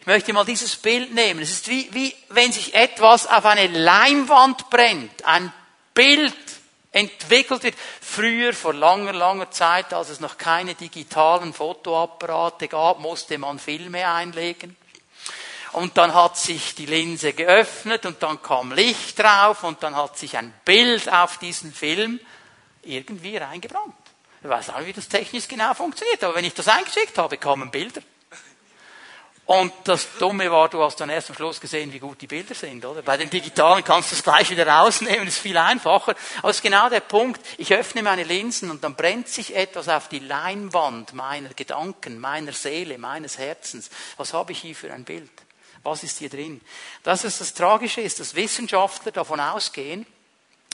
Ich 0.01 0.05
möchte 0.05 0.33
mal 0.33 0.45
dieses 0.45 0.75
Bild 0.75 1.13
nehmen. 1.13 1.41
Es 1.41 1.49
ist 1.49 1.67
wie, 1.67 1.91
wie 1.93 2.13
wenn 2.29 2.51
sich 2.51 2.75
etwas 2.75 3.25
auf 3.25 3.45
eine 3.45 3.67
Leinwand 3.67 4.69
brennt, 4.69 5.25
ein 5.25 5.51
Bild 5.95 6.35
entwickelt 6.91 7.63
wird. 7.63 7.75
Früher, 7.99 8.53
vor 8.53 8.73
langer, 8.73 9.13
langer 9.13 9.49
Zeit, 9.49 9.93
als 9.93 10.09
es 10.09 10.19
noch 10.19 10.37
keine 10.37 10.75
digitalen 10.75 11.53
Fotoapparate 11.53 12.67
gab, 12.67 12.99
musste 12.99 13.39
man 13.39 13.57
Filme 13.57 14.07
einlegen. 14.07 14.77
Und 15.73 15.97
dann 15.97 16.13
hat 16.13 16.37
sich 16.37 16.75
die 16.75 16.85
Linse 16.85 17.33
geöffnet 17.33 18.05
und 18.05 18.23
dann 18.23 18.41
kam 18.41 18.71
Licht 18.71 19.19
drauf 19.19 19.63
und 19.63 19.83
dann 19.83 19.95
hat 19.95 20.17
sich 20.17 20.37
ein 20.37 20.53
Bild 20.63 21.11
auf 21.11 21.37
diesen 21.37 21.73
Film 21.73 22.19
irgendwie 22.83 23.35
reingebrannt. 23.35 23.93
Ich 24.41 24.47
weiß 24.47 24.69
auch 24.69 24.77
nicht, 24.77 24.87
wie 24.87 24.93
das 24.93 25.09
technisch 25.09 25.47
genau 25.47 25.73
funktioniert, 25.73 26.23
aber 26.23 26.35
wenn 26.35 26.45
ich 26.45 26.53
das 26.53 26.67
eingeschickt 26.67 27.17
habe, 27.17 27.37
kamen 27.37 27.71
Bilder. 27.71 28.01
Und 29.45 29.71
das 29.83 30.07
Dumme 30.17 30.49
war, 30.49 30.69
du 30.69 30.81
hast 30.81 30.99
dann 30.99 31.09
erst 31.09 31.29
am 31.29 31.35
Schluss 31.35 31.61
gesehen, 31.61 31.93
wie 31.93 31.99
gut 31.99 32.19
die 32.19 32.25
Bilder 32.25 32.55
sind, 32.55 32.83
oder? 32.83 33.03
Bei 33.03 33.15
den 33.15 33.29
digitalen 33.29 33.83
kannst 33.83 34.11
du 34.11 34.15
es 34.15 34.23
gleich 34.23 34.49
wieder 34.49 34.65
rausnehmen, 34.65 35.27
ist 35.27 35.37
viel 35.37 35.57
einfacher. 35.57 36.15
Aber 36.39 36.49
es 36.49 36.57
ist 36.57 36.63
genau 36.63 36.89
der 36.89 37.01
Punkt. 37.01 37.39
Ich 37.59 37.71
öffne 37.71 38.01
meine 38.01 38.23
Linsen 38.23 38.71
und 38.71 38.83
dann 38.83 38.95
brennt 38.95 39.27
sich 39.27 39.55
etwas 39.55 39.87
auf 39.87 40.07
die 40.07 40.17
Leinwand 40.17 41.13
meiner 41.13 41.49
Gedanken, 41.49 42.19
meiner 42.19 42.53
Seele, 42.53 42.97
meines 42.97 43.37
Herzens. 43.37 43.91
Was 44.17 44.33
habe 44.33 44.51
ich 44.51 44.59
hier 44.59 44.75
für 44.75 44.91
ein 44.91 45.03
Bild? 45.03 45.29
Was 45.83 46.01
ist 46.01 46.17
hier 46.17 46.29
drin? 46.29 46.59
Das 47.03 47.23
ist 47.23 47.39
das 47.39 47.53
Tragische 47.53 48.01
ist, 48.01 48.19
dass 48.19 48.33
Wissenschaftler 48.33 49.11
davon 49.11 49.39
ausgehen, 49.39 50.07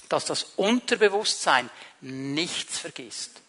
dass 0.07 0.23
das 0.23 0.43
Unterbewusstsein 0.55 1.69
nichts 1.99 2.79
vergisst. 2.79 3.41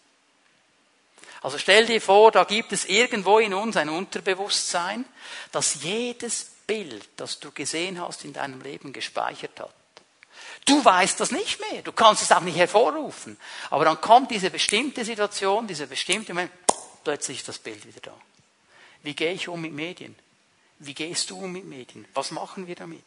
Also 1.43 1.57
stell 1.57 1.85
dir 1.85 2.01
vor, 2.01 2.31
da 2.31 2.45
gibt 2.45 2.71
es 2.71 2.85
irgendwo 2.85 3.37
in 3.37 3.53
uns 3.53 3.75
ein 3.75 3.89
Unterbewusstsein, 3.89 5.03
das 5.51 5.83
jedes 5.83 6.45
Bild, 6.65 7.07
das 7.17 7.39
du 7.39 7.51
gesehen 7.51 7.99
hast 7.99 8.23
in 8.23 8.31
deinem 8.31 8.61
Leben, 8.61 8.93
gespeichert 8.93 9.59
hat. 9.59 9.75
Du 10.65 10.83
weißt 10.83 11.19
das 11.19 11.31
nicht 11.31 11.59
mehr, 11.59 11.81
du 11.81 11.91
kannst 11.91 12.23
es 12.23 12.31
auch 12.31 12.39
nicht 12.39 12.57
hervorrufen. 12.57 13.37
Aber 13.69 13.83
dann 13.83 13.99
kommt 13.99 14.31
diese 14.31 14.49
bestimmte 14.49 15.03
Situation, 15.03 15.67
diese 15.67 15.87
bestimmte 15.87 16.33
Moment, 16.33 16.51
plötzlich 17.03 17.39
ist 17.39 17.49
das 17.49 17.59
Bild 17.59 17.85
wieder 17.85 17.99
da. 17.99 18.17
Wie 19.03 19.13
gehe 19.13 19.33
ich 19.33 19.49
um 19.49 19.59
mit 19.59 19.73
Medien? 19.73 20.15
Wie 20.79 20.93
gehst 20.93 21.29
du 21.29 21.37
um 21.37 21.51
mit 21.51 21.65
Medien? 21.65 22.05
Was 22.13 22.31
machen 22.31 22.67
wir 22.67 22.75
damit? 22.75 23.03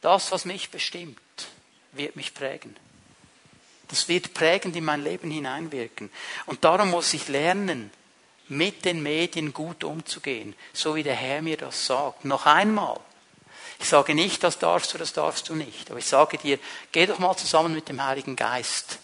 Das, 0.00 0.30
was 0.30 0.44
mich 0.44 0.70
bestimmt, 0.70 1.18
wird 1.90 2.14
mich 2.14 2.34
prägen. 2.34 2.76
Das 3.94 4.08
wird 4.08 4.34
prägend 4.34 4.74
in 4.74 4.84
mein 4.84 5.04
Leben 5.04 5.30
hineinwirken. 5.30 6.10
Und 6.46 6.64
darum 6.64 6.90
muss 6.90 7.14
ich 7.14 7.28
lernen, 7.28 7.92
mit 8.48 8.84
den 8.84 9.04
Medien 9.04 9.52
gut 9.52 9.84
umzugehen, 9.84 10.56
so 10.72 10.96
wie 10.96 11.04
der 11.04 11.14
Herr 11.14 11.42
mir 11.42 11.56
das 11.56 11.86
sagt. 11.86 12.24
Noch 12.24 12.44
einmal. 12.44 12.98
Ich 13.78 13.88
sage 13.88 14.16
nicht, 14.16 14.42
das 14.42 14.58
darfst 14.58 14.92
du, 14.92 14.98
das 14.98 15.12
darfst 15.12 15.48
du 15.48 15.54
nicht. 15.54 15.90
Aber 15.90 16.00
ich 16.00 16.06
sage 16.06 16.38
dir, 16.38 16.58
geh 16.90 17.06
doch 17.06 17.20
mal 17.20 17.36
zusammen 17.36 17.72
mit 17.72 17.88
dem 17.88 18.04
Heiligen 18.04 18.34
Geist 18.34 18.98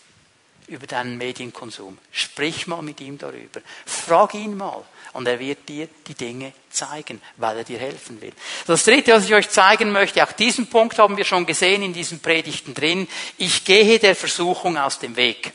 über 0.67 0.89
deinen 0.89 1.19
Medienkonsum. 1.19 1.97
Sprich 2.11 2.67
mal 2.67 2.83
mit 2.83 3.01
ihm 3.01 3.17
darüber. 3.17 3.61
Frag 3.87 4.35
ihn 4.35 4.57
mal. 4.57 4.83
Und 5.13 5.27
er 5.27 5.39
wird 5.41 5.69
dir 5.69 5.89
die 6.07 6.15
Dinge 6.15 6.53
zeigen, 6.71 7.21
weil 7.37 7.59
er 7.59 7.65
dir 7.65 7.79
helfen 7.79 8.21
will. 8.21 8.33
Das 8.67 8.85
dritte, 8.85 9.13
was 9.13 9.25
ich 9.25 9.35
euch 9.35 9.51
zeigen 9.51 9.91
möchte, 9.91 10.23
auch 10.23 10.33
diesen 10.33 10.69
Punkt 10.69 10.99
haben 10.99 11.17
wir 11.17 11.25
schon 11.25 11.47
gesehen 11.47 11.83
in 11.83 11.93
diesen 11.93 12.21
Predigten 12.21 12.75
drin. 12.75 13.09
Ich 13.37 13.65
gehe 13.65 13.99
der 13.99 14.15
Versuchung 14.15 14.79
aus 14.79 14.99
dem 14.99 15.17
Weg. 15.17 15.53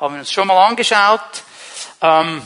Haben 0.00 0.14
wir 0.14 0.20
uns 0.20 0.32
schon 0.32 0.48
mal 0.48 0.66
angeschaut. 0.66 1.44
Ähm, 2.00 2.42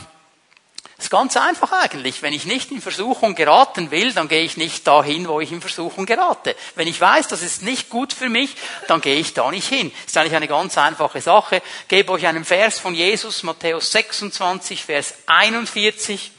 ist 1.04 1.10
ganz 1.10 1.36
einfach 1.36 1.70
eigentlich. 1.72 2.22
Wenn 2.22 2.32
ich 2.32 2.46
nicht 2.46 2.70
in 2.70 2.80
Versuchung 2.80 3.34
geraten 3.34 3.90
will, 3.90 4.12
dann 4.12 4.28
gehe 4.28 4.42
ich 4.42 4.56
nicht 4.56 4.86
dahin, 4.86 5.28
wo 5.28 5.40
ich 5.40 5.52
in 5.52 5.60
Versuchung 5.60 6.06
gerate. 6.06 6.56
Wenn 6.74 6.88
ich 6.88 7.00
weiß, 7.00 7.28
das 7.28 7.42
ist 7.42 7.62
nicht 7.62 7.90
gut 7.90 8.12
für 8.12 8.28
mich, 8.28 8.56
dann 8.88 9.00
gehe 9.00 9.16
ich 9.16 9.34
da 9.34 9.50
nicht 9.50 9.68
hin. 9.68 9.92
Das 9.92 10.12
ist 10.12 10.16
eigentlich 10.16 10.36
eine 10.36 10.48
ganz 10.48 10.78
einfache 10.78 11.20
Sache. 11.20 11.56
Ich 11.82 11.88
gebe 11.88 12.12
euch 12.12 12.26
einen 12.26 12.44
Vers 12.44 12.78
von 12.78 12.94
Jesus, 12.94 13.42
Matthäus 13.42 13.92
26, 13.92 14.84
Vers 14.84 15.14
41. 15.26 16.32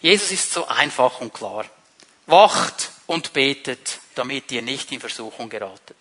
Jesus 0.00 0.30
ist 0.30 0.52
so 0.52 0.66
einfach 0.68 1.20
und 1.20 1.34
klar. 1.34 1.64
Wacht 2.26 2.90
und 3.06 3.32
betet, 3.32 3.98
damit 4.14 4.52
ihr 4.52 4.62
nicht 4.62 4.92
in 4.92 5.00
Versuchung 5.00 5.48
geratet 5.48 5.96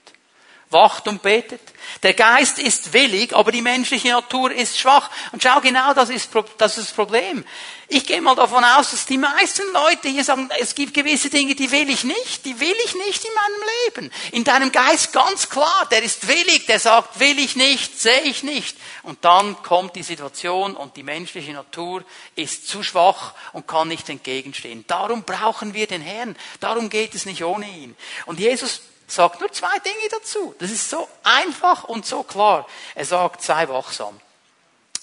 wacht 0.72 1.08
und 1.08 1.24
betet. 1.24 1.62
Der 2.04 2.14
Geist 2.14 2.60
ist 2.60 2.94
willig, 2.94 3.36
aber 3.36 3.52
die 3.52 3.64
menschliche 3.64 4.10
Natur 4.10 4.52
ist 4.52 4.78
schwach. 4.78 5.10
Und 5.32 5.42
schau 5.42 5.60
genau, 5.62 5.96
das 5.96 6.12
ist, 6.12 6.30
das 6.58 6.78
ist 6.78 6.90
das 6.90 6.96
Problem. 6.96 7.44
Ich 7.88 8.06
gehe 8.06 8.22
mal 8.22 8.36
davon 8.36 8.64
aus, 8.64 8.92
dass 8.92 9.08
die 9.08 9.18
meisten 9.18 9.64
Leute 9.74 10.10
hier 10.10 10.24
sagen, 10.24 10.48
es 10.60 10.76
gibt 10.76 10.94
gewisse 10.94 11.32
Dinge, 11.32 11.56
die 11.56 11.72
will 11.72 11.90
ich 11.90 12.04
nicht, 12.04 12.46
die 12.46 12.60
will 12.60 12.76
ich 12.86 12.94
nicht 12.94 13.26
in 13.26 13.32
meinem 13.34 13.70
Leben. 13.86 14.12
In 14.32 14.44
deinem 14.44 14.72
Geist 14.72 15.12
ganz 15.12 15.50
klar, 15.50 15.88
der 15.90 16.04
ist 16.04 16.28
willig, 16.28 16.68
der 16.68 16.80
sagt, 16.80 17.20
will 17.20 17.40
ich 17.40 17.56
nicht, 17.56 18.00
sehe 18.00 18.22
ich 18.22 18.44
nicht. 18.44 18.78
Und 19.02 19.26
dann 19.26 19.60
kommt 19.64 19.96
die 19.96 20.04
Situation 20.04 20.76
und 20.76 20.98
die 20.98 21.04
menschliche 21.04 21.54
Natur 21.54 22.04
ist 22.36 22.68
zu 22.68 22.84
schwach 22.84 23.34
und 23.54 23.68
kann 23.68 23.88
nicht 23.88 24.08
entgegenstehen. 24.08 24.86
Darum 24.86 25.24
brauchen 25.24 25.74
wir 25.74 25.88
den 25.88 26.02
Herrn. 26.02 26.36
Darum 26.60 26.92
geht 26.92 27.16
es 27.16 27.26
nicht 27.26 27.44
ohne 27.44 27.68
ihn. 27.68 27.96
Und 28.28 28.40
Jesus 28.40 28.82
sagt 29.12 29.40
nur 29.40 29.52
zwei 29.52 29.78
Dinge 29.80 30.10
dazu. 30.12 30.56
Das 30.60 30.72
ist 30.72 30.90
so 30.90 31.08
einfach 31.24 31.84
und 31.84 32.06
so 32.06 32.24
klar. 32.24 32.68
Er 32.96 33.06
sagt, 33.06 33.42
sei 33.42 33.68
wachsam. 33.68 34.20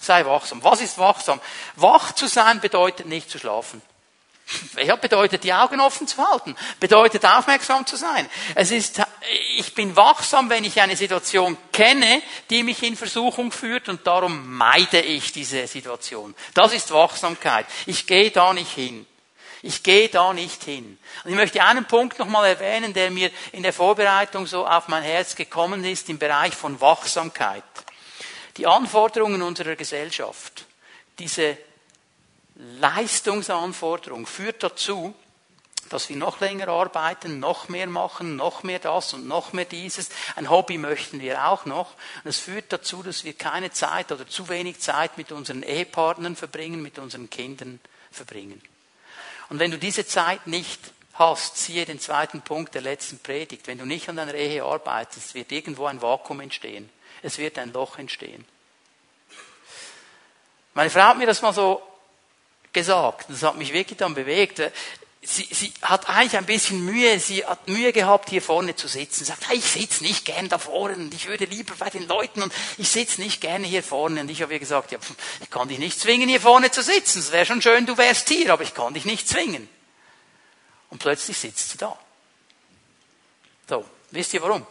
Sei 0.01 0.25
wachsam. 0.25 0.63
Was 0.63 0.81
ist 0.81 0.99
wachsam? 0.99 1.41
Wach 1.77 2.13
zu 2.13 2.27
sein 2.27 2.61
bedeutet 2.61 3.07
nicht 3.07 3.31
zu 3.31 3.39
schlafen. 3.39 3.83
Ja, 4.85 4.97
bedeutet 4.97 5.45
die 5.45 5.53
Augen 5.53 5.81
offen 5.81 6.07
zu 6.07 6.19
halten, 6.19 6.55
bedeutet 6.81 7.25
aufmerksam 7.25 7.87
zu 7.87 7.97
sein. 7.97 8.29
Es 8.55 8.71
ist, 8.71 9.01
ich 9.57 9.75
bin 9.75 9.97
wachsam, 9.97 10.51
wenn 10.51 10.65
ich 10.65 10.81
eine 10.81 10.97
Situation 10.97 11.57
kenne, 11.73 12.23
die 12.51 12.63
mich 12.63 12.83
in 12.83 12.97
Versuchung 12.97 13.53
führt 13.53 13.89
und 13.89 14.07
darum 14.07 14.55
meide 14.55 15.01
ich 15.01 15.33
diese 15.33 15.67
Situation. 15.67 16.35
Das 16.55 16.73
ist 16.73 16.93
Wachsamkeit. 16.93 17.67
Ich 17.87 18.07
gehe 18.07 18.31
da 18.31 18.53
nicht 18.53 18.73
hin. 18.73 19.07
Ich 19.67 19.83
gehe 19.83 20.09
da 20.09 20.33
nicht 20.33 20.63
hin. 20.63 20.97
Und 21.25 21.31
ich 21.31 21.37
möchte 21.37 21.61
einen 21.61 21.87
Punkt 21.87 22.21
nochmal 22.21 22.51
erwähnen, 22.51 22.93
der 22.93 23.11
mir 23.11 23.33
in 23.51 23.65
der 23.65 23.73
Vorbereitung 23.73 24.47
so 24.47 24.65
auf 24.65 24.87
mein 24.87 25.03
Herz 25.03 25.35
gekommen 25.35 25.85
ist 25.85 26.09
im 26.09 26.19
Bereich 26.19 26.55
von 26.55 26.81
Wachsamkeit. 26.81 27.65
Die 28.59 28.67
Anforderungen 28.69 29.43
unserer 29.43 29.75
Gesellschaft, 29.75 30.67
diese 31.19 31.59
Leistungsanforderung 32.55 34.27
führt 34.27 34.63
dazu, 34.63 35.13
dass 35.89 36.09
wir 36.11 36.17
noch 36.17 36.39
länger 36.39 36.69
arbeiten, 36.69 37.41
noch 37.41 37.69
mehr 37.69 37.89
machen, 37.89 38.37
noch 38.37 38.63
mehr 38.63 38.79
das 38.79 39.15
und 39.15 39.27
noch 39.27 39.53
mehr 39.53 39.65
dieses. 39.65 40.11
Ein 40.37 40.49
Hobby 40.49 40.79
möchten 40.79 41.21
wir 41.21 41.45
auch 41.49 41.65
noch. 41.65 41.95
Und 42.23 42.31
es 42.31 42.39
führt 42.39 42.73
dazu, 42.73 43.03
dass 43.03 43.25
wir 43.25 43.33
keine 43.33 43.73
Zeit 43.73 44.13
oder 44.13 44.29
zu 44.29 44.49
wenig 44.49 44.79
Zeit 44.79 45.19
mit 45.19 45.33
unseren 45.33 45.65
Ehepartnern 45.65 46.37
verbringen, 46.37 46.83
mit 46.83 47.01
unseren 47.01 47.31
Kindern 47.31 47.81
verbringen. 48.13 48.63
Und 49.49 49.59
wenn 49.59 49.71
du 49.71 49.79
diese 49.79 50.07
Zeit 50.07 50.47
nicht 50.47 50.81
hast, 51.15 51.57
siehe 51.57 51.85
den 51.85 52.01
zweiten 52.01 52.43
Punkt 52.43 52.75
der 52.75 52.83
letzten 52.83 53.19
Predigt, 53.19 53.67
wenn 53.67 53.79
du 53.79 53.87
nicht 53.87 54.09
an 54.09 54.17
deiner 54.17 54.35
Ehe 54.35 54.65
arbeitest, 54.65 55.35
wird 55.35 55.53
irgendwo 55.53 55.87
ein 55.87 56.03
Vakuum 56.03 56.41
entstehen. 56.41 56.91
Es 57.23 57.39
wird 57.39 57.59
ein 57.59 57.73
Loch 57.73 57.99
entstehen. 57.99 58.45
Meine 60.75 60.91
Frau 60.91 61.03
hat 61.03 61.19
mir 61.19 61.27
das 61.27 61.41
mal 61.41 61.55
so 61.55 61.81
gesagt, 62.73 63.31
das 63.31 63.43
hat 63.43 63.57
mich 63.57 63.73
wirklich 63.73 63.97
dann 63.97 64.15
bewegt 64.15 64.61
sie, 65.27 65.49
sie 65.51 65.73
hat 65.83 66.09
eigentlich 66.09 66.37
ein 66.37 66.47
bisschen 66.47 66.85
Mühe, 66.85 67.19
sie 67.19 67.45
hat 67.45 67.69
Mühe 67.69 67.93
gehabt, 67.93 68.31
hier 68.31 68.41
vorne 68.41 68.77
zu 68.77 68.89
sitzen. 68.89 69.25
Sie 69.25 69.25
sagt, 69.25 69.49
hey, 69.49 69.57
ich 69.57 69.65
sitze 69.65 70.05
nicht 70.05 70.25
gern 70.25 70.49
da 70.49 70.59
vorne 70.59 70.97
und 70.97 71.13
ich 71.13 71.27
würde 71.27 71.45
lieber 71.47 71.75
bei 71.77 71.91
den 71.91 72.07
Leuten 72.07 72.43
und 72.43 72.53
ich 72.79 72.89
sitze 72.89 73.21
nicht 73.21 73.41
gerne 73.41 73.67
hier 73.67 73.83
vorne. 73.83 74.21
Und 74.21 74.31
ich 74.31 74.43
habe 74.43 74.53
ihr 74.53 74.59
gesagt, 74.61 74.93
ja, 74.93 74.99
ich 75.43 75.51
kann 75.51 75.69
dich 75.69 75.79
nicht 75.79 76.01
zwingen, 76.01 76.29
hier 76.29 76.41
vorne 76.41 76.71
zu 76.71 76.83
sitzen. 76.83 77.19
Es 77.19 77.33
wäre 77.33 77.45
schon 77.45 77.61
schön, 77.61 77.87
du 77.87 77.99
wärst 77.99 78.29
hier, 78.29 78.53
aber 78.53 78.63
ich 78.63 78.75
kann 78.75 78.95
dich 78.95 79.05
nicht 79.05 79.29
zwingen. 79.29 79.69
Und 80.91 80.99
plötzlich 80.99 81.37
sitzt 81.37 81.71
sie 81.71 81.79
da. 81.79 81.99
So, 83.69 83.85
wisst 84.13 84.33
ihr 84.33 84.43
warum? 84.43 84.65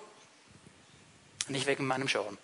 Nicht 1.49 1.68
wegen 1.68 1.86
meinem 1.86 2.08
Schorn. 2.08 2.38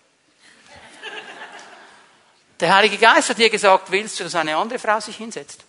Der 2.60 2.74
Heilige 2.76 2.98
Geist 2.98 3.30
hat 3.30 3.38
ihr 3.38 3.50
gesagt, 3.50 3.90
willst 3.90 4.20
du, 4.20 4.24
dass 4.24 4.34
eine 4.34 4.56
andere 4.56 4.78
Frau 4.78 5.00
sich 5.00 5.16
hinsetzt? 5.16 5.64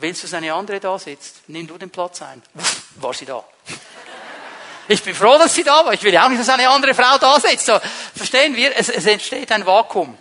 Willst 0.00 0.22
du, 0.22 0.26
dass 0.26 0.34
eine 0.34 0.54
andere 0.54 0.78
da 0.78 0.96
sitzt? 0.96 1.48
Nimm 1.48 1.66
du 1.66 1.76
den 1.76 1.90
Platz 1.90 2.22
ein. 2.22 2.40
War 2.96 3.12
sie 3.12 3.24
da? 3.24 3.44
Ich 4.86 5.02
bin 5.02 5.14
froh, 5.14 5.36
dass 5.36 5.54
sie 5.54 5.64
da 5.64 5.84
war. 5.84 5.92
Ich 5.92 6.02
will 6.02 6.14
ja 6.14 6.24
auch 6.24 6.30
nicht, 6.30 6.40
dass 6.40 6.48
eine 6.48 6.68
andere 6.70 6.94
Frau 6.94 7.18
da 7.18 7.38
sitzt. 7.38 7.66
So, 7.66 7.78
verstehen 8.14 8.56
wir? 8.56 8.74
Es, 8.74 8.88
es 8.88 9.04
entsteht 9.04 9.52
ein 9.52 9.66
Vakuum. 9.66 10.16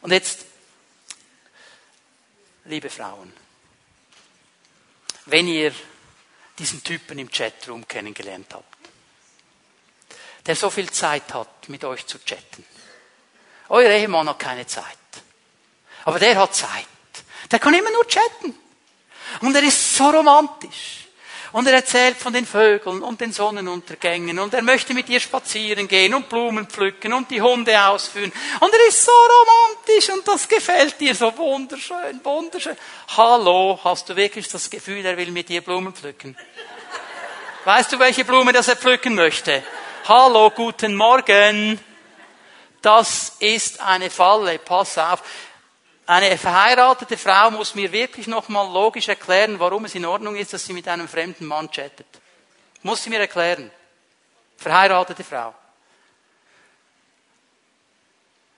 Und 0.00 0.12
jetzt, 0.12 0.46
liebe 2.64 2.88
Frauen, 2.88 3.30
wenn 5.26 5.46
ihr 5.46 5.74
diesen 6.58 6.82
Typen 6.82 7.18
im 7.18 7.30
Chatroom 7.30 7.86
kennengelernt 7.86 8.54
habt, 8.54 8.64
der 10.46 10.56
so 10.56 10.70
viel 10.70 10.90
Zeit 10.90 11.34
hat, 11.34 11.68
mit 11.68 11.84
euch 11.84 12.06
zu 12.06 12.24
chatten. 12.24 12.64
Euer 13.68 13.90
Ehemann 13.90 14.28
hat 14.28 14.38
keine 14.38 14.66
Zeit. 14.66 14.84
Aber 16.04 16.18
der 16.18 16.36
hat 16.36 16.54
Zeit. 16.54 16.86
Der 17.50 17.58
kann 17.58 17.74
immer 17.74 17.90
nur 17.90 18.06
chatten. 18.06 18.58
Und 19.40 19.54
er 19.54 19.62
ist 19.62 19.96
so 19.96 20.10
romantisch. 20.10 21.04
Und 21.52 21.68
er 21.68 21.74
erzählt 21.74 22.16
von 22.16 22.32
den 22.32 22.46
Vögeln 22.46 23.00
und 23.02 23.20
den 23.20 23.32
Sonnenuntergängen 23.32 24.40
und 24.40 24.52
er 24.54 24.62
möchte 24.62 24.92
mit 24.92 25.08
ihr 25.08 25.20
spazieren 25.20 25.86
gehen 25.86 26.12
und 26.12 26.28
Blumen 26.28 26.66
pflücken 26.66 27.12
und 27.12 27.30
die 27.30 27.40
Hunde 27.40 27.80
ausführen. 27.80 28.32
Und 28.58 28.74
er 28.74 28.88
ist 28.88 29.04
so 29.04 29.12
romantisch 29.12 30.10
und 30.10 30.26
das 30.26 30.48
gefällt 30.48 31.00
dir 31.00 31.14
so 31.14 31.32
wunderschön, 31.38 32.24
wunderschön. 32.24 32.76
Hallo, 33.16 33.78
hast 33.84 34.08
du 34.08 34.16
wirklich 34.16 34.48
das 34.48 34.68
Gefühl, 34.68 35.06
er 35.06 35.16
will 35.16 35.30
mit 35.30 35.48
dir 35.48 35.60
Blumen 35.60 35.94
pflücken? 35.94 36.36
Weißt 37.64 37.92
du, 37.92 38.00
welche 38.00 38.24
Blume 38.24 38.52
das 38.52 38.66
er 38.66 38.76
pflücken 38.76 39.14
möchte? 39.14 39.62
Hallo, 40.08 40.50
guten 40.50 40.96
Morgen. 40.96 41.78
Das 42.82 43.36
ist 43.38 43.80
eine 43.80 44.10
Falle, 44.10 44.58
pass 44.58 44.98
auf. 44.98 45.22
Eine 46.06 46.36
verheiratete 46.36 47.16
Frau 47.16 47.50
muss 47.50 47.74
mir 47.74 47.90
wirklich 47.90 48.26
nochmal 48.26 48.70
logisch 48.70 49.08
erklären, 49.08 49.58
warum 49.58 49.86
es 49.86 49.94
in 49.94 50.04
Ordnung 50.04 50.36
ist, 50.36 50.52
dass 50.52 50.66
sie 50.66 50.74
mit 50.74 50.86
einem 50.86 51.08
fremden 51.08 51.46
Mann 51.46 51.70
chattet. 51.70 52.06
Muss 52.82 53.02
sie 53.02 53.10
mir 53.10 53.20
erklären. 53.20 53.70
Verheiratete 54.58 55.24
Frau. 55.24 55.54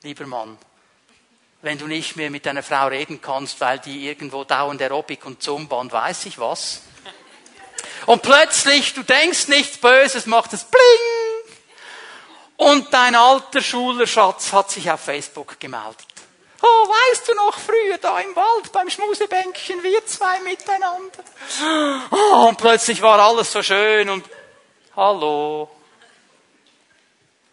Lieber 0.03 0.27
Mann, 0.27 0.59
wenn 1.63 1.79
du 1.79 1.87
nicht 1.87 2.17
mehr 2.17 2.31
mit 2.31 2.47
deiner 2.47 2.65
Frau 2.65 2.89
reden 2.89 3.21
kannst, 3.21 3.61
weil 3.61 3.79
die 3.79 4.09
irgendwo 4.09 4.43
dauernd 4.45 4.83
Aerobic 4.83 5.25
und 5.25 5.43
Zumba 5.43 5.77
und 5.77 5.93
weiß 5.93 6.27
ich 6.27 6.39
was. 6.39 6.83
Und 8.07 8.23
plötzlich, 8.23 8.95
du 8.95 9.03
denkst 9.03 9.49
nichts 9.49 9.79
Böses, 9.79 10.27
macht 10.27 10.53
es 10.53 10.65
bling. 10.65 11.55
Und 12.57 12.93
dein 12.93 13.15
alter 13.15 13.63
Schulerschatz 13.63 14.53
hat 14.53 14.71
sich 14.71 14.91
auf 14.91 15.01
Facebook 15.01 15.59
gemeldet. 15.61 16.16
Oh, 16.63 16.67
weißt 16.67 17.29
du 17.29 17.35
noch 17.35 17.59
früher 17.59 17.99
da 17.99 18.19
im 18.21 18.35
Wald 18.35 18.73
beim 18.73 18.89
Schmusebänkchen, 18.89 19.83
wir 19.83 20.07
zwei 20.07 20.41
miteinander. 20.41 21.25
Oh, 22.11 22.49
und 22.49 22.59
plötzlich 22.59 23.03
war 23.03 23.19
alles 23.19 23.53
so 23.53 23.63
schön 23.63 24.09
und 24.09 24.25
hallo. 24.95 25.71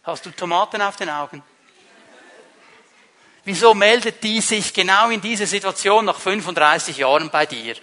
Hast 0.03 0.25
du 0.25 0.31
Tomaten 0.31 0.81
auf 0.81 0.95
den 0.95 1.09
Augen? 1.09 1.43
Wieso 3.45 3.73
meldet 3.73 4.23
die 4.23 4.39
sich 4.39 4.73
genau 4.73 5.09
in 5.09 5.19
dieser 5.19 5.47
Situation 5.47 6.05
nach 6.05 6.19
35 6.19 6.97
Jahren 6.97 7.29
bei 7.29 7.45
dir? 7.45 7.75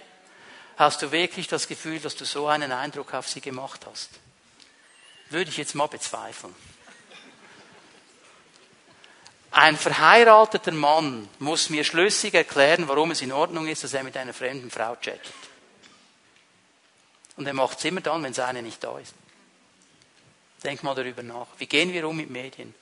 Hast 0.77 1.03
du 1.03 1.11
wirklich 1.11 1.47
das 1.47 1.67
Gefühl, 1.67 1.99
dass 1.99 2.15
du 2.15 2.25
so 2.25 2.47
einen 2.47 2.71
Eindruck 2.71 3.13
auf 3.13 3.27
sie 3.27 3.41
gemacht 3.41 3.81
hast? 3.89 4.09
Würde 5.29 5.51
ich 5.51 5.57
jetzt 5.57 5.75
mal 5.75 5.87
bezweifeln. 5.87 6.55
Ein 9.51 9.77
verheirateter 9.77 10.71
Mann 10.71 11.27
muss 11.39 11.69
mir 11.69 11.83
schlüssig 11.83 12.33
erklären, 12.33 12.87
warum 12.87 13.11
es 13.11 13.21
in 13.21 13.33
Ordnung 13.33 13.67
ist, 13.67 13.83
dass 13.83 13.93
er 13.93 14.03
mit 14.03 14.15
einer 14.15 14.33
fremden 14.33 14.71
Frau 14.71 14.95
chattet. 14.95 15.33
Und 17.35 17.45
er 17.47 17.53
macht 17.53 17.77
es 17.77 17.85
immer 17.85 18.01
dann, 18.01 18.23
wenn 18.23 18.33
seine 18.33 18.61
nicht 18.61 18.81
da 18.83 18.97
ist. 18.97 19.13
Denk 20.63 20.83
mal 20.83 20.95
darüber 20.95 21.23
nach. 21.23 21.47
Wie 21.57 21.65
gehen 21.65 21.91
wir 21.91 22.07
um 22.07 22.15
mit 22.15 22.29
Medien? 22.29 22.73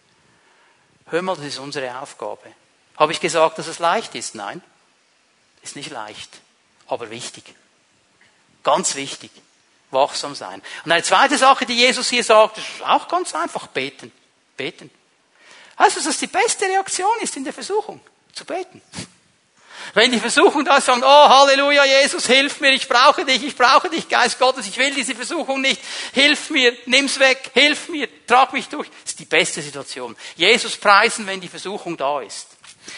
Hör 1.08 1.22
mal, 1.24 1.36
das 1.36 1.46
ist 1.46 1.60
unsere 1.60 2.00
Aufgabe. 2.00 2.54
Habe 2.98 3.14
ich 3.14 3.20
gesagt, 3.20 3.58
dass 3.58 3.68
es 3.68 3.80
leicht 3.80 4.14
ist? 4.14 4.36
Nein, 4.36 4.62
ist 5.64 5.76
nicht 5.76 5.90
leicht, 5.90 6.30
aber 6.88 7.10
wichtig. 7.10 7.56
Ganz 8.64 8.96
wichtig. 8.96 9.32
Wachsam 9.92 10.36
sein. 10.36 10.62
Und 10.86 10.92
eine 10.92 11.02
zweite 11.02 11.38
Sache, 11.38 11.66
die 11.66 11.74
Jesus 11.74 12.10
hier 12.10 12.24
sagt, 12.24 12.60
ist 12.60 12.84
auch 12.86 13.08
ganz 13.08 13.34
einfach 13.34 13.68
beten. 13.68 14.12
Beten. 14.56 14.92
Weißt 15.80 15.96
du, 15.96 16.02
dass 16.02 16.18
die 16.18 16.28
beste 16.28 16.66
Reaktion 16.66 17.10
ist 17.22 17.38
in 17.38 17.46
der 17.46 17.54
Versuchung? 17.54 18.02
Zu 18.34 18.44
beten. 18.44 18.82
Wenn 19.94 20.12
die 20.12 20.20
Versuchung 20.20 20.66
da 20.66 20.78
ist, 20.78 20.86
sagen, 20.86 21.02
oh 21.04 21.30
Halleluja, 21.30 21.86
Jesus, 21.86 22.28
hilf 22.28 22.60
mir, 22.60 22.74
ich 22.74 22.88
brauche 22.88 23.24
dich, 23.24 23.42
ich 23.42 23.56
brauche 23.56 23.90
dich, 23.90 24.10
Geist 24.10 24.38
Gottes, 24.38 24.68
ich 24.68 24.78
will 24.78 24.94
diese 24.94 25.16
Versuchung 25.16 25.62
nicht, 25.62 25.82
hilf 26.12 26.50
mir, 26.50 26.78
nimm's 26.86 27.18
weg, 27.18 27.52
hilf 27.54 27.88
mir, 27.88 28.10
trag 28.28 28.52
mich 28.52 28.68
durch. 28.68 28.90
Das 28.90 29.12
ist 29.12 29.20
die 29.20 29.26
beste 29.26 29.62
Situation. 29.62 30.18
Jesus 30.36 30.76
preisen, 30.76 31.26
wenn 31.26 31.40
die 31.40 31.48
Versuchung 31.48 31.96
da 31.96 32.22
ist. 32.22 32.48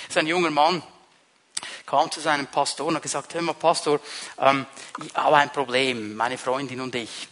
Das 0.08 0.10
ist 0.10 0.18
ein 0.18 0.28
junger 0.28 0.50
Mann, 0.50 0.82
kam 1.86 2.10
zu 2.10 2.20
seinem 2.20 2.48
Pastor 2.48 2.88
und 2.88 2.96
hat 2.96 3.04
gesagt, 3.04 3.36
hör 3.36 3.44
mal 3.44 3.54
Pastor, 3.54 4.00
ähm, 4.40 4.66
ich 5.06 5.14
habe 5.14 5.38
ein 5.38 5.52
Problem, 5.52 6.16
meine 6.16 6.40
Freundin 6.40 6.82
und 6.82 6.96
ich 6.96 7.28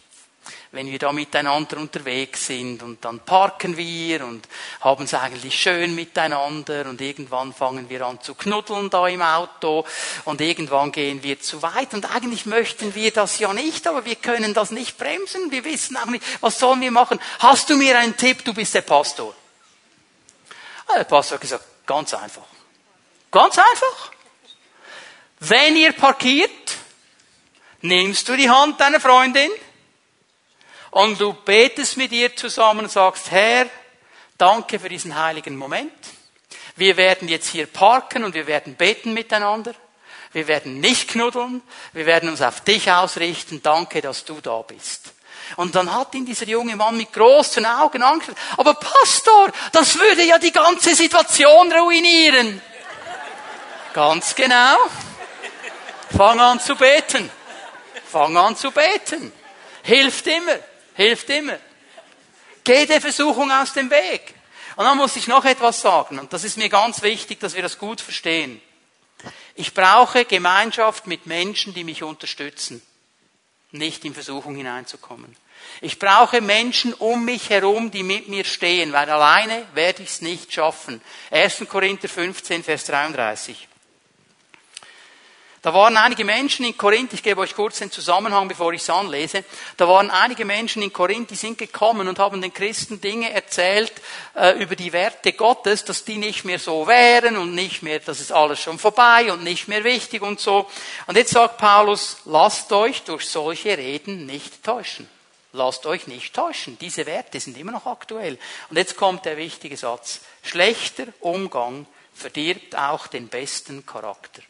wenn 0.72 0.86
wir 0.86 1.00
da 1.00 1.12
miteinander 1.12 1.78
unterwegs 1.78 2.46
sind 2.46 2.82
und 2.84 3.04
dann 3.04 3.18
parken 3.20 3.76
wir 3.76 4.24
und 4.24 4.46
haben 4.80 5.04
es 5.04 5.14
eigentlich 5.14 5.60
schön 5.60 5.96
miteinander 5.96 6.86
und 6.88 7.00
irgendwann 7.00 7.52
fangen 7.52 7.90
wir 7.90 8.06
an 8.06 8.20
zu 8.20 8.36
knuddeln 8.36 8.88
da 8.88 9.08
im 9.08 9.20
Auto 9.20 9.84
und 10.24 10.40
irgendwann 10.40 10.92
gehen 10.92 11.24
wir 11.24 11.40
zu 11.40 11.60
weit 11.62 11.92
und 11.92 12.14
eigentlich 12.14 12.46
möchten 12.46 12.94
wir 12.94 13.10
das 13.10 13.40
ja 13.40 13.52
nicht, 13.52 13.88
aber 13.88 14.04
wir 14.04 14.14
können 14.14 14.54
das 14.54 14.70
nicht 14.70 14.96
bremsen, 14.96 15.50
wir 15.50 15.64
wissen 15.64 15.96
auch 15.96 16.06
nicht, 16.06 16.24
was 16.40 16.60
sollen 16.60 16.80
wir 16.80 16.92
machen. 16.92 17.18
Hast 17.40 17.68
du 17.68 17.76
mir 17.76 17.98
einen 17.98 18.16
Tipp, 18.16 18.44
du 18.44 18.54
bist 18.54 18.72
der 18.74 18.82
Pastor? 18.82 19.34
Ah, 20.86 20.96
der 20.96 21.04
Pastor 21.04 21.34
hat 21.34 21.40
gesagt, 21.42 21.64
ganz 21.84 22.14
einfach. 22.14 22.46
Ganz 23.32 23.58
einfach. 23.58 24.12
Wenn 25.40 25.76
ihr 25.76 25.92
parkiert, 25.92 26.50
nimmst 27.80 28.28
du 28.28 28.36
die 28.36 28.50
Hand 28.50 28.80
deiner 28.80 29.00
Freundin, 29.00 29.50
und 30.90 31.20
du 31.20 31.32
betest 31.32 31.96
mit 31.96 32.12
ihr 32.12 32.34
zusammen 32.34 32.80
und 32.80 32.90
sagst, 32.90 33.30
Herr, 33.30 33.66
danke 34.36 34.78
für 34.78 34.88
diesen 34.88 35.16
heiligen 35.16 35.56
Moment. 35.56 35.92
Wir 36.76 36.96
werden 36.96 37.28
jetzt 37.28 37.48
hier 37.48 37.66
parken 37.66 38.24
und 38.24 38.34
wir 38.34 38.46
werden 38.46 38.74
beten 38.74 39.12
miteinander. 39.12 39.74
Wir 40.32 40.46
werden 40.46 40.80
nicht 40.80 41.08
knuddeln. 41.08 41.62
Wir 41.92 42.06
werden 42.06 42.28
uns 42.28 42.40
auf 42.40 42.60
dich 42.60 42.90
ausrichten. 42.90 43.62
Danke, 43.62 44.00
dass 44.00 44.24
du 44.24 44.40
da 44.40 44.62
bist. 44.62 45.12
Und 45.56 45.74
dann 45.74 45.92
hat 45.92 46.14
ihn 46.14 46.24
dieser 46.24 46.46
junge 46.46 46.76
Mann 46.76 46.96
mit 46.96 47.12
großen 47.12 47.66
Augen 47.66 48.02
angeschaut. 48.02 48.36
Aber 48.56 48.74
Pastor, 48.74 49.50
das 49.72 49.98
würde 49.98 50.24
ja 50.24 50.38
die 50.38 50.52
ganze 50.52 50.94
Situation 50.94 51.72
ruinieren. 51.72 52.62
Ganz 53.92 54.34
genau. 54.34 54.76
Fang 56.16 56.38
an 56.38 56.60
zu 56.60 56.76
beten. 56.76 57.28
Fang 58.10 58.36
an 58.36 58.56
zu 58.56 58.70
beten. 58.70 59.32
Hilft 59.82 60.26
immer. 60.28 60.58
Hilft 61.00 61.30
immer. 61.30 61.58
Geh 62.62 62.84
der 62.84 63.00
Versuchung 63.00 63.50
aus 63.50 63.72
dem 63.72 63.90
Weg. 63.90 64.34
Und 64.76 64.84
dann 64.84 64.98
muss 64.98 65.16
ich 65.16 65.28
noch 65.28 65.46
etwas 65.46 65.80
sagen, 65.80 66.18
und 66.18 66.30
das 66.30 66.44
ist 66.44 66.58
mir 66.58 66.68
ganz 66.68 67.00
wichtig, 67.00 67.40
dass 67.40 67.54
wir 67.54 67.62
das 67.62 67.78
gut 67.78 68.02
verstehen. 68.02 68.60
Ich 69.54 69.72
brauche 69.72 70.26
Gemeinschaft 70.26 71.06
mit 71.06 71.24
Menschen, 71.24 71.72
die 71.72 71.84
mich 71.84 72.02
unterstützen, 72.02 72.82
nicht 73.70 74.04
in 74.04 74.12
Versuchung 74.12 74.54
hineinzukommen. 74.56 75.34
Ich 75.80 75.98
brauche 75.98 76.42
Menschen 76.42 76.92
um 76.92 77.24
mich 77.24 77.48
herum, 77.48 77.90
die 77.90 78.02
mit 78.02 78.28
mir 78.28 78.44
stehen, 78.44 78.92
weil 78.92 79.08
alleine 79.08 79.66
werde 79.72 80.02
ich 80.02 80.10
es 80.10 80.20
nicht 80.20 80.52
schaffen. 80.52 81.00
1. 81.30 81.64
Korinther 81.66 82.10
15, 82.10 82.62
Vers 82.62 82.84
33. 82.84 83.69
Da 85.62 85.74
waren 85.74 85.98
einige 85.98 86.24
Menschen 86.24 86.64
in 86.64 86.78
Korinth, 86.78 87.12
ich 87.12 87.22
gebe 87.22 87.42
euch 87.42 87.54
kurz 87.54 87.80
den 87.80 87.90
Zusammenhang, 87.90 88.48
bevor 88.48 88.72
ich 88.72 88.80
es 88.80 88.88
anlese. 88.88 89.44
Da 89.76 89.86
waren 89.86 90.10
einige 90.10 90.46
Menschen 90.46 90.80
in 90.82 90.90
Korinth, 90.90 91.30
die 91.30 91.34
sind 91.34 91.58
gekommen 91.58 92.08
und 92.08 92.18
haben 92.18 92.40
den 92.40 92.54
Christen 92.54 92.98
Dinge 92.98 93.30
erzählt 93.30 93.92
äh, 94.34 94.58
über 94.62 94.74
die 94.74 94.94
Werte 94.94 95.34
Gottes, 95.34 95.84
dass 95.84 96.04
die 96.04 96.16
nicht 96.16 96.46
mehr 96.46 96.58
so 96.58 96.86
wären 96.86 97.36
und 97.36 97.54
nicht 97.54 97.82
mehr, 97.82 97.98
das 97.98 98.20
ist 98.20 98.32
alles 98.32 98.58
schon 98.58 98.78
vorbei 98.78 99.30
und 99.30 99.44
nicht 99.44 99.68
mehr 99.68 99.84
wichtig 99.84 100.22
und 100.22 100.40
so. 100.40 100.66
Und 101.06 101.18
jetzt 101.18 101.32
sagt 101.32 101.58
Paulus, 101.58 102.16
lasst 102.24 102.72
euch 102.72 103.02
durch 103.02 103.28
solche 103.28 103.76
Reden 103.76 104.24
nicht 104.24 104.64
täuschen. 104.64 105.10
Lasst 105.52 105.84
euch 105.84 106.06
nicht 106.06 106.32
täuschen. 106.32 106.78
Diese 106.78 107.04
Werte 107.04 107.38
sind 107.38 107.58
immer 107.58 107.72
noch 107.72 107.84
aktuell. 107.84 108.38
Und 108.70 108.78
jetzt 108.78 108.96
kommt 108.96 109.26
der 109.26 109.36
wichtige 109.36 109.76
Satz. 109.76 110.20
Schlechter 110.42 111.08
Umgang 111.20 111.86
verdirbt 112.14 112.76
auch 112.76 113.08
den 113.08 113.28
besten 113.28 113.84
Charakter 113.84 114.40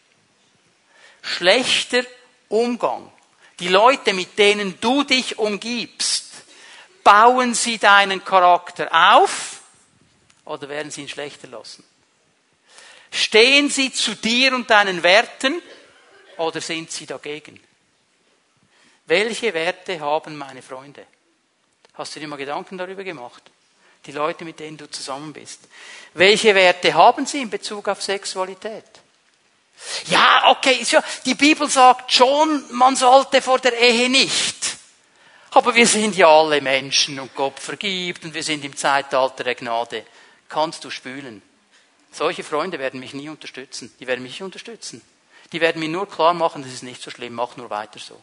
schlechter 1.22 2.04
Umgang. 2.48 3.10
Die 3.58 3.68
Leute, 3.68 4.12
mit 4.12 4.38
denen 4.38 4.80
du 4.80 5.04
dich 5.04 5.38
umgibst, 5.38 6.26
bauen 7.04 7.54
sie 7.54 7.78
deinen 7.78 8.24
Charakter 8.24 8.88
auf 8.92 9.60
oder 10.44 10.68
werden 10.68 10.90
sie 10.90 11.02
ihn 11.02 11.08
schlechter 11.08 11.48
lassen? 11.48 11.84
Stehen 13.12 13.68
sie 13.70 13.92
zu 13.92 14.14
dir 14.14 14.54
und 14.54 14.70
deinen 14.70 15.02
Werten 15.02 15.60
oder 16.36 16.60
sind 16.60 16.90
sie 16.90 17.06
dagegen? 17.06 17.60
Welche 19.06 19.52
Werte 19.52 19.98
haben 20.00 20.36
meine 20.38 20.62
Freunde? 20.62 21.04
Hast 21.94 22.14
du 22.14 22.20
dir 22.20 22.28
mal 22.28 22.36
Gedanken 22.36 22.78
darüber 22.78 23.02
gemacht? 23.02 23.42
Die 24.06 24.12
Leute, 24.12 24.44
mit 24.44 24.60
denen 24.60 24.76
du 24.76 24.88
zusammen 24.88 25.32
bist. 25.32 25.60
Welche 26.14 26.54
Werte 26.54 26.94
haben 26.94 27.26
sie 27.26 27.42
in 27.42 27.50
Bezug 27.50 27.88
auf 27.88 28.00
Sexualität? 28.00 28.84
Ja, 30.06 30.50
okay, 30.50 30.84
die 31.24 31.34
Bibel 31.34 31.68
sagt 31.68 32.12
schon, 32.12 32.64
man 32.72 32.96
sollte 32.96 33.42
vor 33.42 33.58
der 33.58 33.78
Ehe 33.78 34.08
nicht. 34.08 34.56
Aber 35.52 35.74
wir 35.74 35.86
sind 35.86 36.16
ja 36.16 36.28
alle 36.28 36.60
Menschen 36.60 37.18
und 37.18 37.34
Gott 37.34 37.58
vergibt 37.58 38.24
und 38.24 38.34
wir 38.34 38.42
sind 38.42 38.64
im 38.64 38.76
Zeitalter 38.76 39.42
der 39.42 39.56
Gnade. 39.56 40.04
Kannst 40.48 40.84
du 40.84 40.90
spülen? 40.90 41.42
Solche 42.12 42.44
Freunde 42.44 42.78
werden 42.78 43.00
mich 43.00 43.14
nie 43.14 43.28
unterstützen. 43.28 43.92
Die 43.98 44.06
werden 44.06 44.22
mich 44.22 44.42
unterstützen. 44.42 45.02
Die 45.52 45.60
werden 45.60 45.80
mir 45.80 45.88
nur 45.88 46.08
klar 46.08 46.34
machen, 46.34 46.62
das 46.62 46.72
ist 46.72 46.82
nicht 46.82 47.02
so 47.02 47.10
schlimm, 47.10 47.34
mach 47.34 47.56
nur 47.56 47.70
weiter 47.70 47.98
so. 47.98 48.20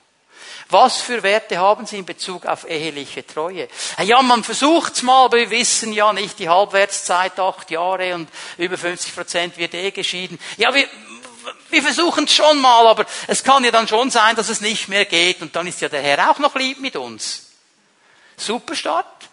Was 0.70 1.02
für 1.02 1.24
Werte 1.24 1.58
haben 1.58 1.86
Sie 1.86 1.98
in 1.98 2.06
Bezug 2.06 2.46
auf 2.46 2.70
eheliche 2.70 3.26
Treue? 3.26 3.68
Ja, 4.04 4.22
man 4.22 4.44
versucht's 4.44 5.02
mal, 5.02 5.26
aber 5.26 5.38
wir 5.38 5.50
wissen 5.50 5.94
ja 5.94 6.14
nicht 6.14 6.40
die 6.40 6.48
Halbwertszeit, 6.48 7.40
acht 7.40 7.72
Jahre 7.72 8.14
und 8.14 8.30
über 8.58 8.78
50 8.78 9.16
Prozent 9.16 9.58
wird 9.58 9.74
eh 9.74 9.92
geschieden. 9.92 10.38
Ja, 10.58 10.74
wir, 10.74 10.88
wir 11.70 11.84
versuchen 11.84 12.26
es 12.26 12.34
schon 12.34 12.60
mal, 12.60 12.88
aber 12.88 13.06
es 13.28 13.44
kann 13.44 13.64
ja 13.64 13.72
dann 13.72 13.88
schon 13.88 14.10
sein, 14.10 14.36
dass 14.36 14.50
es 14.50 14.62
nicht 14.62 14.88
mehr 14.88 15.06
geht 15.06 15.42
und 15.42 15.56
dann 15.56 15.68
ist 15.68 15.82
ja 15.82 15.90
der 15.90 16.02
Herr 16.02 16.32
auch 16.32 16.40
noch 16.40 16.56
lieb 16.56 16.80
mit 16.80 16.96
uns. 16.96 17.52
Super 18.36 18.76
Start, 18.76 19.30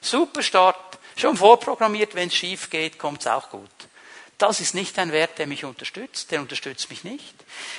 super 0.00 0.42
Start. 0.42 0.76
Schon 1.16 1.36
vorprogrammiert, 1.36 2.14
wenn 2.14 2.28
es 2.28 2.34
schief 2.34 2.68
geht, 2.68 2.98
kommt 2.98 3.20
es 3.20 3.26
auch 3.26 3.48
gut. 3.48 3.70
Das 4.38 4.60
ist 4.60 4.74
nicht 4.74 4.98
ein 4.98 5.12
Wert, 5.12 5.38
der 5.38 5.46
mich 5.46 5.64
unterstützt, 5.64 6.30
der 6.30 6.42
unterstützt 6.42 6.90
mich 6.90 7.04
nicht. 7.04 7.34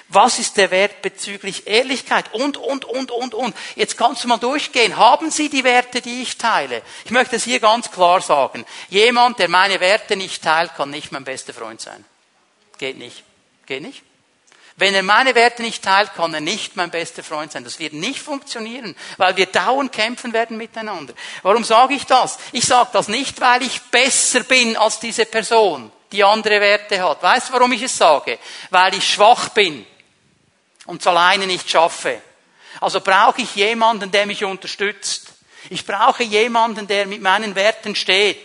Was 0.07 0.39
ist 0.39 0.57
der 0.57 0.71
Wert 0.71 1.03
bezüglich 1.03 1.67
Ehrlichkeit? 1.67 2.33
Und, 2.33 2.57
und, 2.57 2.83
und, 2.83 3.11
und, 3.11 3.35
und. 3.35 3.55
Jetzt 3.75 3.95
kannst 3.95 4.23
du 4.23 4.27
mal 4.27 4.37
durchgehen. 4.37 4.97
Haben 4.97 5.29
Sie 5.29 5.49
die 5.49 5.63
Werte, 5.63 6.01
die 6.01 6.23
ich 6.23 6.37
teile? 6.37 6.81
Ich 7.05 7.11
möchte 7.11 7.35
es 7.35 7.43
hier 7.43 7.59
ganz 7.59 7.91
klar 7.91 8.21
sagen. 8.21 8.65
Jemand, 8.89 9.37
der 9.37 9.49
meine 9.49 9.79
Werte 9.79 10.15
nicht 10.15 10.43
teilt, 10.43 10.73
kann 10.75 10.89
nicht 10.89 11.11
mein 11.11 11.25
bester 11.25 11.53
Freund 11.53 11.79
sein. 11.79 12.03
Geht 12.79 12.97
nicht. 12.97 13.26
Geht 13.67 13.83
nicht. 13.83 14.01
Wenn 14.77 14.93
er 14.93 15.03
meine 15.03 15.33
Werte 15.35 15.63
nicht 15.63 15.83
teilt, 15.83 16.13
kann 16.13 16.33
er 16.33 16.39
nicht 16.39 16.75
mein 16.75 16.91
bester 16.91 17.23
Freund 17.23 17.51
sein. 17.51 17.63
Das 17.63 17.79
wird 17.79 17.93
nicht 17.93 18.19
funktionieren, 18.19 18.95
weil 19.17 19.35
wir 19.35 19.47
dauernd 19.47 19.91
kämpfen 19.91 20.33
werden 20.33 20.55
miteinander. 20.55 21.13
Warum 21.41 21.63
sage 21.63 21.95
ich 21.95 22.05
das? 22.05 22.37
Ich 22.51 22.65
sage 22.65 22.89
das 22.93 23.07
nicht, 23.07 23.41
weil 23.41 23.63
ich 23.63 23.81
besser 23.81 24.41
bin 24.41 24.77
als 24.77 24.99
diese 24.99 25.25
Person, 25.25 25.91
die 26.11 26.23
andere 26.23 26.61
Werte 26.61 27.03
hat. 27.03 27.23
Weißt 27.23 27.49
du, 27.49 27.53
warum 27.53 27.71
ich 27.71 27.81
es 27.81 27.97
sage? 27.97 28.37
Weil 28.69 28.93
ich 28.93 29.11
schwach 29.11 29.49
bin 29.49 29.85
und 30.85 31.01
es 31.01 31.07
alleine 31.07 31.47
nicht 31.47 31.69
schaffe. 31.69 32.21
Also 32.79 33.01
brauche 33.01 33.41
ich 33.41 33.55
jemanden, 33.55 34.11
der 34.11 34.27
mich 34.27 34.43
unterstützt. 34.43 35.33
Ich 35.71 35.85
brauche 35.85 36.23
jemanden, 36.23 36.87
der 36.87 37.07
mit 37.07 37.21
meinen 37.21 37.55
Werten 37.55 37.95
steht. 37.95 38.37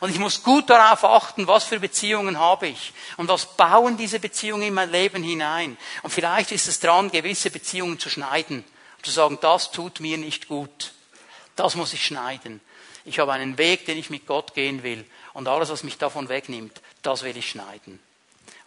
Und 0.00 0.10
ich 0.10 0.18
muss 0.18 0.42
gut 0.42 0.70
darauf 0.70 1.04
achten, 1.04 1.46
was 1.46 1.64
für 1.64 1.80
Beziehungen 1.80 2.38
habe 2.38 2.68
ich 2.68 2.92
und 3.16 3.28
was 3.28 3.56
bauen 3.56 3.96
diese 3.96 4.20
Beziehungen 4.20 4.62
in 4.62 4.74
mein 4.74 4.90
Leben 4.90 5.22
hinein. 5.22 5.76
Und 6.02 6.10
vielleicht 6.10 6.52
ist 6.52 6.68
es 6.68 6.80
dran, 6.80 7.10
gewisse 7.10 7.50
Beziehungen 7.50 7.98
zu 7.98 8.08
schneiden 8.08 8.64
und 8.96 9.06
zu 9.06 9.10
sagen, 9.10 9.38
das 9.40 9.70
tut 9.70 10.00
mir 10.00 10.18
nicht 10.18 10.48
gut. 10.48 10.92
Das 11.56 11.74
muss 11.74 11.92
ich 11.92 12.04
schneiden. 12.04 12.60
Ich 13.04 13.18
habe 13.18 13.32
einen 13.32 13.58
Weg, 13.58 13.86
den 13.86 13.98
ich 13.98 14.10
mit 14.10 14.26
Gott 14.26 14.54
gehen 14.54 14.82
will. 14.82 15.04
Und 15.32 15.48
alles, 15.48 15.70
was 15.70 15.82
mich 15.82 15.98
davon 15.98 16.28
wegnimmt, 16.28 16.80
das 17.02 17.22
will 17.22 17.36
ich 17.36 17.50
schneiden. 17.50 18.00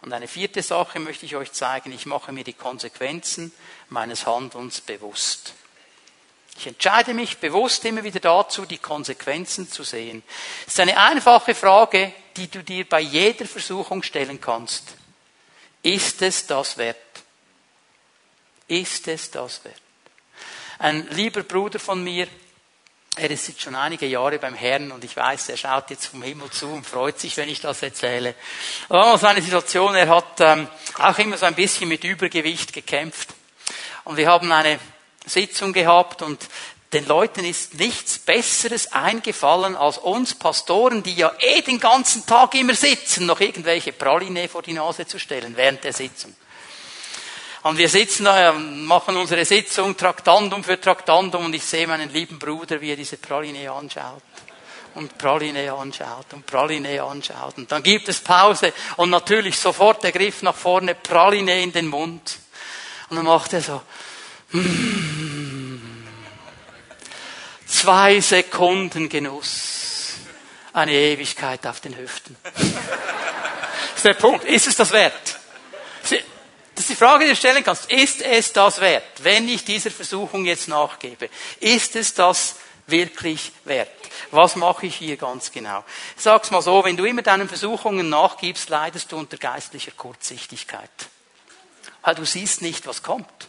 Und 0.02 0.12
eine 0.12 0.26
vierte 0.26 0.62
Sache 0.62 0.98
möchte 0.98 1.24
ich 1.24 1.36
euch 1.36 1.52
zeigen. 1.52 1.92
Ich 1.92 2.06
mache 2.06 2.32
mir 2.32 2.44
die 2.44 2.52
Konsequenzen 2.52 3.52
meines 3.88 4.26
Handelns 4.26 4.80
bewusst. 4.80 5.54
Ich 6.62 6.68
entscheide 6.68 7.12
mich 7.12 7.38
bewusst 7.38 7.84
immer 7.86 8.04
wieder 8.04 8.20
dazu, 8.20 8.64
die 8.66 8.78
Konsequenzen 8.78 9.68
zu 9.68 9.82
sehen. 9.82 10.22
Es 10.64 10.74
ist 10.74 10.78
eine 10.78 10.96
einfache 10.96 11.56
Frage, 11.56 12.12
die 12.36 12.46
du 12.46 12.62
dir 12.62 12.88
bei 12.88 13.00
jeder 13.00 13.46
Versuchung 13.46 14.04
stellen 14.04 14.40
kannst. 14.40 14.94
Ist 15.82 16.22
es 16.22 16.46
das 16.46 16.78
wert? 16.78 16.96
Ist 18.68 19.08
es 19.08 19.32
das 19.32 19.64
wert? 19.64 19.74
Ein 20.78 21.08
lieber 21.10 21.42
Bruder 21.42 21.80
von 21.80 22.04
mir, 22.04 22.28
er 23.16 23.30
ist 23.32 23.48
jetzt 23.48 23.62
schon 23.62 23.74
einige 23.74 24.06
Jahre 24.06 24.38
beim 24.38 24.54
Herrn 24.54 24.92
und 24.92 25.02
ich 25.02 25.16
weiß, 25.16 25.48
er 25.48 25.56
schaut 25.56 25.90
jetzt 25.90 26.06
vom 26.06 26.22
Himmel 26.22 26.48
zu 26.50 26.68
und 26.68 26.86
freut 26.86 27.18
sich, 27.18 27.36
wenn 27.38 27.48
ich 27.48 27.60
das 27.60 27.82
erzähle. 27.82 28.36
Oh, 28.88 29.16
so 29.16 29.26
eine 29.26 29.42
Situation, 29.42 29.96
er 29.96 30.08
hat 30.08 30.38
ähm, 30.38 30.68
auch 30.98 31.18
immer 31.18 31.36
so 31.36 31.46
ein 31.46 31.56
bisschen 31.56 31.88
mit 31.88 32.04
Übergewicht 32.04 32.72
gekämpft. 32.72 33.30
Und 34.04 34.16
wir 34.16 34.28
haben 34.28 34.52
eine 34.52 34.78
Sitzung 35.26 35.72
gehabt 35.72 36.22
und 36.22 36.48
den 36.92 37.06
Leuten 37.06 37.44
ist 37.44 37.74
nichts 37.74 38.18
Besseres 38.18 38.92
eingefallen 38.92 39.76
als 39.76 39.96
uns 39.96 40.34
Pastoren, 40.34 41.02
die 41.02 41.14
ja 41.14 41.32
eh 41.38 41.62
den 41.62 41.80
ganzen 41.80 42.26
Tag 42.26 42.54
immer 42.54 42.74
sitzen, 42.74 43.24
noch 43.24 43.40
irgendwelche 43.40 43.92
Praline 43.92 44.46
vor 44.48 44.62
die 44.62 44.74
Nase 44.74 45.06
zu 45.06 45.18
stellen 45.18 45.56
während 45.56 45.82
der 45.84 45.94
Sitzung. 45.94 46.34
Und 47.62 47.78
wir 47.78 47.88
sitzen 47.88 48.24
da, 48.24 48.52
machen 48.52 49.16
unsere 49.16 49.44
Sitzung 49.44 49.96
Traktandum 49.96 50.64
für 50.64 50.80
Traktandum 50.80 51.46
und 51.46 51.54
ich 51.54 51.64
sehe 51.64 51.86
meinen 51.86 52.12
lieben 52.12 52.38
Bruder, 52.38 52.80
wie 52.80 52.90
er 52.90 52.96
diese 52.96 53.16
Praline 53.16 53.70
anschaut. 53.70 54.22
Und 54.94 55.16
Praline 55.16 55.72
anschaut 55.72 56.26
und 56.32 56.44
Praline 56.44 57.02
anschaut. 57.02 57.56
Und 57.56 57.72
dann 57.72 57.82
gibt 57.82 58.08
es 58.08 58.20
Pause 58.20 58.74
und 58.96 59.08
natürlich 59.08 59.58
sofort 59.58 60.02
der 60.02 60.12
Griff 60.12 60.42
nach 60.42 60.56
vorne, 60.56 60.94
Praline 60.94 61.62
in 61.62 61.72
den 61.72 61.86
Mund. 61.86 62.38
Und 63.08 63.16
dann 63.16 63.24
macht 63.24 63.54
er 63.54 63.62
so, 63.62 63.80
Zwei 67.66 68.20
Sekunden 68.20 69.08
Genuss. 69.08 70.14
Eine 70.74 70.92
Ewigkeit 70.92 71.66
auf 71.66 71.80
den 71.80 71.96
Hüften. 71.96 72.36
Das 72.42 73.96
ist 73.96 74.04
der 74.04 74.14
Punkt. 74.14 74.44
Ist 74.44 74.66
es 74.66 74.76
das 74.76 74.92
wert? 74.92 75.38
Das 76.74 76.84
ist 76.84 76.90
die 76.90 76.96
Frage, 76.96 77.24
die 77.24 77.30
du 77.30 77.36
stellen 77.36 77.62
kannst. 77.62 77.90
Ist 77.90 78.22
es 78.22 78.52
das 78.52 78.80
wert, 78.80 79.04
wenn 79.22 79.48
ich 79.48 79.64
dieser 79.64 79.90
Versuchung 79.90 80.44
jetzt 80.46 80.68
nachgebe? 80.68 81.28
Ist 81.60 81.96
es 81.96 82.14
das 82.14 82.56
wirklich 82.86 83.52
wert? 83.64 83.88
Was 84.30 84.56
mache 84.56 84.86
ich 84.86 84.96
hier 84.96 85.16
ganz 85.16 85.52
genau? 85.52 85.84
Ich 86.16 86.22
sag's 86.22 86.50
mal 86.50 86.62
so, 86.62 86.84
wenn 86.84 86.96
du 86.96 87.04
immer 87.04 87.22
deinen 87.22 87.48
Versuchungen 87.48 88.08
nachgibst, 88.08 88.68
leidest 88.68 89.12
du 89.12 89.18
unter 89.18 89.36
geistlicher 89.36 89.92
Kurzsichtigkeit. 89.92 90.90
Weil 92.02 92.14
du 92.14 92.24
siehst 92.24 92.62
nicht, 92.62 92.86
was 92.86 93.02
kommt. 93.02 93.48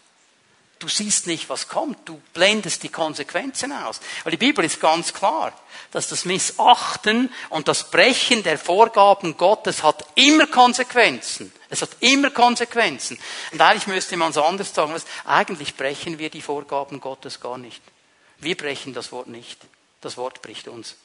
Du 0.84 0.90
siehst 0.90 1.28
nicht, 1.28 1.48
was 1.48 1.70
kommt. 1.70 1.98
Du 2.04 2.22
blendest 2.34 2.84
die 2.84 2.90
Konsequenzen 2.90 3.72
aus. 3.72 4.02
Aber 4.20 4.32
die 4.32 4.38
Bibel 4.38 4.66
ist 4.66 4.82
ganz 4.82 5.14
klar, 5.14 5.54
dass 5.92 6.10
das 6.10 6.26
Missachten 6.26 7.34
und 7.48 7.70
das 7.70 7.90
Brechen 7.90 8.44
der 8.44 8.58
Vorgaben 8.58 9.38
Gottes 9.38 9.82
hat 9.82 10.06
immer 10.16 10.46
Konsequenzen. 10.46 11.54
Es 11.70 11.82
hat 11.82 11.92
immer 12.02 12.32
Konsequenzen. 12.32 13.18
Und 13.54 13.62
eigentlich 13.62 13.88
müsste 13.88 14.18
man 14.18 14.32
es 14.32 14.38
anders 14.38 14.74
sagen. 14.74 14.94
Eigentlich 15.24 15.78
brechen 15.78 16.20
wir 16.20 16.30
die 16.30 16.42
Vorgaben 16.42 17.00
Gottes 17.00 17.40
gar 17.40 17.58
nicht. 17.58 17.82
Wir 18.40 18.58
brechen 18.58 18.94
das 18.94 19.14
Wort 19.14 19.28
nicht. 19.28 19.62
Das 20.02 20.18
Wort 20.18 20.42
bricht 20.42 20.68
uns. 20.68 20.98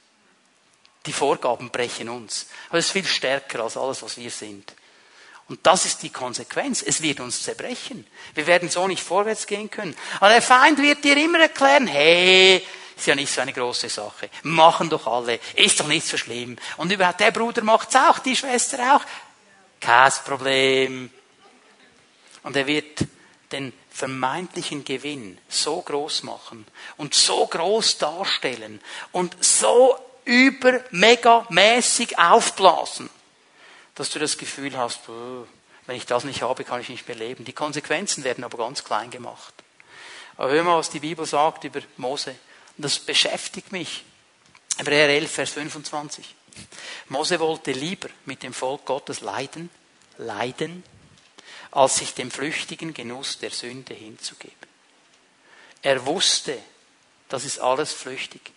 Die 1.07 1.12
Vorgaben 1.12 1.70
brechen 1.70 2.09
uns. 2.09 2.47
Aber 2.68 2.79
es 2.79 2.87
ist 2.87 2.93
viel 2.93 3.07
stärker 3.07 3.61
als 3.61 3.76
alles, 3.76 4.03
was 4.03 4.16
wir 4.16 4.33
sind. 4.33 4.74
Und 5.49 5.67
das 5.67 5.87
ist 5.87 6.03
die 6.03 6.11
Konsequenz. 6.11 6.83
Es 6.83 7.01
wird 7.01 7.21
uns 7.21 7.43
zerbrechen. 7.43 8.07
Wir 8.35 8.47
werden 8.47 8.69
so 8.69 8.87
nicht 8.87 9.03
vorwärts 9.03 9.47
gehen 9.47 9.71
können. 9.71 9.97
Aber 10.21 10.29
der 10.29 10.43
Feind 10.43 10.81
wird 10.81 11.03
dir 11.03 11.17
immer 11.17 11.41
erklären, 11.41 11.87
hey, 11.87 12.63
ist 12.95 13.07
ja 13.07 13.15
nicht 13.15 13.33
so 13.33 13.41
eine 13.41 13.55
große 13.55 13.89
Sache. 13.89 14.29
Machen 14.43 14.91
doch 14.91 15.07
alle. 15.07 15.41
Ist 15.55 15.81
doch 15.81 15.87
nicht 15.87 16.07
so 16.07 16.19
schlimm. 16.19 16.57
Und 16.77 16.93
überhaupt, 16.93 17.21
der 17.21 17.31
Bruder 17.31 17.63
macht's 17.63 17.97
auch, 17.97 18.19
die 18.19 18.37
Schwester 18.37 18.97
auch. 18.97 19.03
Kein 19.81 20.13
Problem. 20.27 21.11
Und 22.43 22.57
er 22.57 22.67
wird 22.67 23.07
den 23.53 23.73
vermeintlichen 23.91 24.85
Gewinn 24.85 25.39
so 25.49 25.81
groß 25.81 26.25
machen 26.25 26.67
und 26.99 27.15
so 27.15 27.47
groß 27.47 27.99
darstellen 27.99 28.81
und 29.13 29.37
so 29.43 29.97
über 30.25 30.81
mega 30.91 31.47
mäßig 31.49 32.19
aufblasen 32.19 33.09
dass 33.99 34.11
du 34.11 34.21
das 34.21 34.39
Gefühl 34.39 34.77
hast, 34.79 35.01
wenn 35.87 35.97
ich 35.97 36.07
das 36.07 36.23
nicht 36.23 36.43
habe, 36.43 36.63
kann 36.63 36.81
ich 36.81 36.89
nicht 36.89 37.09
mehr 37.09 37.17
leben. 37.17 37.45
Die 37.45 37.53
Konsequenzen 37.53 38.23
werden 38.23 38.45
aber 38.45 38.59
ganz 38.59 38.85
klein 38.85 39.11
gemacht. 39.11 39.53
Aber 40.37 40.53
hör 40.53 40.63
mal, 40.63 40.79
was 40.79 40.91
die 40.91 41.01
Bibel 41.01 41.27
sagt 41.27 41.65
über 41.65 41.81
Mose. 41.97 42.31
Und 42.77 42.85
das 42.85 43.01
beschäftigt 43.01 43.73
mich. 43.73 44.05
Hebräer 44.77 45.09
11, 45.09 45.33
Vers 45.33 45.51
25. 45.51 46.37
Mose 47.09 47.41
wollte 47.41 47.73
lieber 47.73 48.09
mit 48.25 48.45
dem 48.45 48.55
Volk 48.55 48.85
Gottes 48.85 49.21
leiden, 49.21 49.69
leiden, 50.17 50.85
als 51.73 51.97
sich 51.97 52.15
dem 52.15 52.31
flüchtigen 52.31 52.95
Genuss 52.95 53.39
der 53.39 53.51
Sünde 53.51 53.95
hinzugeben. 53.95 54.55
Er 55.83 56.07
wusste, 56.07 56.57
das 57.29 57.45
ist 57.45 57.59
alles 57.59 57.93
flüchtig. 57.93 58.53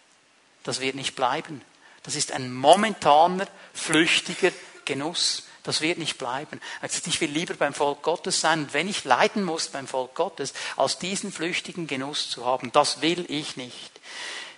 Das 0.64 0.82
wird 0.82 0.94
nicht 0.94 1.16
bleiben. 1.16 1.62
Das 2.04 2.16
ist 2.16 2.32
ein 2.32 2.54
momentaner, 2.54 3.48
flüchtiger 3.74 4.52
Genuss. 4.92 5.44
Das 5.64 5.80
wird 5.80 6.00
nicht 6.00 6.18
bleiben. 6.18 6.60
Also 6.82 7.00
ich 7.06 7.22
will 7.22 7.30
lieber 7.30 7.54
beim 7.54 7.74
Volk 7.74 8.02
Gottes 8.02 8.42
sein. 8.42 8.68
Wenn 8.74 8.90
ich 8.90 9.06
leiden 9.06 9.44
muss 9.44 9.68
beim 9.68 9.88
Volk 9.88 10.16
Gottes, 10.16 10.54
als 10.76 10.98
diesen 10.98 11.32
flüchtigen 11.32 11.88
Genuss 11.88 12.30
zu 12.30 12.46
haben, 12.46 12.72
das 12.74 13.02
will 13.02 13.26
ich 13.30 13.56
nicht. 13.56 13.92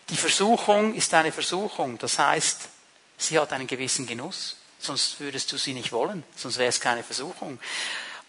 Die 0.09 0.17
Versuchung 0.17 0.95
ist 0.95 1.13
eine 1.13 1.31
Versuchung. 1.31 1.99
Das 1.99 2.17
heißt, 2.17 2.61
sie 3.17 3.37
hat 3.37 3.53
einen 3.53 3.67
gewissen 3.67 4.07
Genuss. 4.07 4.55
Sonst 4.79 5.19
würdest 5.19 5.51
du 5.51 5.57
sie 5.57 5.73
nicht 5.73 5.91
wollen. 5.91 6.23
Sonst 6.35 6.57
wäre 6.57 6.69
es 6.69 6.79
keine 6.79 7.03
Versuchung. 7.03 7.59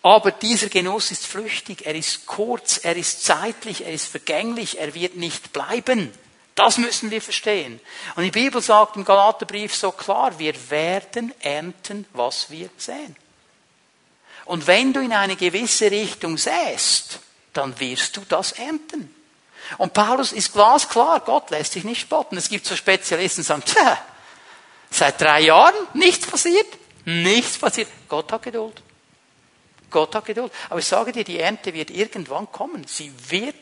Aber 0.03 0.31
dieser 0.31 0.69
Genuss 0.69 1.11
ist 1.11 1.27
flüchtig. 1.27 1.87
Er 1.87 1.95
ist 1.95 2.27
kurz. 2.27 2.85
Er 2.85 2.97
ist 2.97 3.25
zeitlich. 3.25 3.87
Er 3.87 3.93
ist 3.93 4.09
vergänglich. 4.09 4.79
Er 4.79 4.95
wird 4.95 5.17
nicht 5.17 5.55
bleiben. 5.55 6.13
Das 6.55 6.79
müssen 6.79 7.11
wir 7.11 7.21
verstehen. 7.21 7.81
Und 8.15 8.23
die 8.23 8.31
Bibel 8.31 8.63
sagt 8.63 8.97
im 8.97 9.05
Galaterbrief 9.05 9.75
so 9.75 9.91
klar, 9.91 10.39
wir 10.39 10.55
werden 10.71 11.35
ernten, 11.41 12.07
was 12.13 12.51
wir 12.51 12.71
säen. 12.77 13.17
Und 14.45 14.67
wenn 14.67 14.93
du 14.93 15.01
in 15.01 15.13
eine 15.13 15.37
gewisse 15.37 15.91
Richtung 15.91 16.39
säst, 16.39 17.19
dann 17.53 17.79
wirst 17.81 18.17
du 18.17 18.23
das 18.29 18.53
ernten. 18.53 19.13
Und 19.79 19.95
Paulus 19.95 20.33
ist 20.33 20.53
glasklar, 20.53 21.21
Gott 21.21 21.51
lässt 21.51 21.73
sich 21.73 21.85
nicht 21.85 22.03
spotten. 22.03 22.37
Es 22.37 22.49
gibt 22.49 22.67
so 22.67 22.77
Spezialisten, 22.77 23.41
die 23.41 23.47
sagen, 23.47 23.65
tja, 23.65 23.99
seit 24.91 25.21
drei 25.21 25.41
Jahren 25.41 25.75
nichts 25.95 26.27
passiert, 26.27 26.67
nichts 27.05 27.59
passiert. 27.59 27.89
Gott 28.09 28.31
hat 28.31 28.43
Geduld. 28.43 28.83
Gott 29.91 30.15
hat 30.15 30.27
Geduld. 30.27 30.53
Aber 30.69 30.79
ich 30.79 30.87
sage 30.87 31.13
dir, 31.13 31.25
die 31.25 31.39
Ernte 31.39 31.73
wird 31.73 31.91
irgendwann 31.91 32.51
kommen. 32.53 32.87
Sie 32.87 33.13
wird 33.29 33.55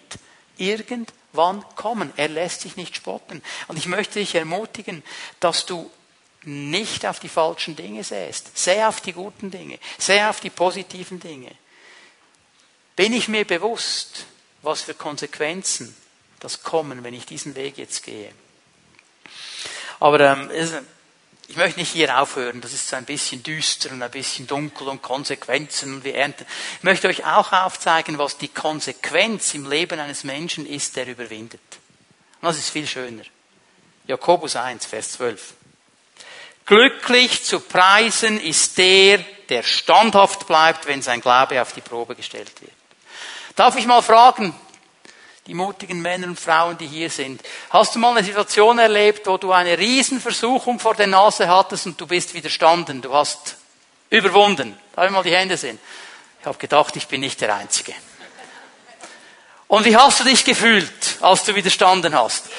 irgendwann 0.56 1.21
wann 1.32 1.64
kommen. 1.76 2.12
Er 2.16 2.28
lässt 2.28 2.62
sich 2.62 2.76
nicht 2.76 2.96
spotten. 2.96 3.42
Und 3.68 3.76
ich 3.78 3.86
möchte 3.86 4.18
dich 4.18 4.34
ermutigen, 4.34 5.02
dass 5.40 5.66
du 5.66 5.90
nicht 6.44 7.06
auf 7.06 7.20
die 7.20 7.28
falschen 7.28 7.76
Dinge 7.76 8.04
sähst. 8.04 8.56
Säh 8.56 8.84
auf 8.84 9.00
die 9.00 9.12
guten 9.12 9.50
Dinge. 9.50 9.78
Säh 9.98 10.24
auf 10.24 10.40
die 10.40 10.50
positiven 10.50 11.20
Dinge. 11.20 11.52
Bin 12.96 13.12
ich 13.12 13.28
mir 13.28 13.44
bewusst, 13.44 14.26
was 14.62 14.82
für 14.82 14.94
Konsequenzen 14.94 15.96
das 16.40 16.62
kommen, 16.62 17.04
wenn 17.04 17.14
ich 17.14 17.26
diesen 17.26 17.54
Weg 17.54 17.78
jetzt 17.78 18.02
gehe. 18.02 18.32
Aber 20.00 20.20
ähm, 20.20 20.50
Ich 21.48 21.56
möchte 21.56 21.80
nicht 21.80 21.92
hier 21.92 22.18
aufhören, 22.20 22.60
das 22.60 22.72
ist 22.72 22.88
so 22.88 22.96
ein 22.96 23.04
bisschen 23.04 23.42
düster 23.42 23.90
und 23.90 24.02
ein 24.02 24.10
bisschen 24.10 24.46
dunkel 24.46 24.88
und 24.88 25.02
Konsequenzen 25.02 25.94
und 25.94 26.04
wir 26.04 26.14
ernten. 26.14 26.46
Ich 26.78 26.82
möchte 26.82 27.08
euch 27.08 27.24
auch 27.26 27.52
aufzeigen, 27.52 28.16
was 28.16 28.38
die 28.38 28.48
Konsequenz 28.48 29.52
im 29.54 29.68
Leben 29.68 30.00
eines 30.00 30.24
Menschen 30.24 30.66
ist, 30.66 30.96
der 30.96 31.06
überwindet. 31.06 31.60
Und 32.40 32.48
das 32.48 32.58
ist 32.58 32.70
viel 32.70 32.86
schöner. 32.86 33.24
Jakobus 34.06 34.56
1, 34.56 34.86
Vers 34.86 35.12
12. 35.12 35.54
Glücklich 36.64 37.44
zu 37.44 37.60
preisen 37.60 38.40
ist 38.40 38.78
der, 38.78 39.18
der 39.48 39.62
standhaft 39.62 40.46
bleibt, 40.46 40.86
wenn 40.86 41.02
sein 41.02 41.20
Glaube 41.20 41.60
auf 41.60 41.72
die 41.72 41.80
Probe 41.80 42.14
gestellt 42.14 42.52
wird. 42.60 42.72
Darf 43.56 43.76
ich 43.76 43.86
mal 43.86 44.02
fragen, 44.02 44.54
die 45.46 45.54
mutigen 45.54 46.00
Männer 46.00 46.28
und 46.28 46.38
Frauen, 46.38 46.78
die 46.78 46.86
hier 46.86 47.10
sind. 47.10 47.42
Hast 47.70 47.94
du 47.94 47.98
mal 47.98 48.16
eine 48.16 48.24
Situation 48.24 48.78
erlebt, 48.78 49.26
wo 49.26 49.38
du 49.38 49.52
eine 49.52 49.76
Riesenversuchung 49.76 50.78
vor 50.78 50.94
der 50.94 51.08
Nase 51.08 51.48
hattest 51.48 51.86
und 51.86 52.00
du 52.00 52.06
bist 52.06 52.34
widerstanden? 52.34 53.02
Du 53.02 53.12
hast 53.12 53.56
überwunden. 54.08 54.78
Darf 54.94 55.06
ich 55.06 55.10
mal 55.10 55.22
die 55.22 55.34
Hände 55.34 55.56
sehen? 55.56 55.78
Ich 56.40 56.46
habe 56.46 56.58
gedacht, 56.58 56.94
ich 56.96 57.08
bin 57.08 57.20
nicht 57.20 57.40
der 57.40 57.54
Einzige. 57.54 57.92
Und 59.66 59.84
wie 59.84 59.96
hast 59.96 60.20
du 60.20 60.24
dich 60.24 60.44
gefühlt, 60.44 60.92
als 61.20 61.44
du 61.44 61.54
widerstanden 61.54 62.14
hast? 62.14 62.50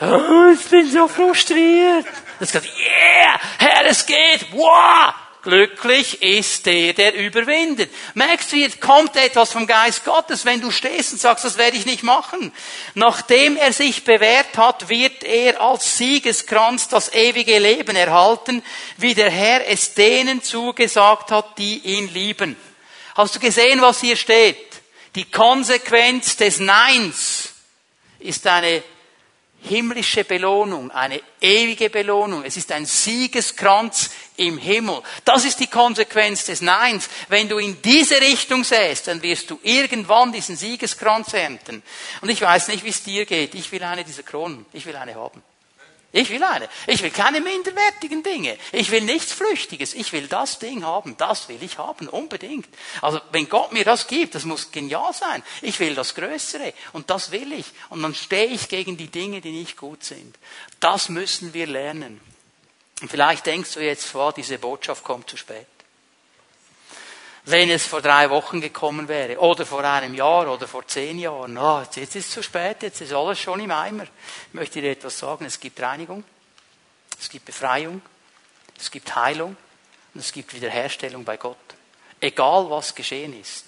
Oh, 0.00 0.52
ich 0.52 0.64
bin 0.68 0.88
so 0.90 1.08
frustriert. 1.08 2.06
Du 2.06 2.40
hast 2.40 2.52
gesagt, 2.52 2.68
yeah, 2.78 3.40
Herr, 3.58 3.86
es 3.86 4.06
geht, 4.06 4.46
wow, 4.52 5.12
Glücklich 5.42 6.20
ist 6.20 6.66
der, 6.66 6.92
der 6.94 7.14
überwindet. 7.14 7.90
Merkst 8.14 8.50
du, 8.50 8.56
jetzt 8.56 8.80
kommt 8.80 9.14
etwas 9.16 9.52
vom 9.52 9.68
Geist 9.68 10.04
Gottes, 10.04 10.44
wenn 10.44 10.60
du 10.60 10.72
stehst 10.72 11.12
und 11.12 11.20
sagst, 11.20 11.44
das 11.44 11.58
werde 11.58 11.76
ich 11.76 11.86
nicht 11.86 12.02
machen. 12.02 12.52
Nachdem 12.94 13.56
er 13.56 13.72
sich 13.72 14.02
bewährt 14.02 14.56
hat, 14.56 14.88
wird 14.88 15.22
er 15.22 15.60
als 15.60 15.96
Siegeskranz 15.96 16.88
das 16.88 17.12
ewige 17.14 17.58
Leben 17.58 17.94
erhalten, 17.94 18.64
wie 18.96 19.14
der 19.14 19.30
Herr 19.30 19.66
es 19.68 19.94
denen 19.94 20.42
zugesagt 20.42 21.30
hat, 21.30 21.56
die 21.56 21.78
ihn 21.78 22.12
lieben. 22.12 22.56
Hast 23.14 23.36
du 23.36 23.40
gesehen, 23.40 23.80
was 23.80 24.00
hier 24.00 24.16
steht? 24.16 24.56
Die 25.14 25.30
Konsequenz 25.30 26.36
des 26.36 26.58
Neins 26.58 27.50
ist 28.18 28.46
eine 28.46 28.82
himmlische 29.62 30.24
Belohnung, 30.24 30.90
eine 30.90 31.20
ewige 31.40 31.90
Belohnung. 31.90 32.44
Es 32.44 32.56
ist 32.56 32.70
ein 32.72 32.86
Siegeskranz 32.86 34.10
im 34.38 34.56
Himmel. 34.56 35.02
Das 35.24 35.44
ist 35.44 35.60
die 35.60 35.66
Konsequenz 35.66 36.44
des 36.44 36.62
Neins. 36.62 37.08
Wenn 37.28 37.48
du 37.48 37.58
in 37.58 37.82
diese 37.82 38.20
Richtung 38.20 38.64
säst, 38.64 39.08
dann 39.08 39.22
wirst 39.22 39.50
du 39.50 39.58
irgendwann 39.62 40.32
diesen 40.32 40.56
Siegeskranz 40.56 41.34
ernten. 41.34 41.82
Und 42.20 42.28
ich 42.30 42.40
weiß 42.40 42.68
nicht, 42.68 42.84
wie 42.84 42.90
es 42.90 43.02
dir 43.02 43.26
geht. 43.26 43.54
Ich 43.54 43.70
will 43.72 43.82
eine 43.82 44.04
dieser 44.04 44.22
Kronen. 44.22 44.64
Ich 44.72 44.86
will 44.86 44.96
eine 44.96 45.14
haben. 45.14 45.42
Ich 46.10 46.30
will 46.30 46.42
eine. 46.42 46.68
Ich 46.86 47.02
will 47.02 47.10
keine 47.10 47.40
minderwertigen 47.40 48.22
Dinge. 48.22 48.56
Ich 48.72 48.90
will 48.90 49.02
nichts 49.02 49.32
Flüchtiges. 49.32 49.92
Ich 49.92 50.12
will 50.12 50.26
das 50.26 50.58
Ding 50.58 50.82
haben. 50.82 51.16
Das 51.18 51.50
will 51.50 51.62
ich 51.62 51.76
haben. 51.76 52.08
Unbedingt. 52.08 52.68
Also, 53.02 53.20
wenn 53.30 53.48
Gott 53.48 53.72
mir 53.72 53.84
das 53.84 54.06
gibt, 54.06 54.34
das 54.34 54.44
muss 54.44 54.70
genial 54.70 55.12
sein. 55.12 55.42
Ich 55.60 55.78
will 55.80 55.94
das 55.94 56.14
Größere. 56.14 56.72
Und 56.94 57.10
das 57.10 57.30
will 57.30 57.52
ich. 57.52 57.66
Und 57.90 58.02
dann 58.02 58.14
stehe 58.14 58.46
ich 58.46 58.68
gegen 58.68 58.96
die 58.96 59.08
Dinge, 59.08 59.42
die 59.42 59.52
nicht 59.52 59.76
gut 59.76 60.02
sind. 60.02 60.38
Das 60.80 61.10
müssen 61.10 61.52
wir 61.52 61.66
lernen. 61.66 62.20
Und 63.00 63.10
vielleicht 63.10 63.46
denkst 63.46 63.74
du 63.74 63.80
jetzt, 63.80 64.06
vor, 64.06 64.32
diese 64.32 64.58
Botschaft 64.58 65.04
kommt 65.04 65.30
zu 65.30 65.36
spät 65.36 65.66
wenn 67.50 67.70
es 67.70 67.86
vor 67.86 68.02
drei 68.02 68.28
Wochen 68.30 68.60
gekommen 68.60 69.08
wäre, 69.08 69.38
oder 69.38 69.64
vor 69.64 69.82
einem 69.82 70.14
Jahr, 70.14 70.52
oder 70.52 70.68
vor 70.68 70.86
zehn 70.86 71.18
Jahren. 71.18 71.56
Oh, 71.56 71.80
jetzt 71.80 71.96
ist 71.96 72.14
es 72.14 72.30
zu 72.30 72.42
spät, 72.42 72.82
jetzt 72.82 73.00
ist 73.00 73.12
alles 73.12 73.40
schon 73.40 73.60
im 73.60 73.70
Eimer. 73.70 74.04
Ich 74.04 74.54
möchte 74.54 74.80
dir 74.80 74.90
etwas 74.90 75.18
sagen, 75.18 75.46
es 75.46 75.58
gibt 75.58 75.80
Reinigung, 75.80 76.24
es 77.18 77.28
gibt 77.28 77.46
Befreiung, 77.46 78.02
es 78.78 78.90
gibt 78.90 79.14
Heilung 79.14 79.56
und 80.14 80.20
es 80.20 80.32
gibt 80.32 80.52
Wiederherstellung 80.54 81.24
bei 81.24 81.36
Gott. 81.36 81.56
Egal 82.20 82.68
was 82.68 82.94
geschehen 82.94 83.38
ist. 83.40 83.64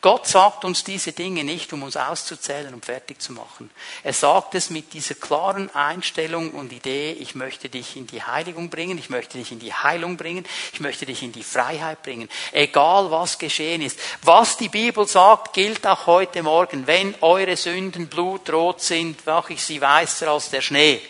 Gott 0.00 0.26
sagt 0.26 0.64
uns 0.64 0.84
diese 0.84 1.12
Dinge 1.12 1.44
nicht, 1.44 1.72
um 1.72 1.82
uns 1.82 1.96
auszuzählen 1.96 2.74
und 2.74 2.84
fertig 2.84 3.22
zu 3.22 3.32
machen. 3.32 3.70
Er 4.02 4.12
sagt 4.12 4.54
es 4.54 4.68
mit 4.68 4.92
dieser 4.92 5.14
klaren 5.14 5.74
Einstellung 5.74 6.50
und 6.50 6.72
Idee, 6.72 7.12
ich 7.12 7.34
möchte 7.34 7.70
dich 7.70 7.96
in 7.96 8.06
die 8.06 8.22
Heiligung 8.22 8.68
bringen, 8.68 8.98
ich 8.98 9.08
möchte 9.08 9.38
dich 9.38 9.50
in 9.50 9.60
die 9.60 9.72
Heilung 9.72 10.18
bringen, 10.18 10.44
ich 10.72 10.80
möchte 10.80 11.06
dich 11.06 11.22
in 11.22 11.32
die 11.32 11.42
Freiheit 11.42 12.02
bringen. 12.02 12.28
Egal 12.52 13.10
was 13.10 13.38
geschehen 13.38 13.80
ist. 13.80 13.98
Was 14.22 14.58
die 14.58 14.68
Bibel 14.68 15.06
sagt, 15.06 15.54
gilt 15.54 15.86
auch 15.86 16.06
heute 16.06 16.42
Morgen. 16.42 16.86
Wenn 16.86 17.14
eure 17.22 17.56
Sünden 17.56 18.08
blutrot 18.08 18.82
sind, 18.82 19.24
mache 19.24 19.54
ich 19.54 19.62
sie 19.62 19.80
weißer 19.80 20.28
als 20.28 20.50
der 20.50 20.60
Schnee. 20.60 21.00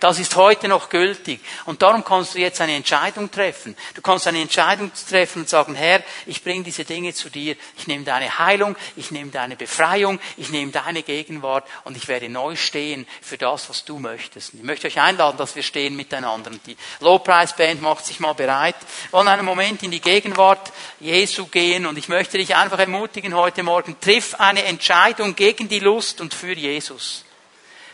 Das 0.00 0.20
ist 0.20 0.36
heute 0.36 0.68
noch 0.68 0.90
gültig. 0.90 1.40
Und 1.64 1.82
darum 1.82 2.04
kannst 2.04 2.34
du 2.34 2.38
jetzt 2.38 2.60
eine 2.60 2.76
Entscheidung 2.76 3.30
treffen. 3.30 3.76
Du 3.94 4.00
kannst 4.00 4.28
eine 4.28 4.40
Entscheidung 4.40 4.92
treffen 5.08 5.40
und 5.40 5.48
sagen, 5.48 5.74
Herr, 5.74 6.02
ich 6.26 6.44
bringe 6.44 6.62
diese 6.62 6.84
Dinge 6.84 7.12
zu 7.14 7.30
dir. 7.30 7.56
Ich 7.76 7.88
nehme 7.88 8.04
deine 8.04 8.38
Heilung, 8.38 8.76
ich 8.96 9.10
nehme 9.10 9.32
deine 9.32 9.56
Befreiung, 9.56 10.20
ich 10.36 10.50
nehme 10.50 10.70
deine 10.70 11.02
Gegenwart 11.02 11.66
und 11.84 11.96
ich 11.96 12.06
werde 12.06 12.28
neu 12.28 12.54
stehen 12.54 13.06
für 13.20 13.38
das, 13.38 13.68
was 13.68 13.84
du 13.84 13.98
möchtest. 13.98 14.54
Ich 14.54 14.62
möchte 14.62 14.86
euch 14.86 15.00
einladen, 15.00 15.36
dass 15.36 15.56
wir 15.56 15.64
stehen 15.64 15.96
miteinander. 15.96 16.50
Und 16.50 16.64
die 16.66 16.76
Low 17.00 17.18
Price 17.18 17.54
Band 17.54 17.82
macht 17.82 18.06
sich 18.06 18.20
mal 18.20 18.34
bereit. 18.34 18.76
Wir 19.10 19.18
wollen 19.18 19.28
einen 19.28 19.44
Moment 19.44 19.82
in 19.82 19.90
die 19.90 20.00
Gegenwart 20.00 20.72
Jesu 21.00 21.46
gehen 21.46 21.86
und 21.86 21.98
ich 21.98 22.08
möchte 22.08 22.38
dich 22.38 22.54
einfach 22.54 22.78
ermutigen 22.78 23.34
heute 23.34 23.64
Morgen, 23.64 23.98
triff 24.00 24.36
eine 24.38 24.64
Entscheidung 24.64 25.34
gegen 25.34 25.68
die 25.68 25.80
Lust 25.80 26.20
und 26.20 26.34
für 26.34 26.52
Jesus. 26.52 27.24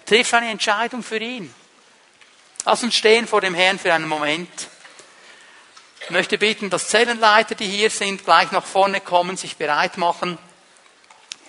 Triff 0.05 0.34
eine 0.34 0.50
Entscheidung 0.50 1.02
für 1.02 1.18
ihn. 1.18 1.55
Lass 2.65 2.83
uns 2.83 2.95
stehen 2.95 3.27
vor 3.27 3.43
dem 3.43 3.55
Herrn 3.55 3.79
für 3.79 3.93
einen 3.93 4.09
Moment. 4.09 4.69
Ich 6.01 6.11
möchte 6.11 6.39
bitten, 6.39 6.71
dass 6.71 6.89
Zellenleiter, 6.89 7.55
die 7.55 7.67
hier 7.67 7.91
sind, 7.91 8.25
gleich 8.25 8.51
nach 8.53 8.65
vorne 8.65 9.01
kommen, 9.01 9.37
sich 9.37 9.57
bereit 9.57 9.99
machen, 9.99 10.39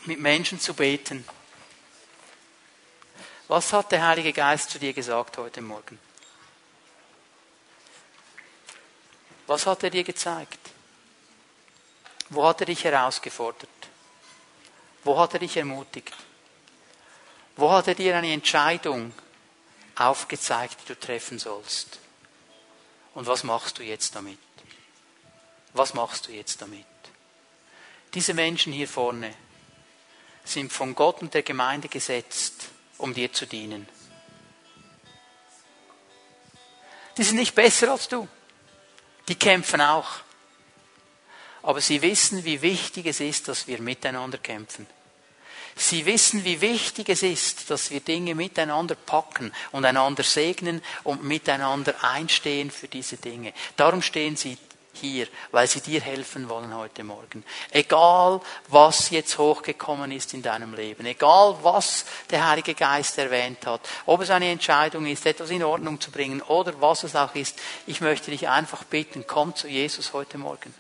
mit 0.06 0.20
Menschen 0.20 0.60
zu 0.60 0.74
beten. 0.74 1.26
Was 3.48 3.72
hat 3.72 3.92
der 3.92 4.06
Heilige 4.06 4.34
Geist 4.34 4.72
zu 4.72 4.80
dir 4.80 4.92
gesagt 4.92 5.38
heute 5.38 5.62
Morgen? 5.62 6.00
Was 9.48 9.66
hat 9.68 9.84
er 9.84 9.92
dir 9.92 10.04
gezeigt? 10.04 10.60
Wo 12.30 12.46
hat 12.46 12.60
er 12.62 12.66
dich 12.66 12.84
herausgefordert? 12.84 13.70
Wo 15.04 15.18
hat 15.18 15.34
er 15.34 15.40
dich 15.40 15.56
ermutigt? 15.56 16.14
Wo 17.56 17.72
hat 17.72 17.88
er 17.88 17.96
dir 17.96 18.18
eine 18.18 18.34
Entscheidung 18.34 19.14
aufgezeigt, 19.96 20.78
die 20.82 20.94
du 20.94 21.00
treffen 21.00 21.40
sollst. 21.40 22.00
Und 23.14 23.28
was 23.28 23.44
machst 23.44 23.80
du 23.80 23.84
jetzt 23.84 24.16
damit? 24.16 24.38
Was 25.74 25.94
machst 25.94 26.28
du 26.28 26.32
jetzt 26.32 26.62
damit? 26.62 26.86
Diese 28.14 28.34
Menschen 28.34 28.72
hier 28.72 28.88
vorne 28.88 29.34
sind 30.44 30.72
von 30.72 30.96
Gott 30.96 31.22
und 31.22 31.34
der 31.34 31.44
Gemeinde 31.44 31.90
gesetzt, 31.90 32.70
um 32.98 33.14
dir 33.14 33.32
zu 33.34 33.46
dienen. 33.46 33.88
Die 37.18 37.24
sind 37.24 37.38
nicht 37.38 37.56
besser 37.56 37.92
als 37.92 38.08
du. 38.08 38.28
Die 39.28 39.36
kämpfen 39.36 39.82
auch. 39.82 40.10
Aber 41.64 41.82
sie 41.82 42.02
wissen, 42.02 42.44
wie 42.46 42.62
wichtig 42.62 43.08
es 43.08 43.20
ist, 43.20 43.48
dass 43.48 43.68
wir 43.68 43.82
miteinander 43.82 44.38
kämpfen. 44.38 44.86
Sie 45.78 46.06
wissen, 46.06 46.46
wie 46.46 46.62
wichtig 46.62 47.10
es 47.10 47.22
ist, 47.22 47.70
dass 47.70 47.92
wir 47.92 48.00
Dinge 48.00 48.34
miteinander 48.34 48.96
packen 48.96 49.52
und 49.74 49.84
einander 49.84 50.24
segnen 50.24 50.82
und 51.04 51.24
miteinander 51.24 51.94
einstehen 52.02 52.72
für 52.72 52.88
diese 52.88 53.18
Dinge. 53.18 53.54
Darum 53.76 54.02
stehen 54.02 54.38
sie 54.38 54.58
hier, 54.94 55.28
weil 55.52 55.68
sie 55.68 55.82
dir 55.82 56.02
helfen 56.02 56.48
wollen 56.50 56.74
heute 56.74 57.04
Morgen. 57.04 57.44
Egal, 57.72 58.40
was 58.70 59.10
jetzt 59.10 59.38
hochgekommen 59.38 60.12
ist 60.12 60.34
in 60.34 60.42
deinem 60.42 60.74
Leben, 60.74 61.06
egal, 61.06 61.58
was 61.62 62.06
der 62.30 62.48
Heilige 62.48 62.74
Geist 62.74 63.18
erwähnt 63.18 63.66
hat, 63.68 63.82
ob 64.06 64.22
es 64.22 64.30
eine 64.30 64.50
Entscheidung 64.50 65.06
ist, 65.06 65.26
etwas 65.26 65.50
in 65.50 65.64
Ordnung 65.64 66.00
zu 66.00 66.12
bringen 66.12 66.42
oder 66.42 66.80
was 66.82 67.04
es 67.04 67.16
auch 67.16 67.36
ist, 67.36 67.60
ich 67.86 68.02
möchte 68.02 68.32
dich 68.32 68.48
einfach 68.48 68.84
bitten, 68.86 69.26
komm 69.28 69.56
zu 69.56 69.68
Jesus 69.68 70.14
heute 70.14 70.38
Morgen, 70.38 70.74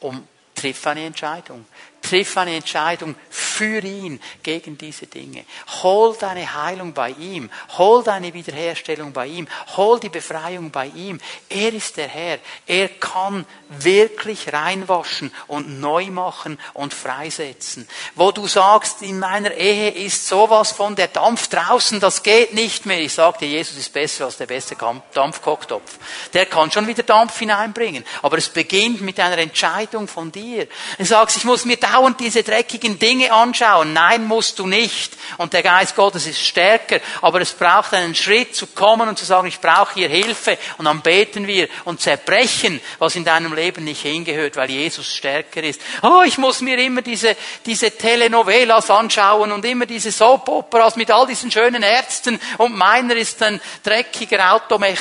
um 0.00 0.28
triff 0.54 0.86
eine 0.86 1.06
Entscheidung. 1.06 1.66
Triff 2.04 2.36
eine 2.36 2.56
Entscheidung 2.56 3.14
für 3.30 3.78
ihn 3.78 4.20
gegen 4.42 4.76
diese 4.76 5.06
Dinge. 5.06 5.44
Hol 5.82 6.14
deine 6.20 6.54
Heilung 6.54 6.92
bei 6.92 7.10
ihm. 7.10 7.48
Hol 7.78 8.04
deine 8.04 8.34
Wiederherstellung 8.34 9.14
bei 9.14 9.26
ihm. 9.26 9.48
Hol 9.76 9.98
die 9.98 10.10
Befreiung 10.10 10.70
bei 10.70 10.86
ihm. 10.88 11.18
Er 11.48 11.72
ist 11.72 11.96
der 11.96 12.08
Herr. 12.08 12.38
Er 12.66 12.88
kann 12.88 13.46
wirklich 13.68 14.52
reinwaschen 14.52 15.32
und 15.46 15.80
neu 15.80 16.06
machen 16.06 16.58
und 16.74 16.92
freisetzen. 16.92 17.88
Wo 18.14 18.32
du 18.32 18.46
sagst, 18.46 19.00
in 19.00 19.18
meiner 19.18 19.52
Ehe 19.52 19.90
ist 19.90 20.28
sowas 20.28 20.72
von 20.72 20.96
der 20.96 21.08
Dampf 21.08 21.48
draußen, 21.48 22.00
das 22.00 22.22
geht 22.22 22.52
nicht 22.52 22.84
mehr. 22.84 23.00
Ich 23.00 23.14
sagte, 23.14 23.46
Jesus 23.46 23.78
ist 23.78 23.92
besser 23.94 24.26
als 24.26 24.36
der 24.36 24.46
beste 24.46 24.76
Dampfkocktopf. 25.14 25.98
Der 26.34 26.44
kann 26.44 26.70
schon 26.70 26.86
wieder 26.86 27.02
Dampf 27.02 27.38
hineinbringen. 27.38 28.04
Aber 28.20 28.36
es 28.36 28.50
beginnt 28.50 29.00
mit 29.00 29.18
einer 29.18 29.38
Entscheidung 29.38 30.06
von 30.06 30.30
dir. 30.30 30.68
Du 30.98 31.04
sagst, 31.04 31.38
ich 31.38 31.44
muss 31.44 31.64
mir 31.64 31.78
dauernd 31.94 32.20
diese 32.20 32.42
dreckigen 32.42 32.98
Dinge 32.98 33.32
anschauen. 33.32 33.92
Nein, 33.92 34.24
musst 34.24 34.58
du 34.58 34.66
nicht. 34.66 35.16
Und 35.38 35.52
der 35.52 35.62
Geist 35.62 35.94
Gottes 35.96 36.26
ist 36.26 36.44
stärker. 36.44 37.00
Aber 37.22 37.40
es 37.40 37.52
braucht 37.52 37.94
einen 37.94 38.14
Schritt 38.14 38.54
zu 38.54 38.66
kommen 38.68 39.08
und 39.08 39.18
zu 39.18 39.24
sagen, 39.24 39.48
ich 39.48 39.60
brauche 39.60 39.94
hier 39.94 40.08
Hilfe. 40.08 40.58
Und 40.78 40.86
dann 40.86 41.00
beten 41.00 41.46
wir 41.46 41.68
und 41.84 42.00
zerbrechen, 42.00 42.80
was 42.98 43.16
in 43.16 43.24
deinem 43.24 43.54
Leben 43.54 43.84
nicht 43.84 44.02
hingehört, 44.02 44.56
weil 44.56 44.70
Jesus 44.70 45.06
stärker 45.06 45.62
ist. 45.62 45.80
Oh, 46.02 46.22
ich 46.24 46.38
muss 46.38 46.60
mir 46.60 46.78
immer 46.78 47.02
diese, 47.02 47.36
diese 47.64 47.90
Telenovelas 47.90 48.90
anschauen 48.90 49.52
und 49.52 49.64
immer 49.64 49.86
diese 49.86 50.10
Soap-Operas 50.10 50.96
mit 50.96 51.10
all 51.10 51.26
diesen 51.26 51.50
schönen 51.50 51.82
Ärzten 51.82 52.40
und 52.58 52.76
meiner 52.76 53.14
ist 53.14 53.42
ein 53.42 53.60
dreckiger 53.82 54.52
Automech. 54.52 55.00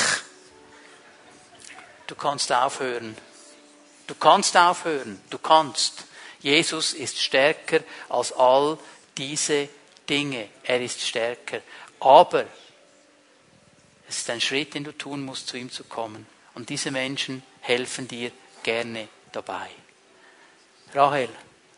Du 2.08 2.16
kannst 2.16 2.52
aufhören. 2.52 3.16
Du 4.08 4.16
kannst 4.16 4.56
aufhören. 4.58 5.22
Du 5.30 5.38
kannst. 5.38 6.04
Jesus 6.44 6.94
ist 6.94 7.20
stärker 7.20 7.80
als 8.10 8.34
all 8.34 8.78
diese 9.18 9.70
Dinge. 10.08 10.50
Er 10.64 10.82
ist 10.82 11.02
stärker. 11.02 11.62
Aber 12.02 12.46
es 14.08 14.18
ist 14.18 14.30
ein 14.30 14.42
Schritt, 14.42 14.74
den 14.74 14.84
du 14.84 14.92
tun 14.92 15.24
musst, 15.24 15.48
zu 15.48 15.58
ihm 15.58 15.72
zu 15.72 15.86
kommen. 15.86 16.28
Und 16.54 16.70
diese 16.70 16.92
Menschen 16.92 17.42
helfen 17.62 18.08
dir 18.08 18.32
gerne 18.62 19.08
dabei. 19.32 19.70
Rahel, 20.94 21.30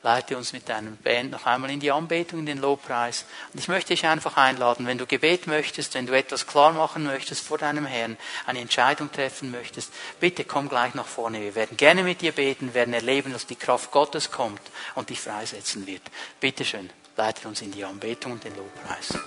leite 0.06 0.38
uns 0.38 0.54
mit 0.54 0.70
deinem 0.70 0.98
Band 0.98 1.32
noch 1.32 1.48
einmal 1.48 1.72
in 1.72 1.80
die 1.80 1.92
Anbetung, 1.92 2.42
in 2.42 2.46
den 2.46 2.60
Lobpreis. 2.60 3.26
Und 3.52 3.60
ich 3.60 3.68
möchte 3.68 3.90
dich 3.90 4.06
einfach 4.06 4.38
einladen, 4.38 4.86
wenn 4.86 5.00
du 5.00 5.08
Gebet 5.08 5.48
möchtest, 5.48 5.96
wenn 5.96 6.06
du 6.06 6.16
etwas 6.16 6.46
klar 6.46 6.74
machen 6.74 7.04
möchtest 7.04 7.44
vor 7.44 7.58
deinem 7.58 7.88
Herrn, 7.88 8.16
eine 8.46 8.60
Entscheidung 8.60 9.12
treffen 9.12 9.50
möchtest, 9.50 9.92
bitte 10.20 10.44
komm 10.44 10.70
gleich 10.70 10.94
nach 10.94 11.08
vorne. 11.08 11.42
Wir 11.42 11.56
werden 11.56 11.76
gerne 11.76 12.04
mit 12.04 12.22
dir 12.22 12.34
beten, 12.34 12.76
werden 12.76 12.94
erleben, 12.94 13.34
dass 13.34 13.48
die 13.48 13.56
Kraft 13.56 13.90
Gottes 13.90 14.30
kommt 14.30 14.62
und 14.94 15.10
dich 15.10 15.20
freisetzen 15.20 15.88
wird. 15.88 16.04
Bitte 16.40 16.66
schön, 16.66 16.92
leite 17.18 17.48
uns 17.48 17.64
in 17.64 17.72
die 17.72 17.84
Anbetung 17.84 18.34
und 18.34 18.44
den 18.44 18.56
Lobpreis. 18.56 19.18